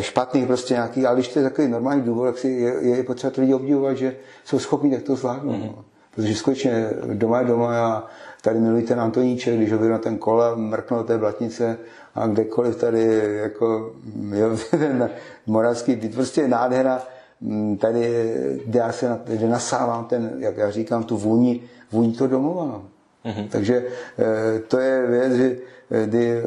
špatných 0.00 0.46
prostě 0.46 0.74
nějakých, 0.74 1.06
ale 1.06 1.16
když 1.16 1.28
to 1.28 1.38
je 1.38 1.42
takový 1.42 1.68
normální 1.68 2.02
důvod, 2.02 2.24
tak 2.24 2.38
si 2.38 2.48
je, 2.48 2.74
je 2.80 3.02
potřeba 3.02 3.30
to 3.30 3.40
lidi 3.40 3.54
obdivovat, 3.54 3.96
že 3.96 4.16
jsou 4.44 4.58
schopni 4.58 4.94
tak 4.94 5.02
to 5.02 5.16
zvládnout. 5.16 5.52
Mm-hmm. 5.52 5.84
Protože 6.14 6.34
skutečně 6.34 6.90
doma 7.14 7.40
je 7.40 7.46
doma 7.46 7.86
a 7.86 8.06
tady 8.42 8.60
milují 8.60 8.82
ten 8.82 9.00
Antoníček, 9.00 9.56
když 9.56 9.72
ho 9.72 9.88
na 9.88 9.98
ten 9.98 10.18
kola, 10.18 10.54
mrknou 10.54 11.02
té 11.02 11.18
blatnice 11.18 11.78
a 12.14 12.26
kdekoliv 12.26 12.76
tady 12.76 13.20
jako 13.42 13.92
jo, 14.30 14.56
ten 14.70 15.10
moravský 15.46 15.96
byt, 15.96 16.14
prostě 16.14 16.40
je 16.40 16.48
nádhera, 16.48 17.02
mm, 17.40 17.76
tady, 17.76 18.34
kde 18.66 18.78
já 18.78 18.92
se 18.92 19.20
kde 19.24 19.48
nasávám 19.48 20.04
ten, 20.04 20.32
jak 20.38 20.56
já 20.56 20.70
říkám, 20.70 21.04
tu 21.04 21.16
vůni, 21.16 21.62
vůni 21.92 22.12
to 22.12 22.26
domova. 22.26 22.82
Mm-hmm. 23.24 23.48
Takže 23.48 23.84
eh, 24.18 24.58
to 24.58 24.78
je 24.78 25.06
věc, 25.06 25.32
že 25.32 25.56
kdy 26.04 26.30
eh, 26.30 26.42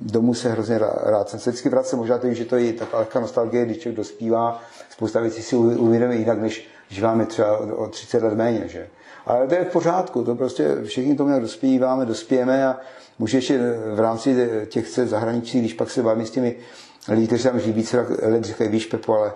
domů 0.00 0.34
se 0.34 0.50
hrozně 0.50 0.78
rád 1.02 1.28
jsem 1.28 1.40
se 1.40 1.50
vždycky 1.50 1.68
vracel, 1.68 1.98
možná 1.98 2.18
to, 2.18 2.32
že 2.32 2.44
to 2.44 2.56
je 2.56 2.72
taková 2.72 3.20
nostalgie, 3.20 3.64
když 3.64 3.78
člověk 3.78 3.96
dospívá, 3.96 4.62
spousta 4.90 5.20
věcí 5.20 5.42
si 5.42 5.56
uvědomí 5.56 6.18
jinak, 6.18 6.40
než 6.40 6.68
když 6.88 7.02
třeba 7.26 7.58
o 7.58 7.88
30 7.88 8.22
let 8.22 8.34
méně, 8.34 8.68
že? 8.68 8.88
Ale 9.26 9.46
to 9.46 9.54
je 9.54 9.64
v 9.64 9.72
pořádku, 9.72 10.24
to 10.24 10.34
prostě 10.34 10.76
všichni 10.84 11.16
tomu 11.16 11.40
dospíváme, 11.40 12.06
dospějeme 12.06 12.66
a 12.66 12.76
může 13.18 13.38
ještě 13.38 13.58
v 13.94 14.00
rámci 14.00 14.48
těch 14.68 14.88
cest 14.88 15.10
zahraničí, 15.10 15.60
když 15.60 15.74
pak 15.74 15.90
se 15.90 16.02
bavíme 16.02 16.26
s 16.26 16.30
těmi 16.30 16.56
lidi, 17.08 17.26
kteří 17.26 17.44
tam 17.44 17.60
žijí 17.60 17.72
více 17.72 18.06
let, 18.22 18.44
říkají, 18.44 18.70
víš 18.70 18.86
Pepo, 18.86 19.14
ale 19.14 19.32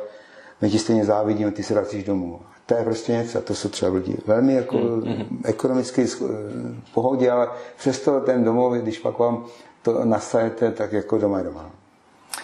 my 0.60 0.70
ti 0.70 0.78
stejně 0.78 1.04
závidíme, 1.04 1.50
ty 1.50 1.62
se 1.62 1.74
vracíš 1.74 2.04
domů. 2.04 2.40
To 2.66 2.74
je 2.74 2.84
prostě 2.84 3.12
něco, 3.12 3.40
to 3.40 3.54
jsou 3.54 3.68
třeba 3.68 3.92
lidi 3.92 4.16
velmi 4.26 4.54
jako 4.54 4.76
mm-hmm. 4.76 5.26
ekonomicky 5.44 6.06
v 6.06 6.94
pohodě, 6.94 7.30
ale 7.30 7.48
přesto 7.76 8.20
ten 8.20 8.44
domov, 8.44 8.72
když 8.72 8.98
pak 8.98 9.18
vám 9.18 9.44
to 9.82 10.04
nastavete, 10.04 10.70
tak 10.70 10.92
jako 10.92 11.18
doma 11.18 11.38
je 11.38 11.44
doma. 11.44 11.70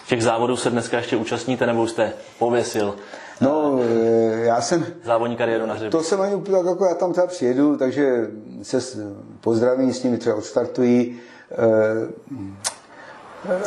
Těch 0.07 0.23
závodů 0.23 0.57
se 0.57 0.69
dneska 0.69 0.97
ještě 0.97 1.17
účastníte, 1.17 1.65
nebo 1.65 1.87
jste 1.87 2.13
pověsil? 2.39 2.95
No, 3.41 3.79
eh, 3.81 4.39
já 4.39 4.61
jsem... 4.61 4.85
Závodní 5.03 5.35
kariéru 5.35 5.65
na 5.65 5.73
hřebě. 5.73 5.91
To 5.91 6.03
jsem 6.03 6.21
ani 6.21 6.41
tak, 6.41 6.65
jako 6.65 6.85
já 6.85 6.93
tam 6.93 7.11
třeba 7.11 7.27
přijedu, 7.27 7.77
takže 7.77 8.27
se 8.61 9.07
pozdravím, 9.41 9.93
s 9.93 10.03
nimi 10.03 10.17
třeba 10.17 10.35
odstartují. 10.35 11.19
Eh, 11.51 12.07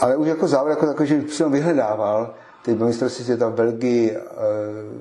ale 0.00 0.16
už 0.16 0.28
jako 0.28 0.48
závod 0.48 0.70
jako 0.70 0.86
takový, 0.86 1.08
že 1.08 1.22
jsem 1.28 1.52
vyhledával, 1.52 2.34
ty 2.62 2.74
mistrovství 2.74 3.24
světa 3.24 3.48
v 3.48 3.54
Belgii, 3.54 4.16
eh, 4.16 4.20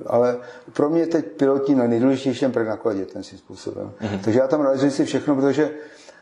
ale 0.06 0.36
pro 0.72 0.90
mě 0.90 1.06
teď 1.06 1.26
pilotní 1.26 1.74
na 1.74 1.86
nejdůležitějším 1.86 2.52
projekt 2.52 2.68
na 2.68 2.76
koledě 2.76 3.04
ten 3.04 3.22
svým 3.22 3.38
způsobem. 3.38 3.92
Mm-hmm. 4.00 4.20
Takže 4.24 4.40
já 4.40 4.48
tam 4.48 4.60
realizuji 4.60 4.90
si 4.90 5.04
všechno, 5.04 5.34
protože 5.34 5.70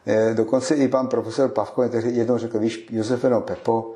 eh, 0.06 0.34
dokonce 0.34 0.74
i 0.74 0.88
pan 0.88 1.06
profesor 1.06 1.48
Pavko 1.48 1.82
jednou 2.04 2.38
řekl, 2.38 2.58
víš, 2.58 2.88
Josefe, 2.90 3.30
no 3.30 3.40
Pepo, 3.40 3.94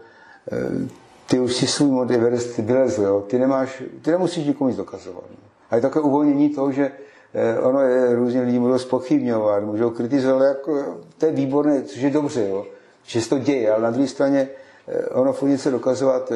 eh, 0.53 0.89
ty 1.27 1.41
už 1.41 1.55
si 1.55 1.67
svůj 1.67 1.91
mod 1.91 2.11
Everest 2.11 2.59
vylezl, 2.59 3.03
jo? 3.03 3.25
Ty, 3.27 3.39
nemáš, 3.39 3.83
ty 4.03 4.11
nemusíš 4.11 4.47
nikomu 4.47 4.69
nic 4.69 4.77
dokazovat. 4.77 5.25
A 5.71 5.77
je 5.77 5.83
takové 5.83 6.03
uvolnění 6.03 6.51
toho, 6.51 6.73
že 6.73 6.93
ono 7.63 7.81
je, 7.81 8.15
různě 8.15 8.41
lidi 8.41 8.59
můžou 8.59 8.79
spochybňovat, 8.79 9.65
můžou 9.65 9.91
kritizovat, 9.91 10.37
ale 10.37 10.47
jako, 10.47 10.99
to 11.19 11.27
je 11.27 11.33
výborné, 11.33 11.83
což 11.83 12.01
je 12.01 12.11
dobře, 12.11 12.49
jo? 12.49 12.67
že 13.03 13.21
se 13.21 13.29
to 13.29 13.39
děje, 13.39 13.73
ale 13.73 13.83
na 13.83 13.91
druhé 13.91 14.09
straně 14.09 14.49
ono 15.11 15.33
furt 15.33 15.49
něco 15.49 15.71
dokazovat, 15.71 16.33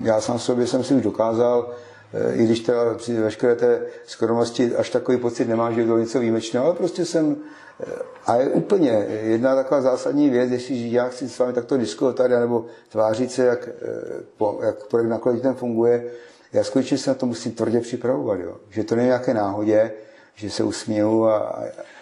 já 0.00 0.20
sám 0.20 0.38
sobě 0.38 0.66
jsem 0.66 0.84
si 0.84 0.94
už 0.94 1.02
dokázal, 1.02 1.70
eh, 2.14 2.34
i 2.34 2.44
když 2.44 2.60
teda 2.60 2.94
při 2.94 3.14
veškeré 3.20 3.54
té 3.54 3.82
skromnosti 4.06 4.76
až 4.76 4.90
takový 4.90 5.18
pocit 5.18 5.48
nemá, 5.48 5.72
že 5.72 5.80
je 5.80 5.86
to 5.86 5.98
něco 5.98 6.20
výjimečného, 6.20 6.66
ale 6.66 6.74
prostě 6.74 7.04
jsem 7.04 7.36
eh, 7.80 7.86
a 8.26 8.36
je 8.36 8.48
úplně 8.48 9.06
jedna 9.22 9.54
taková 9.54 9.80
zásadní 9.80 10.30
věc, 10.30 10.50
jestli 10.50 10.92
já 10.92 11.08
chci 11.08 11.28
s 11.28 11.38
vámi 11.38 11.52
takto 11.52 11.76
diskutovat 11.76 12.30
nebo 12.30 12.66
tvářit 12.88 13.32
se, 13.32 13.44
jak, 13.44 13.68
eh, 13.68 14.66
jak 14.66 14.86
projekt 14.86 15.42
ten 15.42 15.54
funguje, 15.54 16.04
já 16.52 16.64
skutečně 16.64 16.98
se 16.98 17.10
na 17.10 17.14
to 17.14 17.26
musím 17.26 17.52
tvrdě 17.52 17.80
připravovat, 17.80 18.40
jo. 18.40 18.56
že 18.70 18.84
to 18.84 18.96
není 18.96 19.06
nějaké 19.06 19.34
náhodě, 19.34 19.92
že 20.34 20.50
se 20.50 20.64
usměju 20.64 21.26
a, 21.26 21.38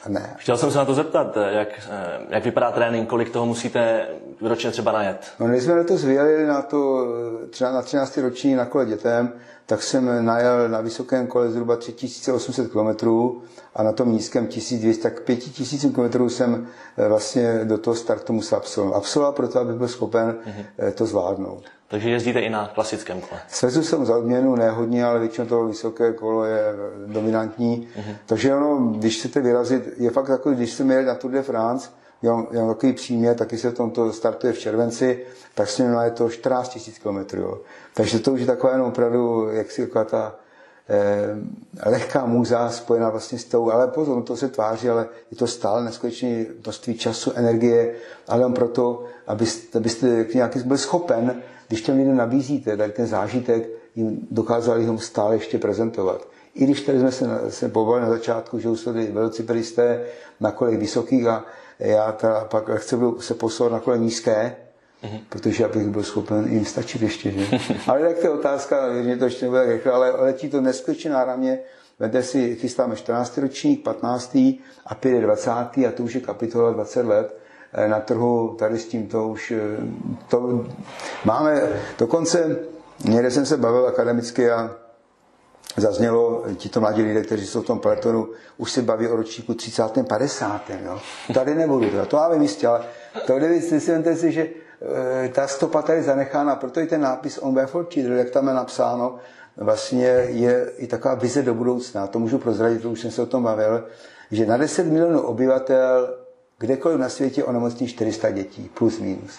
a 0.04 0.08
ne. 0.08 0.34
Chtěl 0.36 0.56
jsem 0.56 0.70
se 0.70 0.78
na 0.78 0.84
to 0.84 0.94
zeptat, 0.94 1.36
jak, 1.50 1.68
jak 2.28 2.44
vypadá 2.44 2.72
trénink, 2.72 3.08
kolik 3.08 3.30
toho 3.30 3.46
musíte 3.46 4.08
ročně 4.40 4.70
třeba 4.70 4.92
najet? 4.92 5.26
No, 5.40 5.48
když 5.48 5.62
jsme 5.62 5.74
letos 5.74 6.04
vyjeli 6.04 6.46
na, 6.46 6.62
to, 6.62 7.06
třeba 7.50 7.72
na 7.72 7.82
13. 7.82 8.18
roční 8.18 8.54
na 8.54 8.64
kole 8.64 8.86
dětem, 8.86 9.32
tak 9.66 9.82
jsem 9.82 10.24
najel 10.26 10.68
na 10.68 10.80
vysokém 10.80 11.26
kole 11.26 11.50
zhruba 11.50 11.76
3800 11.76 12.72
km 12.72 13.08
a 13.74 13.82
na 13.82 13.92
tom 13.92 14.12
nízkém 14.12 14.46
1200, 14.46 15.02
tak 15.02 15.20
5000 15.20 15.92
km 15.94 16.28
jsem 16.28 16.66
eh, 16.96 17.08
vlastně 17.08 17.60
do 17.64 17.78
toho 17.78 17.94
startu 17.94 18.32
musel 18.32 18.58
absolvovat. 18.58 18.96
Absolvovat 18.96 19.36
proto, 19.36 19.60
aby 19.60 19.72
byl 19.72 19.88
schopen 19.88 20.38
mm-hmm. 20.46 20.92
to 20.92 21.06
zvládnout. 21.06 21.64
Takže 21.90 22.10
jezdíte 22.10 22.40
i 22.40 22.50
na 22.50 22.70
klasickém 22.74 23.20
kole? 23.20 23.40
Svezu 23.48 23.82
jsem 23.82 24.06
za 24.06 24.16
odměnu, 24.16 24.56
ne 24.56 24.70
hodně, 24.70 25.04
ale 25.04 25.20
většinou 25.20 25.46
to 25.46 25.66
vysoké 25.66 26.12
kolo 26.12 26.44
je 26.44 26.62
dominantní. 27.06 27.88
Mm-hmm. 27.96 28.16
Takže 28.26 28.54
ono, 28.54 28.76
když 28.76 29.18
chcete 29.18 29.40
vyrazit, 29.40 29.88
je 29.96 30.10
fakt 30.10 30.26
takový, 30.26 30.56
když 30.56 30.72
jsem 30.72 30.90
jel 30.90 31.02
na 31.02 31.14
Tour 31.14 31.30
de 31.30 31.42
France, 31.42 31.90
já 32.22 32.32
mám, 32.32 32.46
já 32.50 32.60
mám 32.60 32.74
takový 32.74 32.92
příměr, 32.92 33.36
taky 33.36 33.58
se 33.58 33.70
v 33.70 33.74
tomto 33.74 34.12
startuje 34.12 34.52
v 34.52 34.58
červenci, 34.58 35.24
tak 35.54 35.68
jsem 35.68 35.86
měl 35.86 36.00
je 36.00 36.10
to 36.10 36.30
14 36.30 36.78
000 37.04 37.24
km. 37.24 37.42
Takže 37.94 38.18
to 38.18 38.32
už 38.32 38.40
je 38.40 38.46
taková 38.46 38.72
jenom 38.72 38.88
opravdu, 38.88 39.48
jak 39.50 39.70
si 39.70 39.86
taková 39.86 40.04
ta 40.04 40.34
eh, 40.88 41.90
lehká 41.90 42.26
můza 42.26 42.70
spojená 42.70 43.10
vlastně 43.10 43.38
s 43.38 43.44
tou, 43.44 43.70
ale 43.70 43.88
pozor, 43.88 44.22
to 44.22 44.36
se 44.36 44.48
tváří, 44.48 44.88
ale 44.88 45.08
je 45.30 45.36
to 45.36 45.46
stále 45.46 45.84
neskutečné 45.84 46.46
množství 46.64 46.94
času, 46.94 47.32
energie, 47.34 47.94
ale 48.28 48.46
on 48.46 48.54
proto, 48.54 49.04
abyste, 49.26 49.78
abyste 49.78 50.26
nějaký 50.34 50.58
byl 50.58 50.78
schopen 50.78 51.42
když 51.70 51.82
těm 51.82 51.96
lidem 51.96 52.16
nabízíte 52.16 52.76
tady 52.76 52.92
ten 52.92 53.06
zážitek, 53.06 53.68
jim 53.96 54.26
dokázali 54.30 54.86
ho 54.86 54.98
stále 54.98 55.34
ještě 55.34 55.58
prezentovat. 55.58 56.28
I 56.54 56.64
když 56.64 56.80
tady 56.82 56.98
jsme 56.98 57.12
se, 57.12 57.26
se 57.48 57.68
pobavili 57.68 58.02
na 58.02 58.10
začátku, 58.10 58.58
že 58.58 58.68
už 58.68 58.80
jsou 58.80 58.92
ty 58.92 59.06
velocyklisté 59.06 60.04
na 60.40 60.50
kolech 60.50 60.78
vysokých 60.78 61.26
a 61.26 61.44
já 61.78 62.12
teda 62.12 62.44
pak 62.44 62.70
chci 62.76 62.96
se 63.18 63.34
posouvat 63.34 63.72
na 63.72 63.80
kole 63.80 63.98
nízké, 63.98 64.56
mm-hmm. 65.02 65.20
protože 65.28 65.64
abych 65.64 65.88
byl 65.88 66.02
schopen 66.02 66.52
jim 66.52 66.64
stačit 66.64 67.02
ještě. 67.02 67.30
Že? 67.30 67.58
ale 67.86 68.00
tak 68.00 68.18
to 68.18 68.26
je 68.26 68.30
otázka, 68.30 68.88
věřím, 68.88 69.18
to 69.18 69.24
ještě 69.24 69.44
nebude 69.44 69.72
rychle, 69.72 69.92
ale 69.92 70.10
letí 70.10 70.48
to 70.48 70.60
neskutečně 70.60 71.10
náramně. 71.10 71.58
Vede 71.98 72.22
si, 72.22 72.56
chystáme 72.56 72.96
14. 72.96 73.38
ročník, 73.38 73.82
15. 73.82 74.34
a 74.86 74.96
25. 75.20 75.86
a 75.88 75.92
to 75.92 76.02
už 76.02 76.14
je 76.14 76.20
kapitola 76.20 76.72
20 76.72 77.06
let 77.06 77.39
na 77.86 78.00
trhu 78.00 78.56
tady 78.58 78.78
s 78.78 78.86
tímto 78.86 79.28
už 79.28 79.50
eh, 79.50 79.60
to 80.28 80.64
máme. 81.24 81.62
Dokonce 81.98 82.56
někde 83.04 83.30
jsem 83.30 83.46
se 83.46 83.56
bavil 83.56 83.86
akademicky 83.86 84.50
a 84.50 84.70
zaznělo, 85.76 86.44
ti 86.56 86.68
to 86.68 86.80
mladí 86.80 87.02
lidé, 87.02 87.22
kteří 87.22 87.46
jsou 87.46 87.62
v 87.62 87.66
tom 87.66 87.78
peletonu, 87.78 88.28
už 88.58 88.72
se 88.72 88.82
baví 88.82 89.08
o 89.08 89.16
ročníku 89.16 89.54
30. 89.54 89.82
50. 90.08 90.62
Jo. 90.84 91.00
Tady 91.34 91.54
nebudu, 91.54 91.90
to, 91.90 92.06
to 92.06 92.16
já 92.16 92.28
vím 92.28 92.42
jistě, 92.42 92.66
ale 92.66 92.84
to 93.26 93.38
jde 93.38 93.60
si 93.60 93.92
vemte 93.92 94.16
si, 94.16 94.32
že 94.32 94.48
e, 95.24 95.28
ta 95.28 95.46
stopa 95.46 95.82
tady 95.82 96.02
zanechána, 96.02 96.56
proto 96.56 96.80
i 96.80 96.86
ten 96.86 97.00
nápis 97.00 97.38
On 97.38 97.54
Barefoot 97.54 97.92
Children, 97.92 98.18
jak 98.18 98.30
tam 98.30 98.48
je 98.48 98.54
napsáno, 98.54 99.14
vlastně 99.56 100.06
je 100.28 100.72
i 100.76 100.86
taková 100.86 101.14
vize 101.14 101.42
do 101.42 101.54
budoucna. 101.54 102.06
To 102.06 102.18
můžu 102.18 102.38
prozradit, 102.38 102.82
to 102.82 102.90
už 102.90 103.00
jsem 103.00 103.10
se 103.10 103.22
o 103.22 103.26
tom 103.26 103.42
bavil, 103.42 103.84
že 104.30 104.46
na 104.46 104.56
10 104.56 104.86
milionů 104.86 105.20
obyvatel 105.20 106.14
kdekoliv 106.60 106.98
na 106.98 107.08
světě 107.08 107.44
onemocní 107.44 107.86
400 107.86 108.30
dětí, 108.30 108.70
plus 108.74 108.98
minus. 108.98 109.38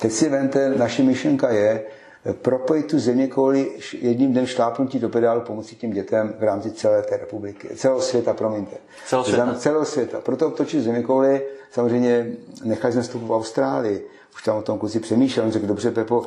Teď 0.00 0.12
si 0.12 0.28
vente, 0.28 0.68
naše 0.68 1.02
myšlenka 1.02 1.50
je, 1.50 1.84
propojit 2.32 2.86
tu 2.86 2.98
země 2.98 3.26
kvůli 3.26 3.70
jedním 3.92 4.32
dnem 4.32 4.46
šlápnutí 4.46 4.98
do 4.98 5.08
pedálu 5.08 5.40
pomocí 5.40 5.76
těm 5.76 5.90
dětem 5.90 6.34
v 6.38 6.42
rámci 6.42 6.70
celé 6.70 7.02
té 7.02 7.16
republiky, 7.16 7.68
celého 7.76 8.00
světa, 8.00 8.34
promiňte. 8.34 8.76
Celého 9.06 9.24
světa. 9.24 9.54
Celého 9.54 9.84
světa. 9.84 10.20
Proto 10.20 10.46
obtočit 10.46 10.82
země 10.82 11.02
kvůli, 11.02 11.46
samozřejmě 11.70 12.26
nechali 12.64 12.92
jsme 12.92 13.02
vstup 13.02 13.22
v 13.22 13.32
Austrálii, 13.32 14.06
už 14.34 14.42
tam 14.42 14.56
o 14.56 14.62
tom 14.62 14.78
kluci 14.78 15.00
přemýšlel, 15.00 15.46
on 15.46 15.52
řekl, 15.52 15.66
dobře 15.66 15.90
Pepo, 15.90 16.26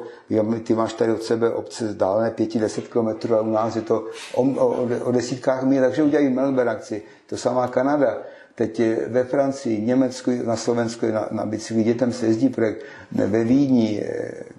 ty 0.63 0.73
máš 0.73 0.93
tady 0.93 1.11
od 1.11 1.23
sebe 1.23 1.49
obce 1.49 1.87
vzdálené 1.87 2.29
5-10 2.29 2.81
km 2.81 3.33
a 3.33 3.41
u 3.41 3.51
nás 3.51 3.75
je 3.75 3.81
to 3.81 4.05
o, 4.33 4.41
o, 4.41 4.87
o 5.03 5.11
desítkách 5.11 5.63
mil, 5.63 5.83
takže 5.83 6.03
udělají 6.03 6.29
Melbourne 6.29 6.71
akci. 6.71 7.01
To 7.25 7.37
samá 7.37 7.67
Kanada. 7.67 8.17
Teď 8.57 8.81
ve 9.07 9.23
Francii, 9.23 9.81
Německu, 9.81 10.31
na 10.45 10.55
Slovensku 10.55 11.05
na, 11.05 11.27
na 11.31 11.45
bicykli 11.45 11.83
dětem 11.83 12.11
se 12.11 12.25
jezdí 12.25 12.49
projekt, 12.49 12.83
ve 13.11 13.43
Vídni, 13.43 14.03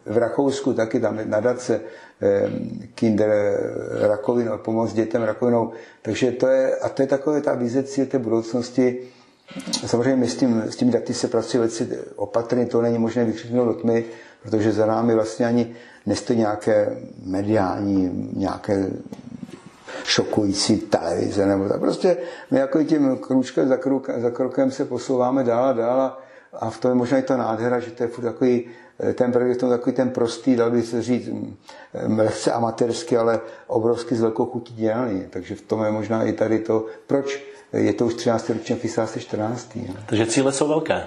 v 0.06 0.16
Rakousku 0.18 0.72
taky 0.72 1.00
tam 1.00 1.18
nadace 1.24 1.80
eh, 2.22 2.50
Kinder 2.94 3.30
rakovinu, 4.00 4.58
pomoc 4.58 4.92
dětem 4.92 5.22
rakovinou. 5.22 5.72
Takže 6.02 6.32
to 6.32 6.46
je, 6.46 6.76
a 6.76 6.88
to 6.88 7.02
je 7.02 7.08
takové 7.08 7.40
ta 7.40 7.54
vize 7.54 7.82
té 7.82 8.18
budoucnosti. 8.18 8.98
Samozřejmě 9.86 10.26
s, 10.26 10.36
tím, 10.36 10.62
s 10.68 10.76
těmi 10.76 10.92
daty 10.92 11.14
se 11.14 11.28
pracuje 11.28 11.58
velice 11.58 11.86
opatrně, 12.16 12.66
to 12.66 12.82
není 12.82 12.98
možné 12.98 13.24
vykřiknout 13.24 13.68
do 13.68 13.74
tmy, 13.74 14.04
protože 14.42 14.72
za 14.72 14.86
námi 14.86 15.14
vlastně 15.14 15.46
ani 15.46 15.74
nestojí 16.06 16.38
nějaké 16.38 16.96
mediální, 17.24 18.30
nějaké 18.36 18.90
šokující 20.04 20.76
televize 20.76 21.46
nebo 21.46 21.68
tak. 21.68 21.80
Prostě 21.80 22.16
my 22.50 22.58
jako 22.58 22.84
tím 22.84 23.16
kručkem 23.16 23.68
za, 23.68 23.76
kruk, 23.76 24.10
za 24.16 24.30
krokem 24.30 24.70
se 24.70 24.84
posouváme 24.84 25.44
dál 25.44 25.64
a 25.64 25.72
dál 25.72 26.18
a, 26.52 26.70
v 26.70 26.80
tom 26.80 26.90
je 26.90 26.94
možná 26.94 27.18
i 27.18 27.22
ta 27.22 27.36
nádhera, 27.36 27.80
že 27.80 27.90
to 27.90 28.02
je 28.02 28.08
furt 28.08 28.24
takový 28.24 28.66
eh, 29.00 29.12
ten 29.12 29.32
projekt 29.32 29.62
je 29.62 29.68
takový 29.68 29.96
ten 29.96 30.10
prostý, 30.10 30.56
dal 30.56 30.70
by 30.70 30.82
se 30.82 31.02
říct 31.02 31.28
mm, 31.28 31.56
lehce 32.18 32.52
amatérsky, 32.52 33.16
ale 33.16 33.40
obrovský 33.66 34.14
s 34.14 34.20
velkou 34.20 34.46
chutí 34.46 34.74
dělný. 34.74 35.24
Takže 35.30 35.54
v 35.54 35.62
tom 35.62 35.84
je 35.84 35.90
možná 35.90 36.24
i 36.24 36.32
tady 36.32 36.58
to, 36.58 36.86
proč 37.06 37.44
je 37.72 37.92
to 37.92 38.06
už 38.06 38.14
13. 38.14 38.50
ročně, 38.50 38.76
chystá 38.76 39.06
se 39.06 39.20
14. 39.20 39.74
Ne? 39.76 39.94
Takže 40.06 40.26
cíle 40.26 40.52
jsou 40.52 40.68
velké. 40.68 41.06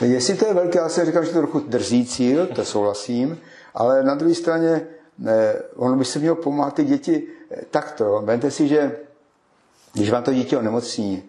Jestli 0.00 0.34
to 0.34 0.46
je 0.46 0.54
velké, 0.54 0.78
já 0.78 0.88
jsem 0.88 1.06
říkal, 1.06 1.24
že 1.24 1.30
to 1.30 1.38
je 1.38 1.42
trochu 1.42 1.60
drzí 1.60 2.06
cíl, 2.06 2.46
to 2.46 2.64
souhlasím, 2.64 3.38
ale 3.74 4.02
na 4.02 4.14
druhé 4.14 4.34
straně 4.34 4.86
ono 5.76 5.96
by 5.96 6.04
se 6.04 6.18
mělo 6.18 6.36
pomáhat 6.36 6.74
ty 6.74 6.84
děti 6.84 7.26
takto, 7.70 8.22
vemte 8.24 8.50
si, 8.50 8.68
že 8.68 8.96
když 9.92 10.10
vám 10.10 10.22
to 10.22 10.32
dítě 10.32 10.58
onemocní 10.58 11.22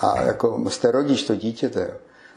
a 0.00 0.20
jako 0.22 0.70
jste 0.70 0.90
rodič 0.90 1.22
to 1.22 1.34
dítěte, 1.36 1.90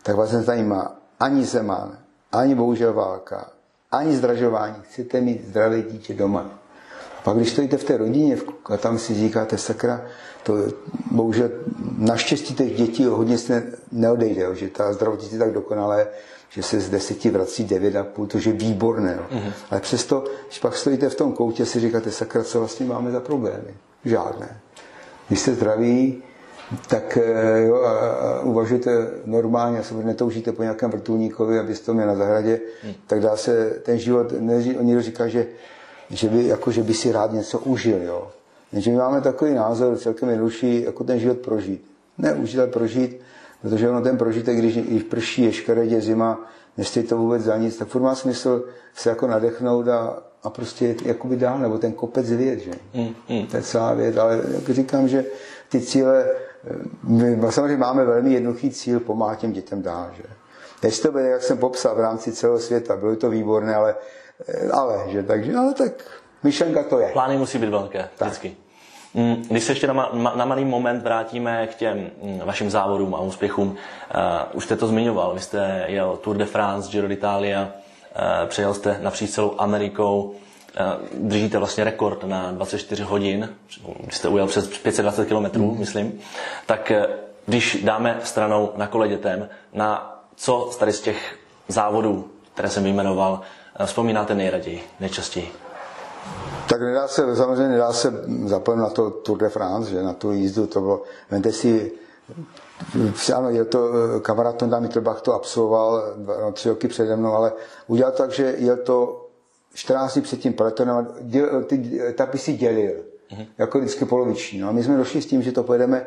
tak 0.04 0.16
vás 0.16 0.32
nezajímá 0.32 0.96
ani 1.20 1.46
zeman, 1.46 1.98
ani 2.32 2.56
bohužel 2.56 2.94
válka, 2.94 3.50
ani 3.92 4.16
zdražování. 4.18 4.76
Chcete 4.82 5.22
mít 5.22 5.48
zdravé 5.48 5.82
dítě 5.82 6.14
doma. 6.14 6.60
A 7.20 7.22
pak 7.24 7.38
když 7.38 7.52
stojíte 7.52 7.78
v 7.78 7.84
té 7.84 7.98
rodině 7.98 8.38
a 8.66 8.78
tam 8.78 8.98
si 9.00 9.14
říkáte, 9.14 9.58
sakra, 9.58 10.02
to 10.44 10.54
bohužel 11.12 11.50
naštěstí 11.98 12.56
těch 12.56 12.78
dětí 12.78 13.06
hodně 13.06 13.38
se 13.38 13.74
neodejde, 13.92 14.56
že 14.56 14.68
ta 14.70 14.94
zdravotnictví 14.94 15.40
tak 15.40 15.52
dokonalé, 15.52 16.08
že 16.50 16.64
se 16.64 16.80
z 16.80 16.90
deseti 16.90 17.30
vrací 17.30 17.64
devět 17.64 17.96
a 17.96 18.04
půl, 18.04 18.28
to 18.28 18.38
je 18.38 18.52
výborné. 18.54 19.18
Jo. 19.18 19.38
Mm-hmm. 19.38 19.52
Ale 19.72 19.82
přesto, 19.82 20.24
když 20.48 20.60
pak 20.60 20.78
stojíte 20.78 21.10
v 21.10 21.16
tom 21.16 21.34
koutě, 21.34 21.66
si 21.66 21.80
říkáte, 21.80 22.12
sakra, 22.12 22.44
co 22.44 22.60
vlastně 22.60 22.86
máme 22.86 23.12
za 23.12 23.20
problémy? 23.20 23.74
Žádné. 24.06 24.60
Když 25.28 25.40
jste 25.40 25.54
zdraví, 25.54 26.24
tak 26.88 27.18
eh, 27.18 27.62
jo, 27.62 27.76
a, 27.76 27.92
a 27.92 28.40
uvažujete 28.40 29.12
normálně, 29.26 29.80
a 29.80 29.84
netoužíte 30.04 30.52
po 30.52 30.62
nějakém 30.62 30.92
vrtulníkovi, 30.92 31.60
abyste 31.60 31.86
to 31.86 31.94
měl 31.94 32.08
na 32.08 32.16
zahradě, 32.16 32.60
mm. 32.84 32.94
tak 33.08 33.20
dá 33.20 33.38
se 33.38 33.70
ten 33.84 34.00
život, 34.00 34.34
někdo 34.82 35.02
říká, 35.02 35.28
že, 35.28 35.48
že, 36.10 36.30
by, 36.30 36.48
jako, 36.48 36.72
že 36.72 36.84
by 36.84 36.94
si 36.94 37.12
rád 37.12 37.32
něco 37.32 37.60
užil. 37.60 38.02
Jo. 38.02 38.28
Jenže 38.72 38.92
my 38.92 38.98
máme 38.98 39.22
takový 39.22 39.54
názor 39.54 39.98
celkem 39.98 40.30
jednodušší, 40.30 40.82
jako 40.82 41.04
ten 41.04 41.20
život 41.20 41.38
prožít. 41.38 41.86
Ne 42.18 42.34
užít, 42.34 42.60
ale 42.60 42.68
prožít 42.68 43.22
Protože 43.62 43.90
ono 43.90 44.02
ten 44.02 44.18
prožitek, 44.18 44.58
když, 44.58 44.78
když 44.78 45.04
prší, 45.04 45.44
je 45.44 45.52
škaredě 45.52 46.02
zima, 46.02 46.46
nestojí 46.78 47.06
to 47.06 47.18
vůbec 47.18 47.44
za 47.44 47.58
nic, 47.58 47.78
tak 47.78 47.88
furt 47.88 48.02
má 48.02 48.16
smysl 48.16 48.66
se 48.96 49.10
jako 49.10 49.28
nadechnout 49.28 49.88
a, 49.88 50.24
a 50.44 50.50
prostě 50.50 50.96
jakoby 51.06 51.36
dál, 51.36 51.60
nebo 51.60 51.78
ten 51.78 51.92
kopec 51.92 52.32
věd, 52.32 52.60
že? 52.60 52.72
Mm, 52.94 53.16
mm. 53.30 53.46
To 53.48 53.58
je 53.58 53.64
celá 53.64 53.94
věc, 53.94 54.18
ale 54.18 54.42
jak 54.54 54.70
říkám, 54.70 55.08
že 55.08 55.26
ty 55.70 55.82
cíle, 55.82 56.26
my 57.04 57.40
samozřejmě 57.50 57.78
máme 57.78 58.06
velmi 58.06 58.34
jednoduchý 58.34 58.72
cíl 58.72 59.00
pomáhat 59.00 59.36
těm 59.36 59.52
dětem 59.52 59.82
dál, 59.82 60.10
že? 60.18 60.24
Teď 60.80 61.02
to 61.02 61.12
bude, 61.12 61.30
jak 61.30 61.44
jsem 61.44 61.58
popsal, 61.58 61.96
v 61.96 62.00
rámci 62.00 62.32
celého 62.32 62.60
světa, 62.60 62.96
bylo 62.96 63.16
to 63.16 63.30
výborné, 63.30 63.76
ale, 63.76 63.96
ale, 64.72 65.04
že, 65.08 65.24
takže, 65.24 65.56
ale 65.56 65.74
tak 65.74 65.92
myšlenka 66.44 66.84
to 66.84 67.00
je. 67.00 67.10
Plány 67.14 67.38
musí 67.38 67.58
být 67.58 67.70
velké, 67.70 68.10
tak. 68.18 68.28
vždycky. 68.28 68.56
Mm, 69.14 69.46
když 69.50 69.64
se 69.64 69.72
ještě 69.72 69.88
na, 69.88 70.10
na 70.36 70.46
malý 70.46 70.66
moment 70.66 71.04
vrátíme 71.04 71.68
k 71.68 71.76
těm 71.76 72.10
mm, 72.22 72.42
vašim 72.46 72.70
závodům 72.70 73.16
a 73.16 73.20
úspěchům, 73.20 73.68
uh, 73.70 73.76
už 74.54 74.64
jste 74.64 74.76
to 74.76 74.88
zmiňoval, 74.88 75.34
vy 75.34 75.40
jste 75.40 75.84
jel 75.88 76.18
Tour 76.18 76.38
de 76.38 76.46
France, 76.46 76.92
Giro 76.92 77.08
d'Italia, 77.08 77.62
uh, 77.62 78.50
přejel 78.50 78.74
jste 78.74 78.98
napříč 79.02 79.30
celou 79.30 79.56
Amerikou, 79.58 80.22
uh, 80.24 81.30
držíte 81.30 81.58
vlastně 81.58 81.84
rekord 81.84 82.24
na 82.24 82.52
24 82.52 83.04
hodin, 83.04 83.50
jste 84.10 84.28
ujel 84.28 84.48
přes 84.48 84.68
520 84.78 85.26
km, 85.26 85.60
mm. 85.60 85.80
myslím, 85.80 86.20
tak 86.66 86.92
když 87.46 87.78
dáme 87.84 88.20
stranou 88.24 88.72
na 88.76 88.88
kole 88.88 89.08
dětem, 89.08 89.50
na 89.74 90.20
co 90.36 90.70
z 90.72 90.78
tady 90.78 90.94
z 90.94 91.02
těch 91.02 91.40
závodů, 91.68 92.28
které 92.54 92.70
jsem 92.70 92.84
vyjmenoval, 92.84 93.42
vzpomínáte 93.86 94.36
nejraději, 94.36 94.84
nejčastěji? 95.00 95.52
Tak 96.70 96.82
nedá 96.82 97.08
se, 97.08 97.36
samozřejmě 97.36 97.68
nedá 97.68 97.94
se 97.94 98.14
zapomenout 98.46 98.84
na 98.84 98.90
to 98.90 99.10
Tour 99.10 99.38
de 99.38 99.50
France, 99.50 99.90
že 99.90 100.04
na 100.04 100.14
tu 100.14 100.32
jízdu 100.32 100.68
to 100.68 100.82
bylo, 100.82 101.04
vemte 101.32 101.52
si, 101.52 101.92
ano, 103.36 103.50
je 103.50 103.66
to, 103.66 103.92
kamarád 104.22 104.56
Tonda 104.56 104.80
Mittelbach 104.80 105.22
to 105.22 105.34
absolvoval 105.34 106.04
no, 106.42 106.52
tři 106.52 106.70
roky 106.70 106.88
přede 106.88 107.16
mnou, 107.16 107.34
ale 107.34 107.54
udělal 107.88 108.12
tak, 108.12 108.32
že 108.32 108.56
jel 108.58 108.78
to 108.78 109.28
14 109.74 110.14
dní 110.14 110.22
před 110.22 110.40
tím 110.40 110.54
peletonem 110.54 111.08
děl, 111.22 111.64
ty 111.64 112.02
etapy 112.08 112.38
si 112.38 112.54
dělil, 112.54 112.94
mm-hmm. 113.32 113.48
jako 113.58 113.80
vždycky 113.80 114.06
poloviční. 114.06 114.60
No 114.60 114.70
a 114.70 114.72
my 114.72 114.84
jsme 114.84 114.98
došli 114.98 115.22
s 115.22 115.26
tím, 115.26 115.42
že 115.42 115.52
to 115.52 115.64
pojedeme 115.64 116.06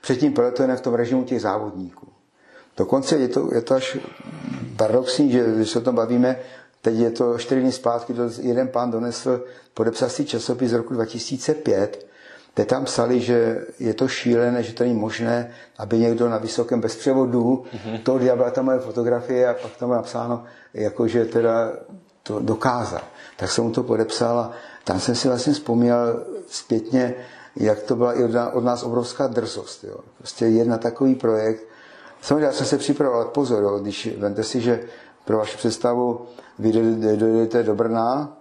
před 0.00 0.16
tím 0.16 0.32
peletonem 0.32 0.76
v 0.76 0.80
tom 0.80 0.94
režimu 0.94 1.24
těch 1.24 1.40
závodníků. 1.40 2.08
Dokonce 2.76 3.16
je 3.16 3.28
to, 3.28 3.54
je 3.54 3.60
to 3.62 3.74
až 3.74 3.98
paradoxní, 4.76 5.32
že 5.32 5.44
když 5.56 5.70
se 5.70 5.78
o 5.78 5.82
tom 5.82 5.94
bavíme, 5.94 6.38
Teď 6.82 6.94
je 6.94 7.10
to 7.10 7.38
čtyři 7.38 7.60
dny 7.60 7.72
zpátky, 7.72 8.14
jeden 8.40 8.68
pán 8.68 8.90
donesl 8.90 9.44
podepsací 9.74 10.24
časopis 10.24 10.70
z 10.70 10.74
roku 10.74 10.94
2005, 10.94 12.06
kde 12.54 12.64
tam 12.64 12.84
psali, 12.84 13.20
že 13.20 13.66
je 13.78 13.94
to 13.94 14.08
šílené, 14.08 14.62
že 14.62 14.72
to 14.72 14.84
není 14.84 14.94
možné, 14.94 15.50
aby 15.78 15.98
někdo 15.98 16.28
na 16.28 16.38
vysokém 16.38 16.80
bezpřevodu 16.80 17.64
mm-hmm. 17.64 18.02
toho 18.02 18.18
diabla, 18.18 18.50
tam 18.50 18.64
moje 18.64 18.78
fotografie 18.78 19.48
a 19.48 19.54
pak 19.54 19.76
tam 19.76 19.90
je 19.90 19.96
napsáno, 19.96 20.44
jakože 20.74 21.24
teda 21.24 21.72
to 22.22 22.40
dokázal. 22.40 23.00
Tak 23.36 23.50
jsem 23.50 23.64
mu 23.64 23.70
to 23.70 23.82
podepsal 23.82 24.38
a 24.38 24.50
tam 24.84 25.00
jsem 25.00 25.14
si 25.14 25.28
vlastně 25.28 25.52
vzpomněl 25.52 26.26
zpětně, 26.46 27.14
jak 27.56 27.82
to 27.82 27.96
byla 27.96 28.12
i 28.12 28.24
od 28.52 28.64
nás 28.64 28.82
obrovská 28.82 29.26
drzost. 29.26 29.84
Jo. 29.84 29.96
Prostě 30.18 30.46
jedna 30.46 30.78
takový 30.78 31.14
projekt. 31.14 31.62
Samozřejmě 32.22 32.46
já 32.46 32.52
jsem 32.52 32.66
se 32.66 32.78
připravoval, 32.78 33.24
pozor, 33.24 33.62
jo, 33.62 33.78
když 33.78 34.08
vemte 34.18 34.42
si, 34.42 34.60
že 34.60 34.80
pro 35.24 35.38
vaši 35.38 35.56
představu, 35.56 36.26
vy 36.58 36.72
dojedete 37.16 37.62
do 37.62 37.74
Brna 37.74 38.36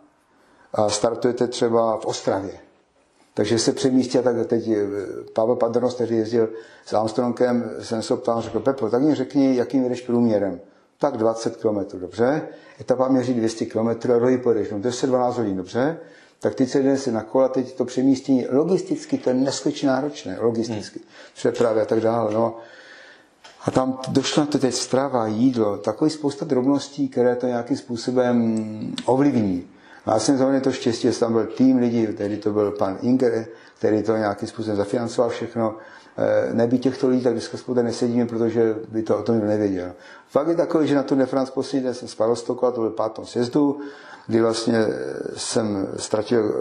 a 0.73 0.89
startujete 0.89 1.47
třeba 1.47 1.97
v 1.97 2.05
Ostravě. 2.05 2.53
Takže 3.33 3.59
se 3.59 3.71
přemístí 3.73 4.17
a 4.17 4.21
tak 4.21 4.47
teď 4.47 4.67
eh, 4.67 4.77
Pavel 5.33 5.55
Padrnos, 5.55 5.95
který 5.95 6.17
jezdil 6.17 6.49
s 6.85 6.93
Armstrongem, 6.93 7.71
jsem 7.81 8.01
se 8.01 8.15
ptal, 8.15 8.41
řekl, 8.41 8.59
Pepo, 8.59 8.89
tak 8.89 9.01
mi 9.01 9.15
řekni, 9.15 9.55
jakým 9.55 9.89
jdeš 9.89 10.01
průměrem. 10.01 10.59
Tak 10.99 11.17
20 11.17 11.57
km, 11.57 11.99
dobře. 11.99 12.41
Etapa 12.81 13.07
měří 13.07 13.33
200 13.33 13.65
km 13.65 13.87
a 13.87 13.93
druhý 13.93 14.37
pojedeš, 14.37 14.71
no 14.71 14.81
to 14.81 14.87
je 14.87 14.93
12 15.07 15.37
hodin, 15.37 15.57
dobře. 15.57 15.97
Tak 16.39 16.55
ty 16.55 16.67
se 16.67 16.97
si 16.97 17.11
na 17.11 17.23
kola, 17.23 17.47
teď 17.47 17.75
to 17.75 17.85
přemístění, 17.85 18.47
logisticky 18.49 19.17
to 19.17 19.29
je 19.29 19.33
neskutečně 19.33 19.87
náročné, 19.87 20.37
logisticky, 20.39 20.99
hmm. 20.99 21.07
přepravy 21.35 21.81
a 21.81 21.85
tak 21.85 21.99
dále. 21.99 22.33
No. 22.33 22.57
A 23.65 23.71
tam 23.71 23.99
došlo 24.07 24.43
na 24.43 24.47
to 24.47 24.59
teď 24.59 24.73
strava, 24.73 25.27
jídlo, 25.27 25.77
takový 25.77 26.11
spousta 26.11 26.45
drobností, 26.45 27.09
které 27.09 27.35
to 27.35 27.47
nějakým 27.47 27.77
způsobem 27.77 28.55
ovlivní. 29.05 29.67
A 30.05 30.13
já 30.13 30.19
jsem 30.19 30.37
za 30.37 30.59
to 30.59 30.71
štěstí, 30.71 31.11
že 31.11 31.19
tam 31.19 31.33
byl 31.33 31.45
tým 31.45 31.77
lidí, 31.77 32.07
který 32.07 32.37
to 32.37 32.53
byl 32.53 32.71
pan 32.71 32.97
Inger, 33.01 33.45
který 33.77 34.03
to 34.03 34.17
nějakým 34.17 34.47
způsobem 34.47 34.77
zafinancoval 34.77 35.29
všechno. 35.29 35.75
Eh, 36.17 36.53
Neby 36.53 36.77
těchto 36.79 37.07
lidí, 37.07 37.23
tak 37.23 37.33
dneska 37.33 37.57
spolu 37.57 37.81
nesedíme, 37.81 38.25
protože 38.25 38.75
by 38.89 39.03
to 39.03 39.17
o 39.17 39.23
tom 39.23 39.39
nevěděl. 39.47 39.91
Fakt 40.29 40.47
je 40.47 40.55
takový, 40.55 40.87
že 40.87 40.95
na 40.95 41.03
Tour 41.03 41.17
de 41.17 41.25
France 41.25 41.51
poslední 41.51 41.85
den 41.85 41.93
jsem 41.93 42.07
z 42.07 42.15
Parostoku, 42.15 42.71
to 42.71 42.81
byl 42.81 42.89
pátom 42.89 43.25
sjezdu, 43.25 43.79
kdy 44.27 44.41
vlastně 44.41 44.85
jsem 45.37 45.87
ztratil 45.97 46.53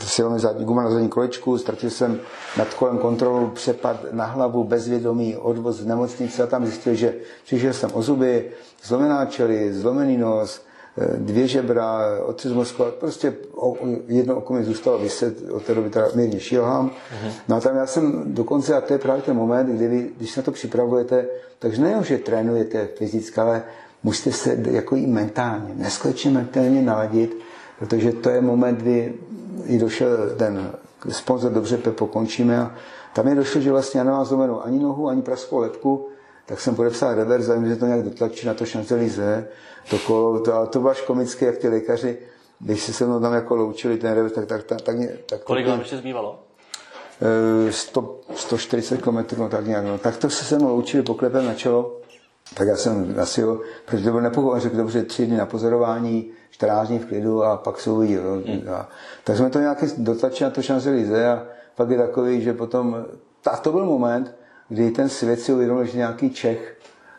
eh, 0.00 0.06
silný 0.06 0.38
zadní, 0.38 0.64
guma 0.64 0.82
na 0.82 0.90
zadní 0.90 1.08
kolečku, 1.08 1.58
ztratil 1.58 1.90
jsem 1.90 2.20
nad 2.58 2.74
kolem 2.74 2.98
kontrolu, 2.98 3.50
přepad 3.50 3.96
na 4.12 4.24
hlavu, 4.24 4.64
bezvědomí, 4.64 5.36
odvoz 5.36 5.76
z 5.76 5.86
nemocnice 5.86 6.42
a 6.42 6.46
tam 6.46 6.66
zjistil, 6.66 6.94
že 6.94 7.14
přišel 7.44 7.72
jsem 7.72 7.90
o 7.94 8.02
zuby, 8.02 8.50
zlomená 8.84 9.26
čeli, 9.26 9.72
zlomený 9.72 10.16
nos, 10.16 10.60
eh, 10.60 10.65
dvě 11.16 11.46
žebra, 11.46 12.00
otřes 12.24 12.52
mozku, 12.52 12.84
prostě 13.00 13.34
jedno 14.06 14.36
oko 14.36 14.52
mi 14.52 14.64
zůstalo 14.64 14.98
vyset, 14.98 15.50
od 15.50 15.62
té 15.62 15.74
doby 15.74 15.90
teda 15.90 16.08
mírně 16.14 16.40
šilhám. 16.40 16.88
Uh-huh. 16.90 17.30
No 17.48 17.56
a 17.56 17.60
tam 17.60 17.76
já 17.76 17.86
jsem 17.86 18.34
dokonce, 18.34 18.74
a 18.74 18.80
to 18.80 18.92
je 18.92 18.98
právě 18.98 19.22
ten 19.22 19.36
moment, 19.36 19.66
kdy 19.66 19.88
vy, 19.88 20.10
když 20.16 20.30
se 20.30 20.40
na 20.40 20.44
to 20.44 20.52
připravujete, 20.52 21.26
takže 21.58 21.82
nejenom, 21.82 22.04
že 22.04 22.18
trénujete 22.18 22.88
fyzicky, 22.96 23.40
ale 23.40 23.62
musíte 24.02 24.32
se 24.32 24.58
jako 24.70 24.96
i 24.96 25.06
mentálně, 25.06 25.74
neskutečně 25.74 26.30
mentálně 26.30 26.82
naladit, 26.82 27.36
protože 27.78 28.12
to 28.12 28.30
je 28.30 28.40
moment, 28.40 28.78
kdy 28.78 29.14
i 29.64 29.78
došel 29.78 30.08
ten 30.36 30.72
sponzor, 31.08 31.52
dobře, 31.52 31.76
Pepo, 31.76 32.06
končíme 32.06 32.58
a 32.58 32.74
tam 33.14 33.28
je 33.28 33.34
došlo, 33.34 33.60
že 33.60 33.72
vlastně 33.72 33.98
já 33.98 34.04
nemám 34.04 34.24
zlomenou 34.24 34.64
ani 34.64 34.78
nohu, 34.78 35.08
ani 35.08 35.22
praskou 35.22 35.58
lepku, 35.58 36.08
tak 36.46 36.60
jsem 36.60 36.74
podepsal 36.74 37.14
reverz, 37.14 37.50
že 37.66 37.76
to 37.76 37.86
nějak 37.86 38.02
dotlačí 38.02 38.46
na 38.46 38.54
to 38.54 38.64
šancelize, 38.64 39.48
to 39.90 39.98
kolo, 39.98 40.40
to, 40.40 40.54
ale 40.54 40.66
to 40.66 40.78
bylo 40.78 40.90
až 40.90 41.00
komické, 41.00 41.46
jak 41.46 41.58
ty 41.58 41.68
lékaři, 41.68 42.18
když 42.58 42.82
se 42.82 42.92
se 42.92 43.06
mnou 43.06 43.20
tam 43.20 43.32
jako 43.32 43.56
loučili 43.56 43.96
ten 43.96 44.12
reverz, 44.14 44.32
tak, 44.32 44.46
tak, 44.46 44.64
tak, 44.64 44.82
tak, 44.82 44.96
tak 45.26 45.42
Kolik 45.42 45.66
vám 45.66 45.78
ještě 45.78 45.96
zbývalo? 45.96 46.38
100, 47.70 48.20
140 48.34 49.02
km, 49.02 49.18
no 49.38 49.48
tak 49.48 49.66
nějak. 49.66 49.84
No. 49.84 49.98
Tak 49.98 50.16
to 50.16 50.30
se 50.30 50.44
se 50.44 50.58
mnou 50.58 50.68
loučili, 50.68 51.02
poklepem 51.02 51.46
na 51.46 51.54
čelo. 51.54 52.00
Tak 52.54 52.68
já 52.68 52.76
jsem 52.76 53.14
asi 53.20 53.40
jo, 53.40 53.60
protože 53.84 54.04
to 54.04 54.10
byl 54.10 54.20
nepochopil, 54.20 54.60
řekl, 54.60 54.76
dobře, 54.76 55.02
tři 55.02 55.26
dny 55.26 55.36
na 55.36 55.46
pozorování, 55.46 56.30
14 56.50 56.88
dní 56.88 56.98
v 56.98 57.06
klidu 57.06 57.44
a 57.44 57.56
pak 57.56 57.80
se 57.80 57.90
uvidí. 57.90 58.16
Hmm. 58.16 58.62
tak 59.24 59.36
jsme 59.36 59.50
to 59.50 59.58
nějaký 59.58 59.86
dotlačili 59.96 60.50
na 60.50 60.54
to 60.54 60.62
šanzelize 60.62 61.28
a 61.28 61.46
pak 61.74 61.90
je 61.90 61.98
takový, 61.98 62.42
že 62.42 62.52
potom, 62.52 63.04
a 63.52 63.56
to 63.56 63.72
byl 63.72 63.84
moment, 63.84 64.34
kdy 64.68 64.90
ten 64.90 65.08
svět 65.08 65.40
si 65.40 65.52
uvědomil, 65.52 65.84
že 65.84 65.98
nějaký 65.98 66.30
Čech 66.30 66.75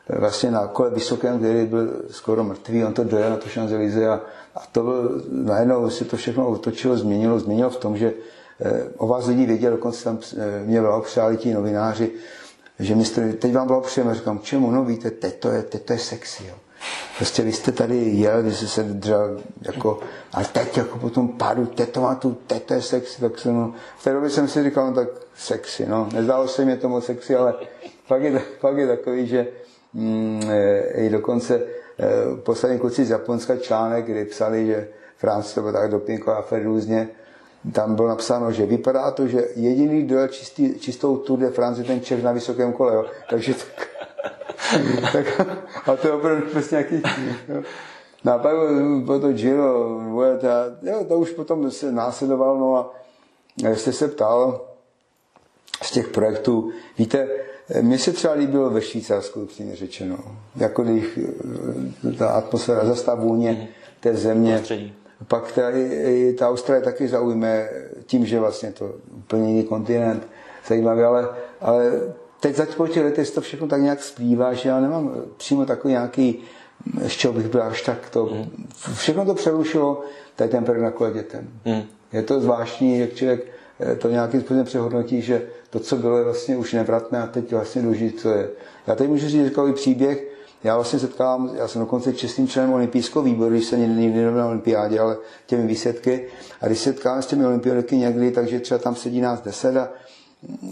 vlastně 0.10 0.51
na 0.51 0.68
kole 0.68 0.89
vysokém, 0.89 1.39
který 1.39 1.66
byl 1.66 2.01
skoro 2.10 2.43
mrtvý, 2.43 2.86
on 2.86 2.93
to 2.93 3.03
dojel 3.03 3.30
na 3.30 3.38
to 3.38 3.49
šanzelize 3.49 4.08
a, 4.08 4.22
a 4.55 4.64
to 4.72 4.84
byl, 4.84 5.22
najednou 5.32 5.89
si 5.89 6.05
to 6.05 6.18
všechno 6.18 6.47
otočilo, 6.47 6.97
změnilo, 6.97 7.39
změnilo 7.39 7.70
v 7.70 7.78
tom, 7.78 7.97
že 7.97 8.14
eh, 8.62 8.84
o 8.97 9.08
vás 9.08 9.28
lidi 9.28 9.45
věděl, 9.45 9.72
dokonce 9.72 10.03
tam 10.03 10.20
eh, 10.38 10.64
mě 10.66 10.82
přáli 11.01 11.38
ti 11.38 11.53
novináři, 11.53 12.12
že 12.80 12.95
mistr, 12.95 13.34
teď 13.34 13.53
vám 13.53 13.68
bylo 13.68 13.82
příjemné, 13.82 14.16
říkám, 14.16 14.39
čemu, 14.39 14.72
no 14.72 14.86
víte, 14.86 15.12
teď 15.12 15.39
to 15.39 15.49
je, 15.49 15.64
teď 15.64 15.84
to 15.84 15.93
je 15.93 15.99
sexy, 15.99 16.43
jo. 16.47 16.55
Prostě 17.18 17.43
vy 17.43 17.51
jste 17.51 17.72
tady 17.72 17.97
jel, 17.97 18.43
vy 18.43 18.53
jste 18.53 18.68
se 18.68 18.84
držel 18.84 19.41
jako, 19.62 19.99
ale 20.34 20.45
teď 20.45 20.78
jako 20.78 20.97
po 20.97 21.10
tom 21.10 21.28
pádu, 21.28 21.66
teď 21.66 21.89
to 21.89 22.01
má 22.01 22.16
tu, 22.16 22.38
teď 22.47 22.64
to 22.64 22.74
je 22.74 22.82
sexy, 22.82 23.22
tak 23.22 23.39
jsem, 23.39 23.55
no, 23.55 23.74
v 23.97 24.03
té 24.03 24.14
době 24.14 24.30
jsem 24.30 24.47
si 24.47 24.64
říkal, 24.64 24.88
no 24.88 24.93
tak 24.93 25.08
sexy, 25.36 25.86
no, 25.86 26.10
nezdálo 26.14 26.47
se 26.47 26.66
mi 26.66 26.78
to 26.78 26.89
moc 26.89 27.05
sexy, 27.05 27.36
ale 27.36 27.53
fakt 28.05 28.22
je, 28.22 28.41
fakt 28.60 28.78
je 28.78 28.88
takový, 28.88 29.28
že 29.28 29.47
i 30.93 31.10
dokonce 31.10 31.56
e, 31.56 31.62
poslední 32.43 32.80
kluci 32.80 33.06
z 33.06 33.10
Japonska 33.10 33.58
článek, 33.58 34.06
kdy 34.06 34.26
psali, 34.26 34.66
že 34.66 34.88
Francie 35.18 35.56
to 35.56 35.62
bylo 35.62 35.74
tak 35.74 35.91
dopingová 35.91 36.36
afer 36.36 36.64
různě, 36.64 37.10
tam 37.74 37.95
bylo 37.95 38.08
napsáno, 38.08 38.52
že 38.52 38.66
vypadá 38.66 39.12
to, 39.12 39.28
že 39.28 39.48
jediný, 39.56 40.02
kdo 40.02 40.28
čistý, 40.28 40.80
čistou 40.80 41.18
Tour 41.18 41.39
de 41.39 41.50
France, 41.50 41.82
je 41.82 41.86
ten 41.86 42.02
Čech 42.02 42.24
na 42.24 42.32
vysokém 42.32 42.74
kole. 42.74 42.95
Jo. 42.95 43.06
Takže 43.30 43.54
tak, 43.54 43.88
tak, 45.14 45.41
a 45.86 45.95
to 45.95 46.08
je 46.08 46.14
opravdu 46.14 46.41
prostě 46.52 46.76
nějaký... 46.76 47.02
Jo. 47.50 47.62
No 48.24 48.34
a 48.34 48.38
pak 48.38 48.56
bylo 49.06 49.20
to 49.20 49.32
Giro, 49.32 50.00
Vuelta, 50.00 50.66
jo, 50.82 51.06
to 51.08 51.20
už 51.20 51.32
potom 51.32 51.72
se 51.72 51.91
následovalo, 51.91 52.58
no 52.58 52.78
a 52.78 53.76
jste 53.76 53.93
se 53.93 54.08
ptal 54.08 54.62
z 55.82 55.91
těch 55.91 56.08
projektů, 56.08 56.72
víte, 56.98 57.28
mně 57.82 57.99
se 57.99 58.13
třeba 58.13 58.34
líbilo 58.34 58.70
ve 58.70 58.82
Švýcarsku, 58.82 59.41
upřímně 59.41 59.76
řečeno. 59.76 60.18
Jako 60.55 60.84
když 60.84 61.20
ta 62.18 62.30
atmosféra, 62.30 62.86
zase 62.86 63.11
vůně 63.15 63.68
té 63.99 64.13
země. 64.13 64.55
Prostředí 64.55 64.93
pak 65.28 65.51
ta, 65.51 65.70
i, 65.70 66.34
ta 66.39 66.49
Austrálie 66.49 66.84
taky 66.84 67.07
zaujme 67.07 67.70
tím, 68.05 68.26
že 68.26 68.39
vlastně 68.39 68.72
to 68.72 68.95
úplně 69.18 69.49
jiný 69.49 69.63
kontinent, 69.63 70.28
zajímavý, 70.68 71.01
ale, 71.01 71.30
ale 71.61 71.91
teď 72.39 72.55
za 72.55 72.65
po 72.78 72.88
těch 72.88 73.03
letech 73.03 73.32
to 73.32 73.41
všechno 73.41 73.68
tak 73.68 73.82
nějak 73.82 74.03
splývá, 74.03 74.53
že 74.53 74.70
já 74.70 74.80
nemám 74.80 75.15
přímo 75.38 75.65
takový 75.65 75.91
nějaký, 75.91 76.43
z 77.07 77.11
čeho 77.11 77.34
bych 77.34 77.47
byl 77.47 77.63
až 77.63 77.82
tak 77.82 78.09
to, 78.09 78.26
mm. 78.26 78.68
všechno 78.93 79.26
to 79.26 79.34
přerušilo, 79.34 80.01
tady 80.36 80.49
ten 80.49 80.63
projekt 80.63 80.84
na 80.84 80.91
kole 80.91 81.11
dětem. 81.11 81.49
Mm. 81.65 81.82
Je 82.13 82.24
to 82.24 82.41
zvláštní, 82.41 82.99
jak 82.99 83.13
člověk 83.13 83.45
eh, 83.80 83.95
to 83.95 84.09
nějakým 84.09 84.41
způsobem 84.41 84.65
přehodnotí, 84.65 85.22
že 85.22 85.41
to, 85.70 85.80
co 85.80 85.95
bylo, 85.95 86.24
vlastně 86.24 86.57
už 86.57 86.74
nevratné 86.74 87.22
a 87.22 87.28
teď 87.28 87.51
vlastně 87.51 87.82
důležité, 87.82 88.22
co 88.22 88.30
je. 88.30 88.49
Já 88.88 88.95
teď 88.95 89.09
můžu 89.09 89.28
říct 89.28 89.43
takový 89.43 89.74
příběh, 89.74 90.28
já 90.63 90.76
vlastně 90.76 90.99
setkám, 90.99 91.51
já 91.53 91.68
jsem 91.68 91.82
dokonce 91.82 92.13
čestným 92.13 92.47
členem 92.47 92.74
olympijského 92.74 93.24
výboru, 93.24 93.49
když 93.49 93.65
se 93.65 93.78
nikdy 93.78 94.24
na 94.26 94.47
olympiádě, 94.47 94.99
ale 94.99 95.18
těmi 95.45 95.68
výsledky. 95.68 96.28
A 96.61 96.68
když 96.68 96.80
se 96.80 96.95
s 97.20 97.26
těmi 97.26 97.45
olympioniky 97.45 97.97
někdy, 97.97 98.32
takže 98.32 98.59
třeba 98.59 98.78
tam 98.78 98.95
sedí 98.95 99.22
nás 99.22 99.41
deset 99.41 99.78
a, 99.78 99.89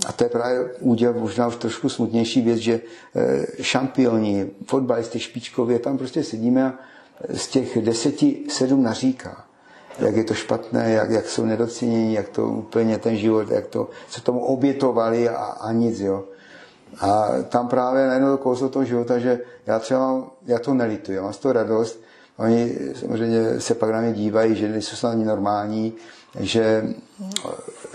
a 0.07 0.11
to 0.11 0.23
je 0.23 0.29
právě 0.29 0.73
úděl, 0.79 1.13
možná 1.13 1.47
už 1.47 1.55
trošku 1.55 1.89
smutnější 1.89 2.41
věc, 2.41 2.57
že 2.57 2.81
e, 3.15 3.63
šampioni, 3.63 4.49
fotbalisti 4.65 5.19
špičkově, 5.19 5.79
tam 5.79 5.97
prostě 5.97 6.23
sedíme 6.23 6.65
a 6.65 6.73
z 7.33 7.47
těch 7.47 7.81
deseti 7.81 8.43
sedm 8.49 8.83
naříká 8.83 9.45
jak 9.99 10.15
je 10.15 10.23
to 10.23 10.33
špatné, 10.33 10.91
jak, 10.91 11.09
jak 11.09 11.29
jsou 11.29 11.45
nedocenění, 11.45 12.13
jak 12.13 12.29
to 12.29 12.47
úplně 12.47 12.97
ten 12.97 13.17
život, 13.17 13.51
jak 13.51 13.67
to 13.67 13.89
se 14.09 14.21
tomu 14.21 14.45
obětovali 14.45 15.29
a, 15.29 15.35
a 15.35 15.71
nic, 15.71 15.99
jo. 15.99 16.23
A 17.01 17.29
tam 17.49 17.67
právě 17.67 18.07
najednou 18.07 18.37
kouzlo 18.37 18.69
toho 18.69 18.85
života, 18.85 19.19
že 19.19 19.39
já 19.65 19.79
třeba, 19.79 20.23
já 20.45 20.59
to 20.59 20.73
nelituji, 20.73 21.17
já 21.17 21.23
mám 21.23 21.33
z 21.33 21.37
toho 21.37 21.53
radost. 21.53 22.01
Oni 22.37 22.77
samozřejmě 22.99 23.59
se 23.59 23.75
pak 23.75 23.89
na 23.89 24.01
mě 24.01 24.13
dívají, 24.13 24.55
že 24.55 24.69
nejsou 24.69 24.95
snad 24.95 25.15
normální, 25.15 25.93
že, 26.39 26.83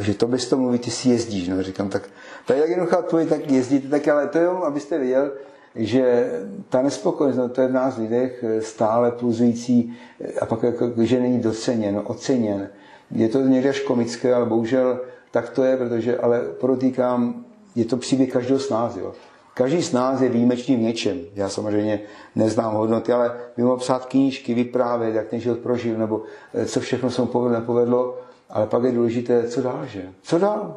že 0.01 0.15
to 0.15 0.27
bez 0.27 0.49
toho 0.49 0.63
mluví, 0.63 0.79
ty 0.79 0.91
si 0.91 1.09
jezdíš. 1.09 1.49
No. 1.49 1.63
Říkám, 1.63 1.89
tak 1.89 2.03
to 2.47 2.53
je 2.53 2.61
tak 2.61 2.71
jednoduchá 2.71 2.99
odpověď, 2.99 3.29
tak 3.29 3.51
jezdíte, 3.51 3.89
tak 3.89 4.09
ale 4.09 4.29
to 4.29 4.39
jenom, 4.39 4.63
abyste 4.63 4.99
viděl, 4.99 5.33
že 5.75 6.33
ta 6.69 6.83
nespokojenost, 6.83 7.37
no, 7.37 7.49
to 7.49 7.61
je 7.61 7.69
v 7.69 7.73
nás 7.73 7.97
lidech 7.97 8.45
stále 8.61 9.11
pluzující 9.11 9.97
a 10.41 10.47
pak 10.47 10.63
jako, 10.63 10.93
že 10.99 11.21
není 11.21 11.39
doceněn, 11.39 12.03
oceněn. 12.05 12.69
Je 13.11 13.29
to 13.29 13.41
někdy 13.41 13.69
až 13.69 13.81
komické, 13.81 14.35
ale 14.35 14.47
bohužel 14.47 15.01
tak 15.31 15.51
to 15.51 15.65
je, 15.65 15.77
protože, 15.77 16.19
ale 16.19 16.41
podotýkám, 16.41 17.45
je 17.75 17.85
to 17.85 17.97
příběh 17.97 18.33
každého 18.33 18.61
z 18.61 18.71
nás. 18.71 18.97
Jo. 18.97 19.13
Každý 19.55 19.83
z 19.83 19.93
nás 19.93 20.21
je 20.21 20.29
výjimečný 20.29 20.77
v 20.77 20.81
něčem. 20.81 21.21
Já 21.35 21.49
samozřejmě 21.49 22.01
neznám 22.37 22.75
hodnoty, 22.75 23.13
ale 23.13 23.37
my 23.57 23.65
mohl 23.65 23.77
psát 23.77 24.07
knížky, 24.07 24.55
vyprávět, 24.55 25.15
jak 25.15 25.29
ten 25.29 25.41
život 25.41 25.59
prožil, 25.59 25.99
nebo 25.99 26.23
eh, 26.55 26.67
co 26.67 26.81
všechno 26.81 27.11
se 27.11 27.21
mu 27.21 27.27
povedlo, 27.27 27.59
nepovedlo, 27.59 28.19
ale 28.51 28.67
pak 28.67 28.85
je 28.85 28.93
důležité, 28.93 29.49
co 29.49 29.63
dál, 29.63 29.87
že? 29.87 30.09
Co 30.23 30.39
dál? 30.39 30.77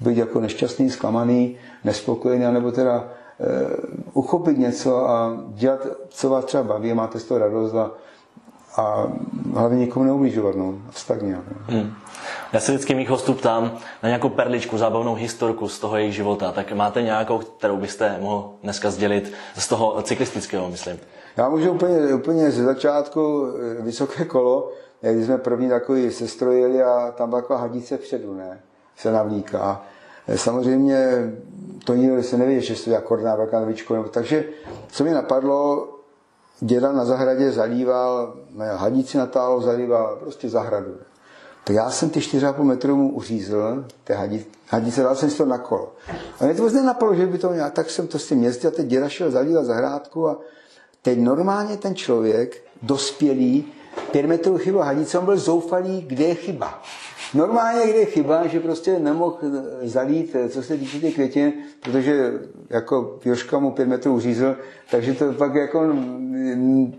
Být 0.00 0.18
jako 0.18 0.40
nešťastný, 0.40 0.90
zklamaný, 0.90 1.56
nespokojený, 1.84 2.44
nebo 2.52 2.72
teda 2.72 3.08
uchopit 4.12 4.58
něco 4.58 5.08
a 5.08 5.36
dělat, 5.48 5.86
co 6.08 6.28
vás 6.28 6.44
třeba 6.44 6.62
baví, 6.62 6.94
máte 6.94 7.18
z 7.18 7.24
toho 7.24 7.40
radost 7.40 7.74
a, 7.74 7.90
a 8.76 9.06
hlavně 9.54 9.78
nikomu 9.78 10.04
neublížovat, 10.04 10.56
no, 10.56 10.74
tak 11.08 11.22
nějak. 11.22 11.44
No. 11.48 11.56
Hmm. 11.66 11.92
Já 12.52 12.60
se 12.60 12.72
vždycky 12.72 12.94
mých 12.94 13.08
hostů 13.10 13.34
ptám 13.34 13.64
na 14.02 14.08
nějakou 14.08 14.28
perličku, 14.28 14.78
zábavnou 14.78 15.14
historku 15.14 15.68
z 15.68 15.78
toho 15.78 15.96
jejich 15.96 16.14
života. 16.14 16.52
Tak 16.52 16.72
máte 16.72 17.02
nějakou, 17.02 17.38
kterou 17.38 17.76
byste 17.76 18.18
mohl 18.20 18.50
dneska 18.62 18.90
sdělit 18.90 19.32
z 19.56 19.68
toho 19.68 20.02
cyklistického, 20.02 20.70
myslím? 20.70 20.98
Já 21.36 21.48
můžu 21.48 21.70
úplně, 21.70 22.14
úplně 22.14 22.50
ze 22.50 22.64
začátku 22.64 23.46
eh, 23.78 23.82
vysoké 23.82 24.24
kolo, 24.24 24.72
když 25.00 25.26
jsme 25.26 25.38
první 25.38 25.68
takový 25.68 26.10
sestrojili 26.10 26.82
a 26.82 27.12
tam 27.16 27.28
byla 27.28 27.40
taková 27.40 27.58
hadice 27.58 27.98
předu, 27.98 28.34
ne? 28.34 28.60
Se 28.96 29.12
navlíká. 29.12 29.82
Samozřejmě 30.34 31.32
to 31.84 31.94
nikdo 31.94 32.22
se 32.22 32.36
neví, 32.36 32.60
že 32.60 32.84
to 32.84 32.90
je 32.90 32.96
akorná 32.96 33.36
velká 33.36 33.60
novičko. 33.60 34.04
Takže 34.04 34.44
co 34.88 35.04
mi 35.04 35.10
napadlo, 35.10 35.88
děda 36.60 36.92
na 36.92 37.04
zahradě 37.04 37.52
zalíval, 37.52 38.34
hadici 38.74 39.18
natálo, 39.18 39.60
zalíval 39.60 40.16
prostě 40.16 40.48
zahradu. 40.48 40.94
Tak 41.64 41.76
já 41.76 41.90
jsem 41.90 42.10
ty 42.10 42.20
4,5 42.20 42.62
metru 42.62 42.96
mu 42.96 43.12
uřízl, 43.12 43.84
té 44.04 44.14
hadice, 44.14 44.46
hadice, 44.68 45.02
dal 45.02 45.16
jsem 45.16 45.30
si 45.30 45.36
to 45.36 45.46
na 45.46 45.58
kolo. 45.58 45.92
A 46.40 46.44
mě 46.44 46.54
to 46.54 46.62
vůbec 46.62 46.74
nenapadlo, 46.74 47.14
že 47.14 47.26
by 47.26 47.38
to 47.38 47.50
měl, 47.50 47.70
tak 47.70 47.90
jsem 47.90 48.06
to 48.06 48.18
s 48.18 48.28
tím 48.28 48.44
jezdil 48.44 48.70
teď 48.70 48.86
děda 48.86 49.08
šel 49.08 49.30
zadívat 49.30 49.64
zahrádku 49.64 50.28
a 50.28 50.38
teď 51.02 51.18
normálně 51.18 51.76
ten 51.76 51.94
člověk, 51.94 52.62
dospělý, 52.82 53.72
pět 54.10 54.26
metrů 54.26 54.58
chyba 54.58 54.84
hadice, 54.84 55.18
on 55.18 55.24
byl 55.24 55.36
zoufalý, 55.36 56.04
kde 56.06 56.24
je 56.24 56.34
chyba. 56.34 56.82
Normálně, 57.34 57.86
kde 57.86 57.98
je 57.98 58.04
chyba, 58.04 58.46
že 58.46 58.60
prostě 58.60 58.98
nemohl 58.98 59.38
zalít, 59.82 60.36
co 60.48 60.62
se 60.62 60.76
týče 60.76 61.00
těch 61.00 61.14
květin, 61.14 61.52
protože 61.82 62.32
jako 62.70 63.18
Joška 63.24 63.58
mu 63.58 63.70
pět 63.70 63.88
metrů 63.88 64.14
uřízl, 64.14 64.56
takže 64.90 65.14
to 65.14 65.32
pak 65.32 65.54
jako, 65.54 65.94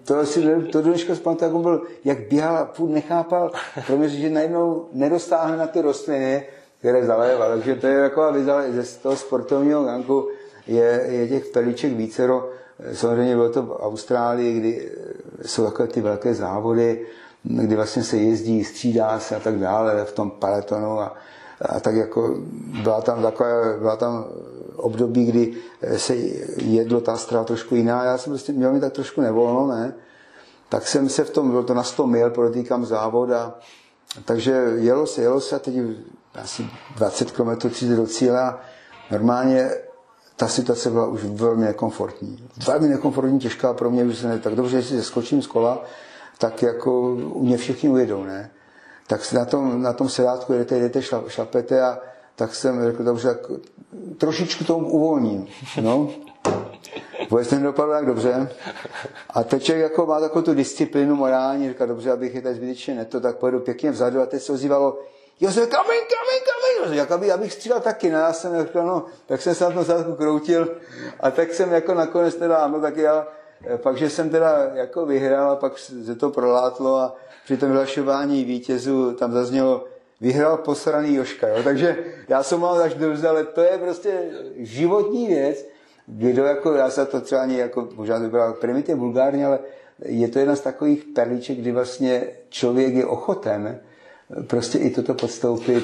to 0.04 0.18
asi, 0.20 0.44
to 0.72 0.82
dneška 0.82 1.16
zpamatuju, 1.16 1.48
jak 1.48 1.56
on 1.56 1.62
byl, 1.62 1.82
jak 2.06 2.20
běhal, 2.30 2.70
furt 2.74 2.90
nechápal, 2.90 3.52
pro 3.88 3.98
mě, 3.98 4.10
že 4.10 4.30
najednou 4.30 4.86
nedostáhne 4.94 5.58
na 5.58 5.68
ty 5.68 5.82
rostliny, 5.82 6.44
které 6.80 7.06
zaléval. 7.06 7.50
Takže 7.50 7.76
to 7.76 7.88
je 7.88 7.94
jako 7.94 8.32
viza 8.32 8.64
ze 8.70 9.00
toho 9.00 9.16
sportovního 9.16 9.84
ganku, 9.84 10.28
je, 10.68 11.06
je 11.10 11.28
těch 11.28 11.46
pelíček 11.46 11.94
vícero. 11.94 12.50
Samozřejmě 12.94 13.36
bylo 13.36 13.50
to 13.50 13.64
v 13.64 13.72
Austrálii, 13.72 14.60
kdy 14.60 14.92
jsou 15.46 15.66
takové 15.66 15.88
ty 15.88 16.02
velké 16.02 16.34
závody, 16.34 17.06
kdy 17.44 17.76
vlastně 17.76 18.04
se 18.04 18.18
jezdí, 18.18 18.64
střídá 18.64 19.20
se 19.20 19.36
a 19.36 19.40
tak 19.40 19.60
dále 19.60 20.06
v 20.06 20.12
tom 20.12 20.32
paletonu 20.32 21.00
a, 21.00 21.16
a 21.62 21.80
tak 21.80 21.96
jako 21.96 22.36
byla 22.84 23.02
tam 23.02 23.22
taková, 23.22 23.50
byla 23.80 23.96
tam 23.96 24.26
období, 24.76 25.26
kdy 25.26 25.54
se 25.98 26.16
jedlo 26.58 27.02
ta 27.02 27.18
strava 27.18 27.44
trošku 27.44 27.76
jiná. 27.76 28.04
Já 28.04 28.18
jsem 28.18 28.34
prostě 28.34 28.54
měl 28.54 28.74
mi 28.74 28.80
tak 28.80 28.94
trošku 28.94 29.22
nevolno, 29.22 29.68
ne? 29.68 29.94
Tak 30.70 30.88
jsem 30.88 31.10
se 31.10 31.24
v 31.24 31.30
tom, 31.30 31.50
bylo 31.50 31.64
to 31.64 31.74
na 31.74 31.84
100 31.84 32.08
mil, 32.08 32.30
podotýkám 32.30 32.86
závod 32.86 33.32
a 33.32 33.56
takže 34.26 34.52
jelo 34.76 35.08
se, 35.08 35.22
jelo 35.22 35.42
se 35.42 35.56
a 35.56 35.60
teď 35.60 35.76
asi 36.36 36.70
20 36.96 37.32
km 37.32 37.70
přijde 37.70 37.96
do 37.96 38.08
cíle 38.08 38.42
a 38.42 38.60
normálně 39.12 39.72
ta 40.38 40.48
situace 40.48 40.90
byla 40.90 41.08
už 41.08 41.24
velmi 41.24 41.66
nekomfortní. 41.66 42.50
Velmi 42.68 42.88
nekomfortní, 42.88 43.40
těžká 43.40 43.74
pro 43.74 43.92
mě, 43.92 44.04
už 44.04 44.18
se 44.18 44.28
ne 44.28 44.40
tak 44.40 44.56
dobře, 44.56 44.78
jestli 44.78 45.04
skočím 45.04 45.42
z 45.42 45.48
kola, 45.48 45.84
tak 46.38 46.62
jako 46.62 47.02
u 47.12 47.44
mě 47.44 47.58
všichni 47.58 47.90
ujedou, 47.90 48.24
ne? 48.24 48.50
Tak 49.08 49.34
na 49.34 49.46
tom, 49.46 49.82
na 49.82 49.94
tom 49.94 50.10
sedátku 50.10 50.54
jedete, 50.54 50.76
jedete, 50.76 51.02
šlapete 51.28 51.82
a 51.82 52.00
tak 52.36 52.56
jsem 52.56 52.84
řekl, 52.84 53.04
dobře, 53.04 53.28
tak 53.28 53.52
trošičku 54.18 54.64
tomu 54.64 54.90
uvolním, 54.90 55.48
no. 55.82 56.10
Vůbec 57.30 57.48
ten 57.48 57.64
dopadl 57.64 57.92
tak 57.92 58.06
dobře. 58.06 58.50
A 59.30 59.44
teď 59.44 59.64
člověk 59.64 59.84
jako 59.84 60.06
má 60.06 60.20
takovou 60.20 60.42
tu 60.42 60.54
disciplínu 60.54 61.16
morální, 61.16 61.70
říká, 61.70 61.86
dobře, 61.86 62.12
abych 62.12 62.36
je 62.36 62.42
tady 62.42 62.56
zbytečně 62.56 62.96
neto, 62.96 63.20
tak 63.20 63.38
pojedu 63.38 63.60
pěkně 63.60 63.92
vzadu 63.92 64.22
a 64.22 64.26
teď 64.26 64.42
se 64.42 64.54
ozývalo, 64.54 65.00
Jo, 65.40 65.52
jsem 65.52 65.68
kamen, 65.68 65.98
kamen. 66.10 66.98
Jak 66.98 67.12
aby, 67.12 67.32
abych 67.32 67.54
střílel 67.54 67.80
taky, 67.80 68.10
no 68.10 68.18
já 68.18 68.34
jsem 68.34 68.62
řekl, 68.62 68.84
no, 68.84 69.06
tak 69.26 69.42
jsem 69.42 69.56
se 69.56 69.64
na 69.64 69.72
tom 69.72 69.84
zadku 69.84 70.16
kroutil 70.16 70.78
a 71.20 71.32
tak 71.32 71.54
jsem 71.54 71.72
jako 71.72 71.94
nakonec 71.94 72.36
teda, 72.36 72.68
no 72.68 72.82
tak 72.82 72.98
já, 72.98 73.28
pak, 73.78 73.98
že 73.98 74.10
jsem 74.10 74.30
teda 74.30 74.72
jako 74.74 75.06
vyhrál 75.06 75.52
a 75.52 75.56
pak 75.56 75.78
se 75.80 76.16
to 76.16 76.30
prolátlo 76.30 76.96
a 76.96 77.16
při 77.46 77.58
tom 77.58 77.70
vyhlašování 77.70 78.44
vítězů 78.44 79.14
tam 79.14 79.32
zaznělo, 79.32 79.86
vyhrál 80.22 80.58
posraný 80.58 81.16
Joška, 81.16 81.48
jo? 81.48 81.64
takže 81.64 81.98
já 82.28 82.44
jsem 82.44 82.60
mal 82.60 82.82
až 82.82 82.94
dobře, 82.94 83.28
ale 83.28 83.44
to 83.44 83.62
je 83.62 83.78
prostě 83.78 84.30
životní 84.58 85.28
věc, 85.28 85.66
kdo 86.08 86.44
jako, 86.44 86.74
já 86.74 86.90
se 86.90 87.06
to 87.06 87.22
třeba 87.22 87.42
ani 87.42 87.58
jako, 87.58 87.88
možná 87.96 88.20
to 88.20 88.26
byla 88.26 88.54
primitivně 88.54 88.96
vulgárně, 88.96 89.46
ale 89.46 89.60
je 90.06 90.28
to 90.28 90.40
jedna 90.40 90.56
z 90.56 90.62
takových 90.62 91.04
perliček, 91.04 91.58
kdy 91.58 91.72
vlastně 91.72 92.28
člověk 92.50 92.94
je 92.94 93.06
ochoten 93.06 93.80
prostě 94.48 94.78
i 94.78 94.90
toto 94.90 95.14
podstoupit 95.14 95.84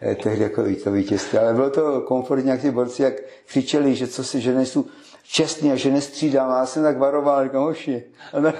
eh, 0.00 0.14
tehdy 0.14 0.42
jako 0.42 0.64
to 0.84 0.92
vítězství. 0.92 1.38
Ale 1.38 1.54
bylo 1.54 1.70
to 1.70 2.00
komfortní, 2.00 2.50
jak 2.50 2.60
ty 2.60 2.70
borci, 2.70 3.02
jak 3.02 3.14
křičeli, 3.46 3.94
že 3.94 4.06
co 4.06 4.24
si, 4.24 4.40
že 4.40 4.54
nejsou 4.54 4.84
čestný 5.22 5.72
a 5.72 5.76
že 5.76 5.90
nestřídám. 5.90 6.50
A 6.50 6.58
já 6.58 6.66
jsem 6.66 6.82
tak 6.82 6.98
varoval, 6.98 7.44
říkám, 7.44 7.62
hoši. 7.62 8.02
A, 8.32 8.40
tak, 8.40 8.54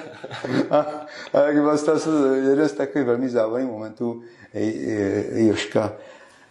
a, 0.70 0.76
a 1.32 1.40
tak 1.40 1.58
vlastně 1.58 1.92
jeden 2.48 2.68
z 2.68 2.72
takových 2.72 3.06
velmi 3.06 3.28
závodných 3.28 3.70
momentů 3.70 4.22
Joška. 5.34 5.92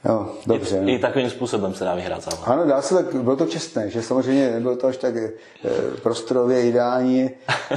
No, 0.05 0.29
dobře. 0.47 0.81
I, 0.85 0.95
I 0.95 0.99
takovým 0.99 1.29
způsobem 1.29 1.73
se 1.73 1.83
dá 1.83 1.95
vyhrát 1.95 2.23
závod. 2.23 2.39
Ano, 2.45 2.65
dá 2.65 2.81
se 2.81 2.95
tak, 2.95 3.15
bylo 3.15 3.35
to 3.35 3.45
čestné, 3.45 3.89
že 3.89 4.01
samozřejmě 4.01 4.51
nebylo 4.51 4.75
to 4.75 4.87
až 4.87 4.97
tak 4.97 5.15
e, 5.15 5.31
prostorově 6.03 6.65
ideální, 6.65 7.29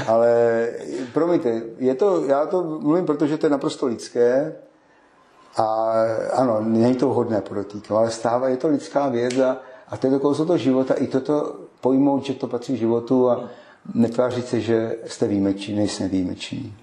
ale 0.07 0.69
promiňte, 1.13 1.63
je 1.79 1.95
to, 1.95 2.25
já 2.27 2.47
to 2.47 2.63
mluvím, 2.63 3.07
protože 3.07 3.39
to 3.39 3.47
je 3.47 3.51
naprosto 3.51 3.87
lidské, 3.87 4.57
a 5.57 5.93
ano, 6.33 6.61
není 6.61 6.95
to 6.95 7.09
vhodné 7.09 7.41
podotýkat, 7.41 7.97
ale 7.97 8.11
stává, 8.11 8.49
je 8.49 8.57
to 8.57 8.69
lidská 8.69 9.09
věc 9.09 9.39
a, 9.39 9.57
a 9.89 9.97
to 9.97 10.07
je 10.07 10.11
to 10.11 10.21
kouzlo 10.21 10.47
toho 10.47 10.59
života. 10.59 10.95
I 10.95 11.07
toto 11.07 11.57
pojmout, 11.81 12.25
že 12.25 12.35
to 12.35 12.47
patří 12.47 12.77
životu 12.77 13.31
a 13.31 13.45
netvářit 13.95 14.49
se, 14.49 14.61
že 14.61 14.97
jste 15.07 15.27
výjimeční, 15.27 15.75
nejsme 15.75 16.09
výjimeční. 16.09 16.75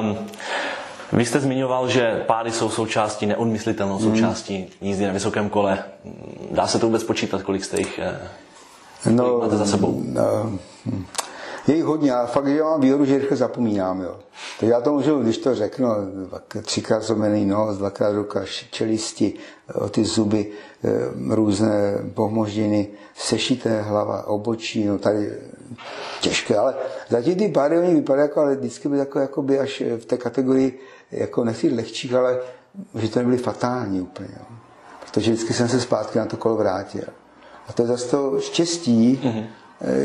Um, 0.00 0.18
vy 1.12 1.24
jste 1.24 1.40
zmiňoval, 1.40 1.88
že 1.88 2.24
pády 2.26 2.52
jsou 2.52 2.70
součástí, 2.70 3.26
neodmyslitelnou 3.26 3.98
hmm. 3.98 4.10
součástí 4.10 4.66
jízdy 4.80 5.06
na 5.06 5.12
vysokém 5.12 5.50
kole. 5.50 5.84
Dá 6.50 6.66
se 6.66 6.78
to 6.78 6.86
vůbec 6.86 7.04
počítat, 7.04 7.42
kolik 7.42 7.64
jste 7.64 7.78
jich 7.78 7.98
eh, 7.98 9.10
no, 9.10 9.38
máte 9.38 9.56
za 9.56 9.66
sebou? 9.66 10.02
No, 10.04 10.58
je 11.66 11.74
jich 11.74 11.84
hodně 11.84 12.12
a 12.12 12.26
fakt, 12.26 12.46
že 12.46 12.62
mám 12.62 12.80
výhodu, 12.80 13.04
že 13.04 13.18
rychle 13.18 13.36
zapomínám. 13.36 14.00
Jo. 14.00 14.16
Tak 14.60 14.68
já 14.68 14.80
to 14.80 14.92
můžu, 14.92 15.22
když 15.22 15.38
to 15.38 15.54
řeknu, 15.54 15.88
třikrát 16.62 17.02
zlomený 17.02 17.46
nos, 17.46 17.76
dvakrát 17.76 18.12
ruka, 18.12 18.44
čelisti, 18.70 19.34
ty 19.90 20.04
zuby, 20.04 20.50
eh, 20.84 20.90
různé 21.34 21.98
pohmoždiny, 22.14 22.88
sešité 23.14 23.82
hlava, 23.82 24.26
obočí, 24.26 24.84
no 24.84 24.98
tady 24.98 25.32
těžké, 26.20 26.56
ale 26.56 26.74
zatím 27.08 27.34
ty 27.34 27.48
páry 27.48 27.78
oni 27.78 27.94
vypadají 27.94 28.28
jako, 28.28 28.40
ale 28.40 28.56
vždycky 28.56 28.88
byly 28.88 29.00
jako, 29.00 29.18
jako 29.18 29.42
by 29.42 29.58
až 29.58 29.82
v 29.96 30.04
té 30.04 30.16
kategorii, 30.16 30.78
jako 31.10 31.44
nechci 31.44 31.74
lehčích, 31.74 32.14
ale 32.14 32.38
že 32.94 33.08
to 33.08 33.18
nebyly 33.18 33.38
fatální 33.38 34.00
úplně. 34.00 34.28
Jo. 34.38 34.56
Protože 35.00 35.32
vždycky 35.32 35.54
jsem 35.54 35.68
se 35.68 35.80
zpátky 35.80 36.18
na 36.18 36.26
to 36.26 36.36
kolo 36.36 36.56
vrátil. 36.56 37.04
A 37.68 37.72
to 37.72 37.82
je 37.82 37.88
zase 37.88 38.08
to 38.10 38.40
štěstí, 38.40 39.20
mm-hmm 39.24 39.61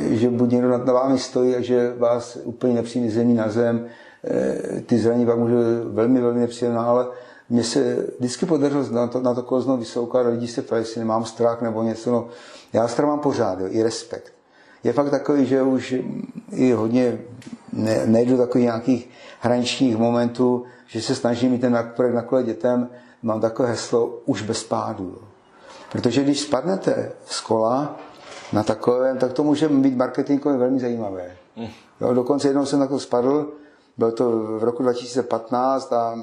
že 0.09 0.29
buď 0.29 0.51
někdo 0.51 0.69
nad 0.69 0.89
vámi 0.89 1.19
stojí 1.19 1.55
a 1.55 1.61
že 1.61 1.93
vás 1.97 2.37
úplně 2.43 2.73
nepřijme 2.73 3.09
zemí 3.09 3.33
na 3.33 3.49
zem. 3.49 3.85
Eh, 4.23 4.81
ty 4.81 4.97
zraní 4.99 5.25
pak 5.25 5.37
může 5.37 5.55
velmi, 5.85 6.21
velmi 6.21 6.39
nepříjemná, 6.39 6.83
ale 6.83 7.07
mně 7.49 7.63
se 7.63 8.05
vždycky 8.19 8.45
podařilo 8.45 8.83
na 8.91 9.07
to, 9.07 9.21
na 9.21 9.33
to 9.33 9.43
kozno 9.43 9.77
vysoukat 9.77 10.25
a 10.25 10.29
lidi 10.29 10.47
se 10.47 10.61
ptají, 10.61 10.81
jestli 10.81 10.99
nemám 10.99 11.25
strach 11.25 11.61
nebo 11.61 11.83
něco. 11.83 12.11
No, 12.11 12.27
já 12.73 12.87
strach 12.87 13.07
mám 13.07 13.19
pořád, 13.19 13.59
jo, 13.59 13.67
i 13.69 13.83
respekt. 13.83 14.33
Je 14.83 14.93
fakt 14.93 15.09
takový, 15.09 15.45
že 15.45 15.61
už 15.61 15.95
i 16.51 16.71
hodně 16.71 17.19
ne, 17.73 18.01
nejdu 18.05 18.37
takových 18.37 18.65
nějakých 18.65 19.09
hraničních 19.39 19.97
momentů, 19.97 20.63
že 20.87 21.01
se 21.01 21.15
snažím 21.15 21.51
mít 21.51 21.61
ten 21.61 21.91
projekt 21.95 22.15
na 22.15 22.21
kole 22.21 22.43
dětem, 22.43 22.89
mám 23.23 23.41
takové 23.41 23.69
heslo 23.69 24.19
už 24.25 24.41
bez 24.41 24.63
pádu. 24.63 25.03
Jo. 25.03 25.27
Protože 25.91 26.23
když 26.23 26.39
spadnete 26.39 27.11
z 27.25 27.41
kola, 27.41 27.99
na 28.53 28.63
takovém, 28.63 29.17
tak 29.17 29.33
to 29.33 29.43
může 29.43 29.69
být 29.69 29.95
marketingově 29.95 30.57
velmi 30.57 30.79
zajímavé. 30.79 31.31
Mm. 31.55 31.67
Jo, 32.01 32.13
dokonce 32.13 32.47
jednou 32.47 32.65
jsem 32.65 32.79
na 32.79 32.87
to 32.87 32.99
spadl, 32.99 33.53
bylo 33.97 34.11
to 34.11 34.31
v 34.31 34.63
roku 34.63 34.83
2015 34.83 35.93
a 35.93 36.15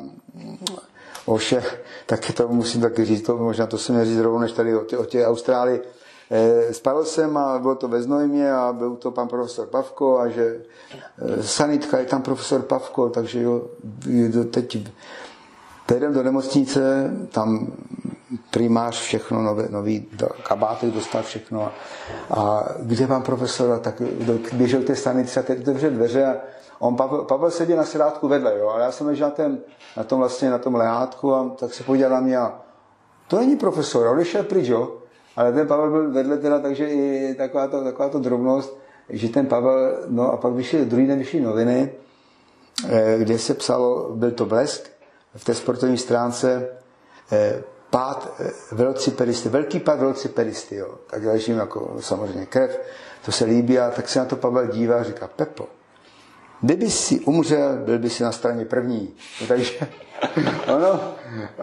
oše, 1.27 1.63
taky 2.07 2.33
to 2.33 2.49
musím 2.49 2.81
taky 2.81 3.05
říct, 3.05 3.23
to, 3.23 3.37
možná 3.37 3.67
to 3.67 3.79
jsem 3.79 3.97
neříct 3.97 4.21
rovnou, 4.21 4.39
než 4.39 4.53
tady 4.53 4.77
o, 4.77 4.85
tě, 4.85 4.99
o 4.99 5.05
tě 5.05 5.27
Austrálii. 5.27 5.83
E, 6.31 6.75
spadl 6.75 7.05
jsem 7.05 7.37
a 7.37 7.59
bylo 7.59 7.75
to 7.75 7.89
ve 7.89 8.03
Znojmě 8.03 8.53
a 8.53 8.73
byl 8.73 8.97
to 8.97 9.11
pan 9.11 9.29
profesor 9.29 9.67
Pavko 9.67 10.19
a 10.19 10.29
že 10.29 10.61
e, 11.39 11.43
sanitka 11.43 11.99
je 11.99 12.05
tam 12.05 12.23
profesor 12.23 12.63
Pavko, 12.63 13.09
takže 13.09 13.43
jo, 13.43 13.63
teď 14.51 14.79
Jdem 15.97 16.15
do 16.15 16.23
nemocnice, 16.23 17.11
tam 17.29 17.73
primář 18.51 19.01
všechno, 19.01 19.43
nové, 19.43 19.69
nový 19.71 20.09
kabáty 20.43 20.91
dostal 20.91 21.23
všechno. 21.23 21.73
A 22.31 22.65
kde 22.81 23.07
mám 23.07 23.23
profesora, 23.23 23.79
tak 23.79 24.03
běžel 24.53 24.83
k 24.83 24.87
té 24.87 24.97
stanici 24.97 25.41
a 25.41 25.43
teď 25.43 25.61
otevře 25.61 25.91
dveře 25.91 26.27
a 26.27 26.37
on, 26.79 26.97
Pavel, 26.97 27.25
Pavel 27.25 27.51
seděl 27.51 27.77
na 27.77 27.85
sedátku 27.85 28.29
vedle, 28.29 28.59
jo, 28.59 28.69
ale 28.69 28.85
já 28.85 28.93
jsem 28.93 29.07
ležel 29.07 29.29
na, 29.29 29.35
ten, 29.35 29.59
na 29.97 30.05
tom 30.05 30.19
vlastně, 30.19 30.51
na 30.51 30.59
tom 30.59 30.75
lehátku 30.75 31.35
a 31.35 31.49
tak 31.49 31.75
se 31.75 31.85
podíval 31.85 32.11
na 32.11 32.21
mě 32.21 32.39
a 32.39 32.61
to 33.29 33.37
není 33.37 33.57
profesor, 33.57 34.07
on 34.07 34.25
šel 34.25 34.43
pryč, 34.43 34.69
jo. 34.69 34.97
Ale 35.37 35.53
ten 35.53 35.67
Pavel 35.67 35.91
byl 35.91 36.11
vedle 36.11 36.39
teda, 36.39 36.59
takže 36.59 36.89
i 36.89 37.35
taková 37.35 37.69
to, 37.69 37.85
taková 37.85 38.09
to 38.09 38.19
drobnost, 38.19 38.79
že 39.09 39.29
ten 39.29 39.47
Pavel, 39.47 40.05
no 40.09 40.33
a 40.33 40.37
pak 40.37 40.53
vyšly, 40.53 40.85
druhý 40.85 41.07
den 41.07 41.19
vyšly 41.19 41.41
noviny, 41.41 41.93
eh, 42.89 43.17
kde 43.19 43.39
se 43.39 43.55
psalo, 43.55 44.11
byl 44.15 44.31
to 44.31 44.47
blesk, 44.47 44.91
v 45.37 45.45
té 45.45 45.55
sportovní 45.55 45.99
stránce 45.99 46.69
eh, 47.33 47.63
pád 47.95 48.35
eh, 48.41 48.51
velociperisty, 48.73 49.49
velký 49.49 49.81
pád 49.81 49.99
velociperisty, 49.99 50.77
jo. 50.77 50.95
Tak 51.07 51.25
ležím 51.25 51.59
jako 51.59 51.97
samozřejmě 52.01 52.47
krev, 52.47 52.81
to 53.25 53.33
se 53.33 53.45
líbí 53.45 53.79
a 53.79 53.91
tak 53.91 54.09
se 54.09 54.19
na 54.19 54.25
to 54.25 54.37
Pavel 54.37 54.67
dívá 54.67 54.97
a 54.97 55.03
říká, 55.03 55.31
Pepo, 55.37 55.69
kdyby 56.61 56.91
si 56.91 57.21
umřel, 57.21 57.77
byl 57.77 57.99
by 57.99 58.11
si 58.11 58.23
na 58.23 58.33
straně 58.33 58.65
první. 58.65 59.15
No, 59.41 59.47
takže 59.49 59.87
ono, 60.67 61.01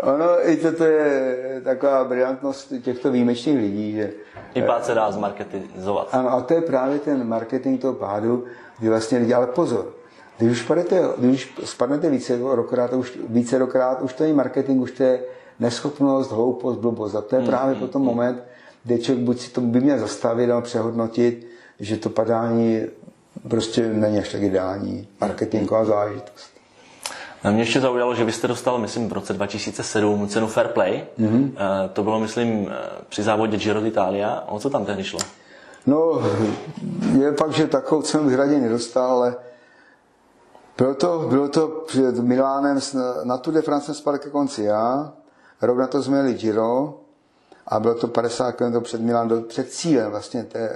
ono, 0.02 0.50
i 0.50 0.58
toto 0.58 0.84
je 0.84 1.62
taková 1.64 2.04
brilantnost 2.04 2.74
těchto 2.82 3.12
výjimečných 3.12 3.58
lidí, 3.58 3.92
že 3.92 4.12
i 4.54 4.62
pád 4.62 4.86
se 4.86 4.94
dá 4.94 5.12
zmarketizovat. 5.12 6.08
Ano, 6.12 6.34
a 6.34 6.42
to 6.42 6.54
je 6.54 6.62
právě 6.62 7.00
ten 7.00 7.28
marketing 7.28 7.82
toho 7.82 7.94
pádu, 7.94 8.46
kdy 8.80 8.90
vlastně 8.90 9.18
lidi, 9.18 9.34
ale 9.34 9.48
pozor, 9.48 9.94
Když 10.38 10.52
už 10.52 10.60
spadnete, 10.66 11.04
když 11.18 11.58
už 11.58 11.70
spadnete 11.70 12.10
více 12.10 12.40
rokrát, 12.42 12.94
už, 12.94 13.20
více 13.30 13.58
rokrát, 13.58 14.02
už 14.02 14.14
to 14.14 14.24
je 14.24 14.34
marketing, 14.34 14.82
už 14.82 14.92
to 14.92 15.04
je 15.04 15.20
neschopnost, 15.60 16.32
hloupost, 16.32 16.80
blbost. 16.80 17.16
A 17.16 17.22
to 17.22 17.36
je 17.36 17.42
mm, 17.42 17.48
právě 17.48 17.76
mm, 17.76 17.80
potom 17.80 18.02
mm. 18.02 18.08
moment, 18.08 18.44
kde 18.84 18.98
člověk 18.98 19.26
buď 19.26 19.40
si 19.40 19.52
to 19.52 19.62
by 19.62 19.82
měl 19.82 20.00
zastavit 20.00 20.52
a 20.52 20.62
přehodnotit, 20.62 21.48
že 21.80 21.98
to 21.98 22.10
padání 22.10 22.82
prostě 23.50 23.94
není 23.94 24.20
až 24.20 24.32
tak 24.32 24.42
ideální 24.42 25.08
marketingová 25.22 25.86
záležitost. 25.86 26.52
Mě 27.52 27.62
ještě 27.62 27.82
zaujalo, 27.82 28.16
že 28.16 28.24
vy 28.24 28.32
jste 28.32 28.48
dostal, 28.48 28.78
myslím, 28.78 29.10
v 29.10 29.14
roce 29.14 29.34
2007 29.34 30.28
cenu 30.28 30.48
Fair 30.48 30.68
Play. 30.68 31.04
Mm-hmm. 31.20 31.52
To 31.94 32.04
bylo, 32.04 32.20
myslím, 32.20 32.72
při 33.10 33.24
závodě 33.24 33.58
Giro 33.58 33.82
d'Italia. 33.82 34.44
O 34.48 34.60
co 34.60 34.70
tam 34.70 34.86
tehdy 34.86 35.04
šlo? 35.04 35.20
No, 35.86 36.22
je 37.20 37.32
fakt, 37.32 37.52
že 37.52 37.68
takovou 37.68 38.02
cenu 38.02 38.24
bych 38.24 38.36
raději 38.36 38.62
nedostal, 38.62 39.12
ale 39.12 39.36
bylo 40.78 40.94
to, 40.94 41.26
bylo 41.30 41.48
to 41.50 41.68
před 41.68 42.20
Milánem, 42.20 42.80
na 43.24 43.38
Tour 43.38 43.54
de 43.54 43.62
France 43.62 43.94
spadl 43.94 44.18
ke 44.18 44.30
konci 44.30 44.64
já, 44.64 45.14
rok 45.62 45.78
na 45.78 45.88
to 45.88 46.04
jsme 46.04 46.18
jeli 46.18 46.34
Giro 46.34 47.02
a 47.68 47.80
bylo 47.80 47.96
to 47.96 48.08
50 48.08 48.52
km 48.52 48.82
před 48.82 49.02
Milán, 49.02 49.44
před 49.48 49.72
cílem 49.72 50.12
vlastně, 50.12 50.44
té, 50.44 50.70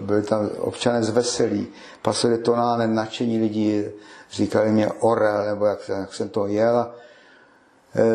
byli 0.00 0.22
tam 0.22 0.50
občané 0.58 1.04
z 1.04 1.10
Veselí, 1.10 1.66
pasovali 2.02 2.42
tonánem, 2.42 2.94
nadšení 2.94 3.38
lidí, 3.38 3.84
říkali 4.30 4.72
mě 4.72 4.88
Orel, 4.88 5.44
nebo 5.44 5.66
jak, 5.66 5.88
jak 5.88 6.14
jsem 6.14 6.28
to 6.28 6.46
jel. 6.46 6.90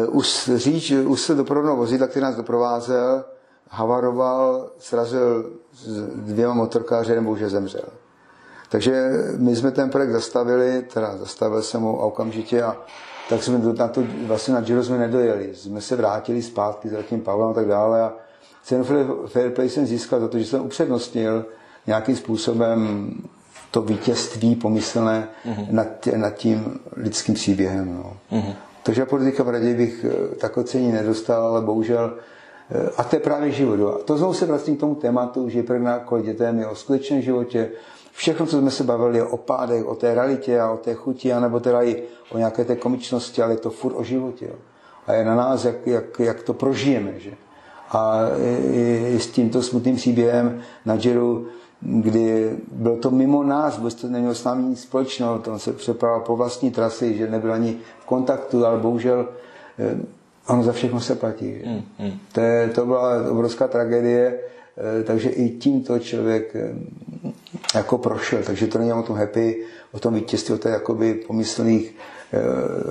Us, 0.08 0.48
e, 0.48 0.60
říč, 0.60 0.92
us 0.92 1.26
se 1.26 1.36
doprovodného 1.36 1.78
vozidla, 1.78 2.08
který 2.08 2.24
nás 2.24 2.36
doprovázel, 2.36 3.26
havaroval, 3.70 4.72
srazil 4.80 5.52
s 5.74 5.88
dvěma 6.16 6.54
motorkáři, 6.54 7.16
nebo 7.16 7.32
už 7.32 7.40
zemřel. 7.40 7.90
Takže 8.70 9.12
my 9.38 9.56
jsme 9.56 9.72
ten 9.72 9.90
projekt 9.90 10.12
zastavili, 10.12 10.82
teda 10.94 11.18
zastavil 11.18 11.62
jsem 11.62 11.82
ho 11.82 11.94
okamžitě 11.94 12.64
a 12.64 12.78
tak 13.30 13.44
jsme 13.44 13.60
na 13.78 13.88
to, 13.88 14.04
vlastně 14.26 14.54
na 14.54 14.62
Giro 14.62 14.84
jsme 14.84 14.98
nedojeli. 14.98 15.56
Jsme 15.56 15.82
se 15.82 15.96
vrátili 15.96 16.42
zpátky 16.42 16.90
za 16.90 17.04
tím 17.04 17.22
Pavlem 17.22 17.50
a 17.50 17.54
tak 17.54 17.68
dále 17.68 18.02
a 18.02 18.14
cenu 18.64 18.84
Fair 19.28 19.52
Play 19.52 19.70
jsem 19.70 19.86
získal 19.86 20.20
za 20.20 20.28
to, 20.28 20.40
že 20.40 20.46
jsem 20.46 20.62
upřednostnil 20.62 21.46
nějakým 21.88 22.16
způsobem 22.16 23.10
to 23.72 23.82
vítězství 23.82 24.56
pomyslné 24.56 25.28
mm-hmm. 25.46 25.68
nad, 25.72 25.88
nad 26.16 26.30
tím 26.30 26.80
lidským 26.96 27.36
příběhem. 27.36 27.96
No. 27.96 28.18
Mm-hmm. 28.32 28.54
Takže 28.84 29.06
politika 29.06 29.44
v 29.44 29.50
raději 29.50 29.76
bych 29.76 30.06
eh, 30.06 30.36
takové 30.36 30.64
cení 30.64 30.92
nedostal, 30.92 31.48
ale 31.48 31.62
bohužel 31.62 32.14
eh, 32.72 32.90
a 32.98 33.04
to 33.04 33.16
je 33.16 33.20
právě 33.20 33.52
život. 33.52 33.96
A 33.96 34.04
to 34.04 34.18
znovu 34.18 34.34
se 34.34 34.46
vracím 34.46 34.78
k 34.78 34.80
tomu 34.80 34.96
tématu, 34.96 35.50
že 35.50 35.64
prvná 35.64 36.00
kolem 36.00 36.24
dětem 36.24 36.60
je 36.60 36.68
o 36.68 36.76
skutečném 36.76 37.22
životě. 37.22 37.70
Všechno, 38.20 38.46
co 38.46 38.60
jsme 38.60 38.72
se 38.72 38.84
bavili, 38.84 39.22
o 39.22 39.38
pádech, 39.38 39.86
o 39.86 39.96
té 39.96 40.16
realitě 40.16 40.60
a 40.60 40.72
o 40.72 40.78
té 40.78 40.94
chuti, 40.94 41.34
anebo 41.34 41.60
teda 41.60 41.84
i 41.84 42.04
o 42.32 42.38
nějaké 42.38 42.66
té 42.66 42.76
komičnosti, 42.76 43.42
ale 43.42 43.54
je 43.54 43.58
to 43.58 43.70
furt 43.70 43.94
o 43.96 44.04
životě. 44.04 44.46
Jo. 44.46 44.56
A 45.08 45.14
je 45.14 45.26
na 45.26 45.36
nás, 45.36 45.66
jak, 45.66 45.88
jak, 45.88 46.20
jak 46.20 46.44
to 46.44 46.54
prožijeme. 46.54 47.20
Že? 47.20 47.32
A 47.92 48.20
i, 48.72 49.14
i 49.16 49.20
s 49.20 49.28
tímto 49.28 49.62
smutným 49.62 49.96
příběhem 49.96 50.62
na 50.86 50.94
Jiru 50.94 51.48
kdy 51.82 52.58
bylo 52.72 52.98
to 52.98 53.12
mimo 53.12 53.44
nás, 53.44 53.78
vůbec 53.78 53.96
to 53.96 54.08
nemělo 54.08 54.36
s 54.36 54.44
námi 54.44 54.64
nic 54.64 54.82
společného, 54.82 55.40
to 55.40 55.60
se 55.60 55.74
přepravil 55.74 56.20
po 56.20 56.36
vlastní 56.36 56.72
trasy, 56.72 57.18
že 57.18 57.28
nebyl 57.28 57.54
ani 57.54 57.78
v 58.00 58.06
kontaktu, 58.06 58.66
ale 58.66 58.80
bohužel 58.80 59.30
eh, 59.80 59.98
ono 60.48 60.64
za 60.64 60.72
všechno 60.72 61.00
se 61.00 61.16
platí. 61.16 61.62
Mm, 61.66 62.06
mm. 62.06 62.12
To, 62.32 62.42
je, 62.42 62.70
to 62.70 62.86
byla 62.86 63.32
obrovská 63.32 63.68
tragédie, 63.68 64.40
eh, 65.00 65.04
takže 65.04 65.30
i 65.30 65.50
tímto 65.50 66.00
člověk 66.00 66.56
eh, 66.56 66.76
jako 67.76 67.98
prošel, 67.98 68.44
takže 68.44 68.68
to 68.68 68.78
není 68.78 68.94
o 68.94 69.04
tom 69.04 69.16
happy, 69.16 69.66
o 69.92 70.00
tom 70.00 70.14
vítězství, 70.14 70.56
o 70.56 70.58
té 70.58 70.70
jakoby 70.70 71.14
pomyslných 71.14 71.96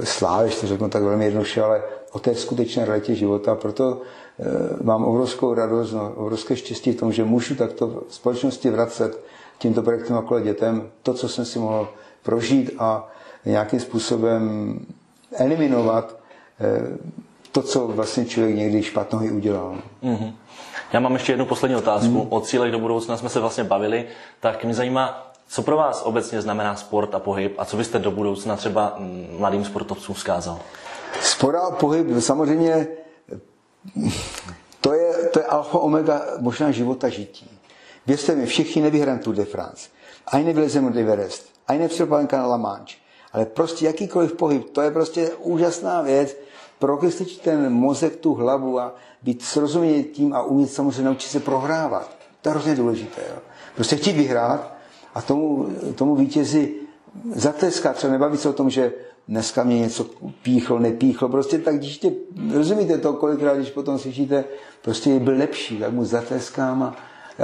slávě, 0.05 0.51
to 0.61 0.67
řeknu 0.67 0.89
tak 0.89 1.03
velmi 1.03 1.25
jednoduše, 1.25 1.63
ale 1.63 1.83
o 2.13 2.19
té 2.19 2.35
skutečné 2.35 2.85
realitě 2.85 3.15
života. 3.15 3.55
Proto 3.55 4.03
Eh, 4.41 4.77
mám 4.83 5.05
obrovskou 5.05 5.55
radost, 5.55 5.93
no, 5.93 6.13
obrovské 6.17 6.57
štěstí 6.57 6.93
v 6.93 6.97
tom, 6.97 7.13
že 7.13 7.25
můžu 7.25 7.55
takto 7.55 7.87
v 8.09 8.15
společnosti 8.15 8.71
vracet 8.71 9.25
tímto 9.59 9.83
projektem 9.83 10.17
okolo 10.17 10.41
dětem 10.41 10.91
to, 11.03 11.15
co 11.15 11.29
jsem 11.29 11.45
si 11.45 11.59
mohl 11.59 11.89
prožít 12.23 12.71
a 12.79 13.09
nějakým 13.45 13.81
způsobem 13.81 14.81
eliminovat 15.37 16.19
eh, 16.61 16.99
to, 17.53 17.63
co 17.63 17.87
vlastně 17.87 18.25
člověk 18.25 18.57
někdy 18.57 18.83
špatného 18.83 19.25
i 19.25 19.31
udělal. 19.31 19.79
Mm-hmm. 20.03 20.33
Já 20.93 21.01
mám 21.01 21.13
ještě 21.13 21.33
jednu 21.33 21.47
poslední 21.47 21.77
otázku. 21.77 22.09
Mm. 22.09 22.27
O 22.29 22.41
cílech 22.41 22.73
do 22.73 22.79
budoucna 22.79 23.17
jsme 23.17 23.29
se 23.29 23.41
vlastně 23.41 23.65
bavili. 23.65 24.05
Tak 24.41 24.65
mě 24.65 24.75
zajímá, 24.75 25.33
co 25.49 25.63
pro 25.63 25.77
vás 25.77 26.03
obecně 26.03 26.43
znamená 26.43 26.77
sport 26.77 27.15
a 27.15 27.19
pohyb 27.19 27.55
a 27.59 27.65
co 27.65 27.77
byste 27.77 27.99
do 27.99 28.11
budoucna 28.11 28.57
třeba 28.57 28.95
mm, 28.99 29.37
mladým 29.39 29.65
sportovcům 29.65 30.15
vzkázal? 30.15 30.61
Sport 31.21 31.57
a 31.57 31.71
pohyb 31.71 32.07
samozřejmě 32.19 32.87
to 34.81 34.93
je, 34.93 35.15
to 35.33 35.39
je 35.39 35.45
alfa 35.45 35.79
omega 35.79 36.23
možná 36.39 36.71
života 36.71 37.09
žití. 37.09 37.51
Věřte 38.07 38.35
mi, 38.35 38.47
všichni 38.47 38.83
nevyhrajeme 38.83 39.23
Tour 39.23 39.35
de 39.35 39.45
France. 39.45 39.89
Ani 40.27 40.45
nevylezeme 40.45 40.91
do 40.91 41.01
Everest. 41.01 41.53
Ani 41.69 41.79
nepřepadneme 41.79 42.43
na 42.43 42.47
La 42.47 42.57
Manche. 42.57 42.97
Ale 43.33 43.47
prostě 43.47 43.87
jakýkoliv 43.87 44.33
pohyb, 44.33 44.71
to 44.71 44.83
je 44.83 44.91
prostě 44.91 45.31
úžasná 45.39 46.03
věc. 46.03 46.37
Prokysličit 46.79 47.41
ten 47.41 47.73
mozek, 47.73 48.17
tu 48.17 48.35
hlavu 48.35 48.81
a 48.81 48.95
být 49.23 49.43
srozuměný 49.43 50.05
tím 50.05 50.35
a 50.35 50.43
umět 50.43 50.69
samozřejmě 50.69 51.03
naučit 51.03 51.29
se 51.29 51.41
prohrávat. 51.41 52.17
To 52.43 52.49
je 52.49 52.53
hrozně 52.53 52.75
důležité. 52.75 53.23
Jo. 53.31 53.39
Prostě 53.75 53.97
chtít 53.97 54.13
vyhrát 54.13 54.75
a 55.15 55.23
tomu, 55.23 55.67
tomu 55.95 56.17
vítězi 56.17 56.75
zatleskat. 57.35 57.97
Třeba 57.97 58.13
nebavit 58.13 58.41
se 58.41 58.49
o 58.49 58.53
tom, 58.53 58.71
že 58.71 58.93
dneska 59.29 59.65
mě 59.65 59.79
něco 59.79 60.07
píchlo, 60.43 60.79
nepíchlo, 60.79 61.29
prostě 61.29 61.59
tak 61.59 61.77
když 61.79 61.99
tě, 61.99 62.13
rozumíte 62.55 62.99
to, 62.99 63.13
kolikrát, 63.13 63.57
když 63.57 63.71
potom 63.71 63.99
slyšíte, 63.99 64.45
prostě 64.83 65.21
byl 65.21 65.37
lepší, 65.37 65.79
tak 65.79 65.93
mu 65.93 66.05
zatleskám 66.05 66.83
a 66.83 66.97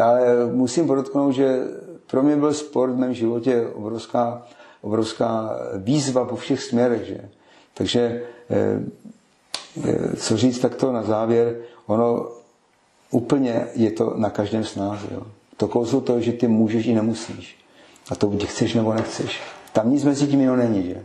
ale 0.03 0.47
musím 0.53 0.87
podotknout, 0.87 1.33
že 1.33 1.59
pro 2.07 2.23
mě 2.23 2.37
byl 2.37 2.55
sport 2.55 2.93
v 2.93 2.99
mém 2.99 3.15
životě 3.15 3.67
obrovská, 3.75 4.43
obrovská 4.81 5.51
výzva 5.77 6.25
po 6.25 6.37
všech 6.37 6.63
směrech, 6.63 7.07
že? 7.07 7.29
Takže 7.75 8.23
eh, 8.51 8.81
co 10.17 10.37
říct 10.37 10.59
takto 10.59 10.93
na 10.93 11.03
závěr, 11.03 11.57
ono 11.87 12.29
úplně 13.11 13.67
je 13.75 13.91
to 13.91 14.13
na 14.17 14.31
každém 14.31 14.65
z 14.65 14.77
nás. 14.77 15.01
Jo? 15.15 15.23
To 15.57 15.69
kouzlo 15.69 16.01
to, 16.01 16.21
že 16.21 16.33
ty 16.33 16.49
můžeš 16.49 16.87
i 16.87 16.95
nemusíš. 16.95 17.57
A 18.11 18.15
to 18.15 18.27
buď 18.27 18.47
chceš 18.47 18.75
nebo 18.75 18.95
nechceš. 18.95 19.41
Tam 19.73 19.91
nic 19.91 20.05
mezi 20.05 20.27
tím 20.27 20.41
jiného 20.41 20.57
není. 20.57 20.83
Že? 20.83 21.05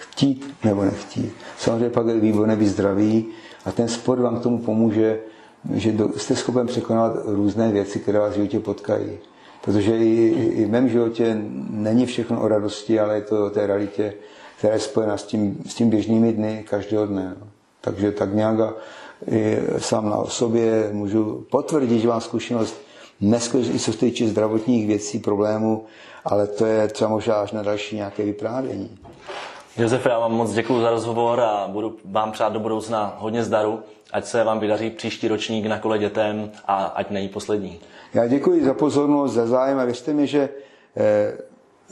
chtít 0.00 0.54
nebo 0.64 0.84
nechtít. 0.84 1.32
Samozřejmě 1.58 1.90
pak 1.90 2.06
je 2.06 2.20
výborné 2.20 2.56
být 2.56 2.68
zdravý 2.68 3.26
a 3.64 3.72
ten 3.72 3.88
sport 3.88 4.20
vám 4.20 4.40
k 4.40 4.42
tomu 4.42 4.58
pomůže, 4.58 5.20
že 5.74 5.94
jste 6.16 6.36
schopen 6.36 6.66
překonat 6.66 7.12
různé 7.24 7.72
věci, 7.72 7.98
které 7.98 8.18
vás 8.18 8.32
v 8.32 8.34
životě 8.34 8.60
potkají. 8.60 9.18
Protože 9.64 9.98
i, 9.98 10.26
i 10.28 10.64
v 10.64 10.70
mém 10.70 10.88
životě 10.88 11.40
není 11.70 12.06
všechno 12.06 12.40
o 12.40 12.48
radosti, 12.48 13.00
ale 13.00 13.14
je 13.14 13.20
to 13.20 13.46
o 13.46 13.50
té 13.50 13.66
realitě, 13.66 14.14
která 14.58 14.74
je 14.74 14.80
spojena 14.80 15.16
s 15.16 15.22
tím, 15.22 15.62
s 15.66 15.74
tím 15.74 15.90
běžnými 15.90 16.32
dny 16.32 16.64
každého 16.70 17.06
dne. 17.06 17.36
No. 17.40 17.46
Takže 17.80 18.12
tak 18.12 18.34
nějak 18.34 18.60
a 18.60 18.74
i 19.30 19.58
sám 19.78 20.10
na 20.10 20.24
sobě 20.24 20.88
můžu 20.92 21.46
potvrdit, 21.50 22.00
že 22.00 22.08
mám 22.08 22.20
zkušenost 22.20 22.74
neskutečně, 23.20 23.78
co 23.78 23.92
se 23.92 23.98
týče 23.98 24.26
zdravotních 24.28 24.86
věcí, 24.86 25.18
problémů, 25.18 25.84
ale 26.24 26.46
to 26.46 26.66
je 26.66 26.88
třeba 26.88 27.10
možná 27.10 27.34
až 27.34 27.52
na 27.52 27.62
další 27.62 27.96
nějaké 27.96 28.24
vyprávění. 28.24 28.98
Josef, 29.76 30.06
já 30.06 30.18
vám 30.18 30.32
moc 30.32 30.52
děkuji 30.52 30.80
za 30.80 30.90
rozhovor 30.90 31.40
a 31.40 31.68
budu 31.68 31.96
vám 32.04 32.32
přát 32.32 32.52
do 32.52 32.60
budoucna 32.60 33.16
hodně 33.18 33.44
zdaru, 33.44 33.80
ať 34.12 34.24
se 34.24 34.44
vám 34.44 34.60
vydaří 34.60 34.90
příští 34.90 35.28
ročník 35.28 35.66
na 35.66 35.78
kole 35.78 35.98
dětem 35.98 36.50
a 36.66 36.84
ať 36.84 37.10
není 37.10 37.28
poslední. 37.28 37.80
Já 38.14 38.26
děkuji 38.26 38.64
za 38.64 38.74
pozornost, 38.74 39.32
za 39.32 39.46
zájem 39.46 39.78
a 39.78 39.84
věřte 39.84 40.12
mi, 40.12 40.26
že 40.26 40.48
eh, 40.96 41.38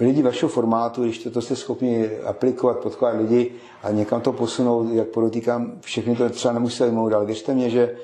lidi 0.00 0.22
vašeho 0.22 0.48
formátu, 0.48 1.02
když 1.04 1.18
to, 1.18 1.30
to 1.30 1.42
jste 1.42 1.56
schopni 1.56 2.10
aplikovat, 2.24 2.78
podkládat 2.78 3.20
lidi 3.20 3.50
a 3.82 3.90
někam 3.90 4.20
to 4.20 4.32
posunout, 4.32 4.92
jak 4.92 5.08
podotýkám, 5.08 5.72
všechny 5.80 6.16
to 6.16 6.30
třeba 6.30 6.54
nemusí 6.54 6.84
jmout, 6.84 7.12
ale 7.12 7.26
věřte 7.26 7.54
mi, 7.54 7.70
že, 7.70 7.94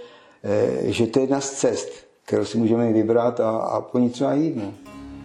eh, 0.44 0.92
že 0.92 1.06
to 1.06 1.18
je 1.18 1.22
jedna 1.22 1.40
z 1.40 1.50
cest, 1.50 1.88
kterou 2.24 2.44
si 2.44 2.58
můžeme 2.58 2.92
vybrat 2.92 3.40
a, 3.40 3.50
a 3.50 3.80
po 3.80 3.98
ní 3.98 4.10
třeba 4.10 4.34
jít. 4.34 4.56
No. 4.56 4.72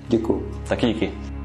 Děkuji. 0.08 0.52
Taky 0.70 0.86
díky. 0.86 1.39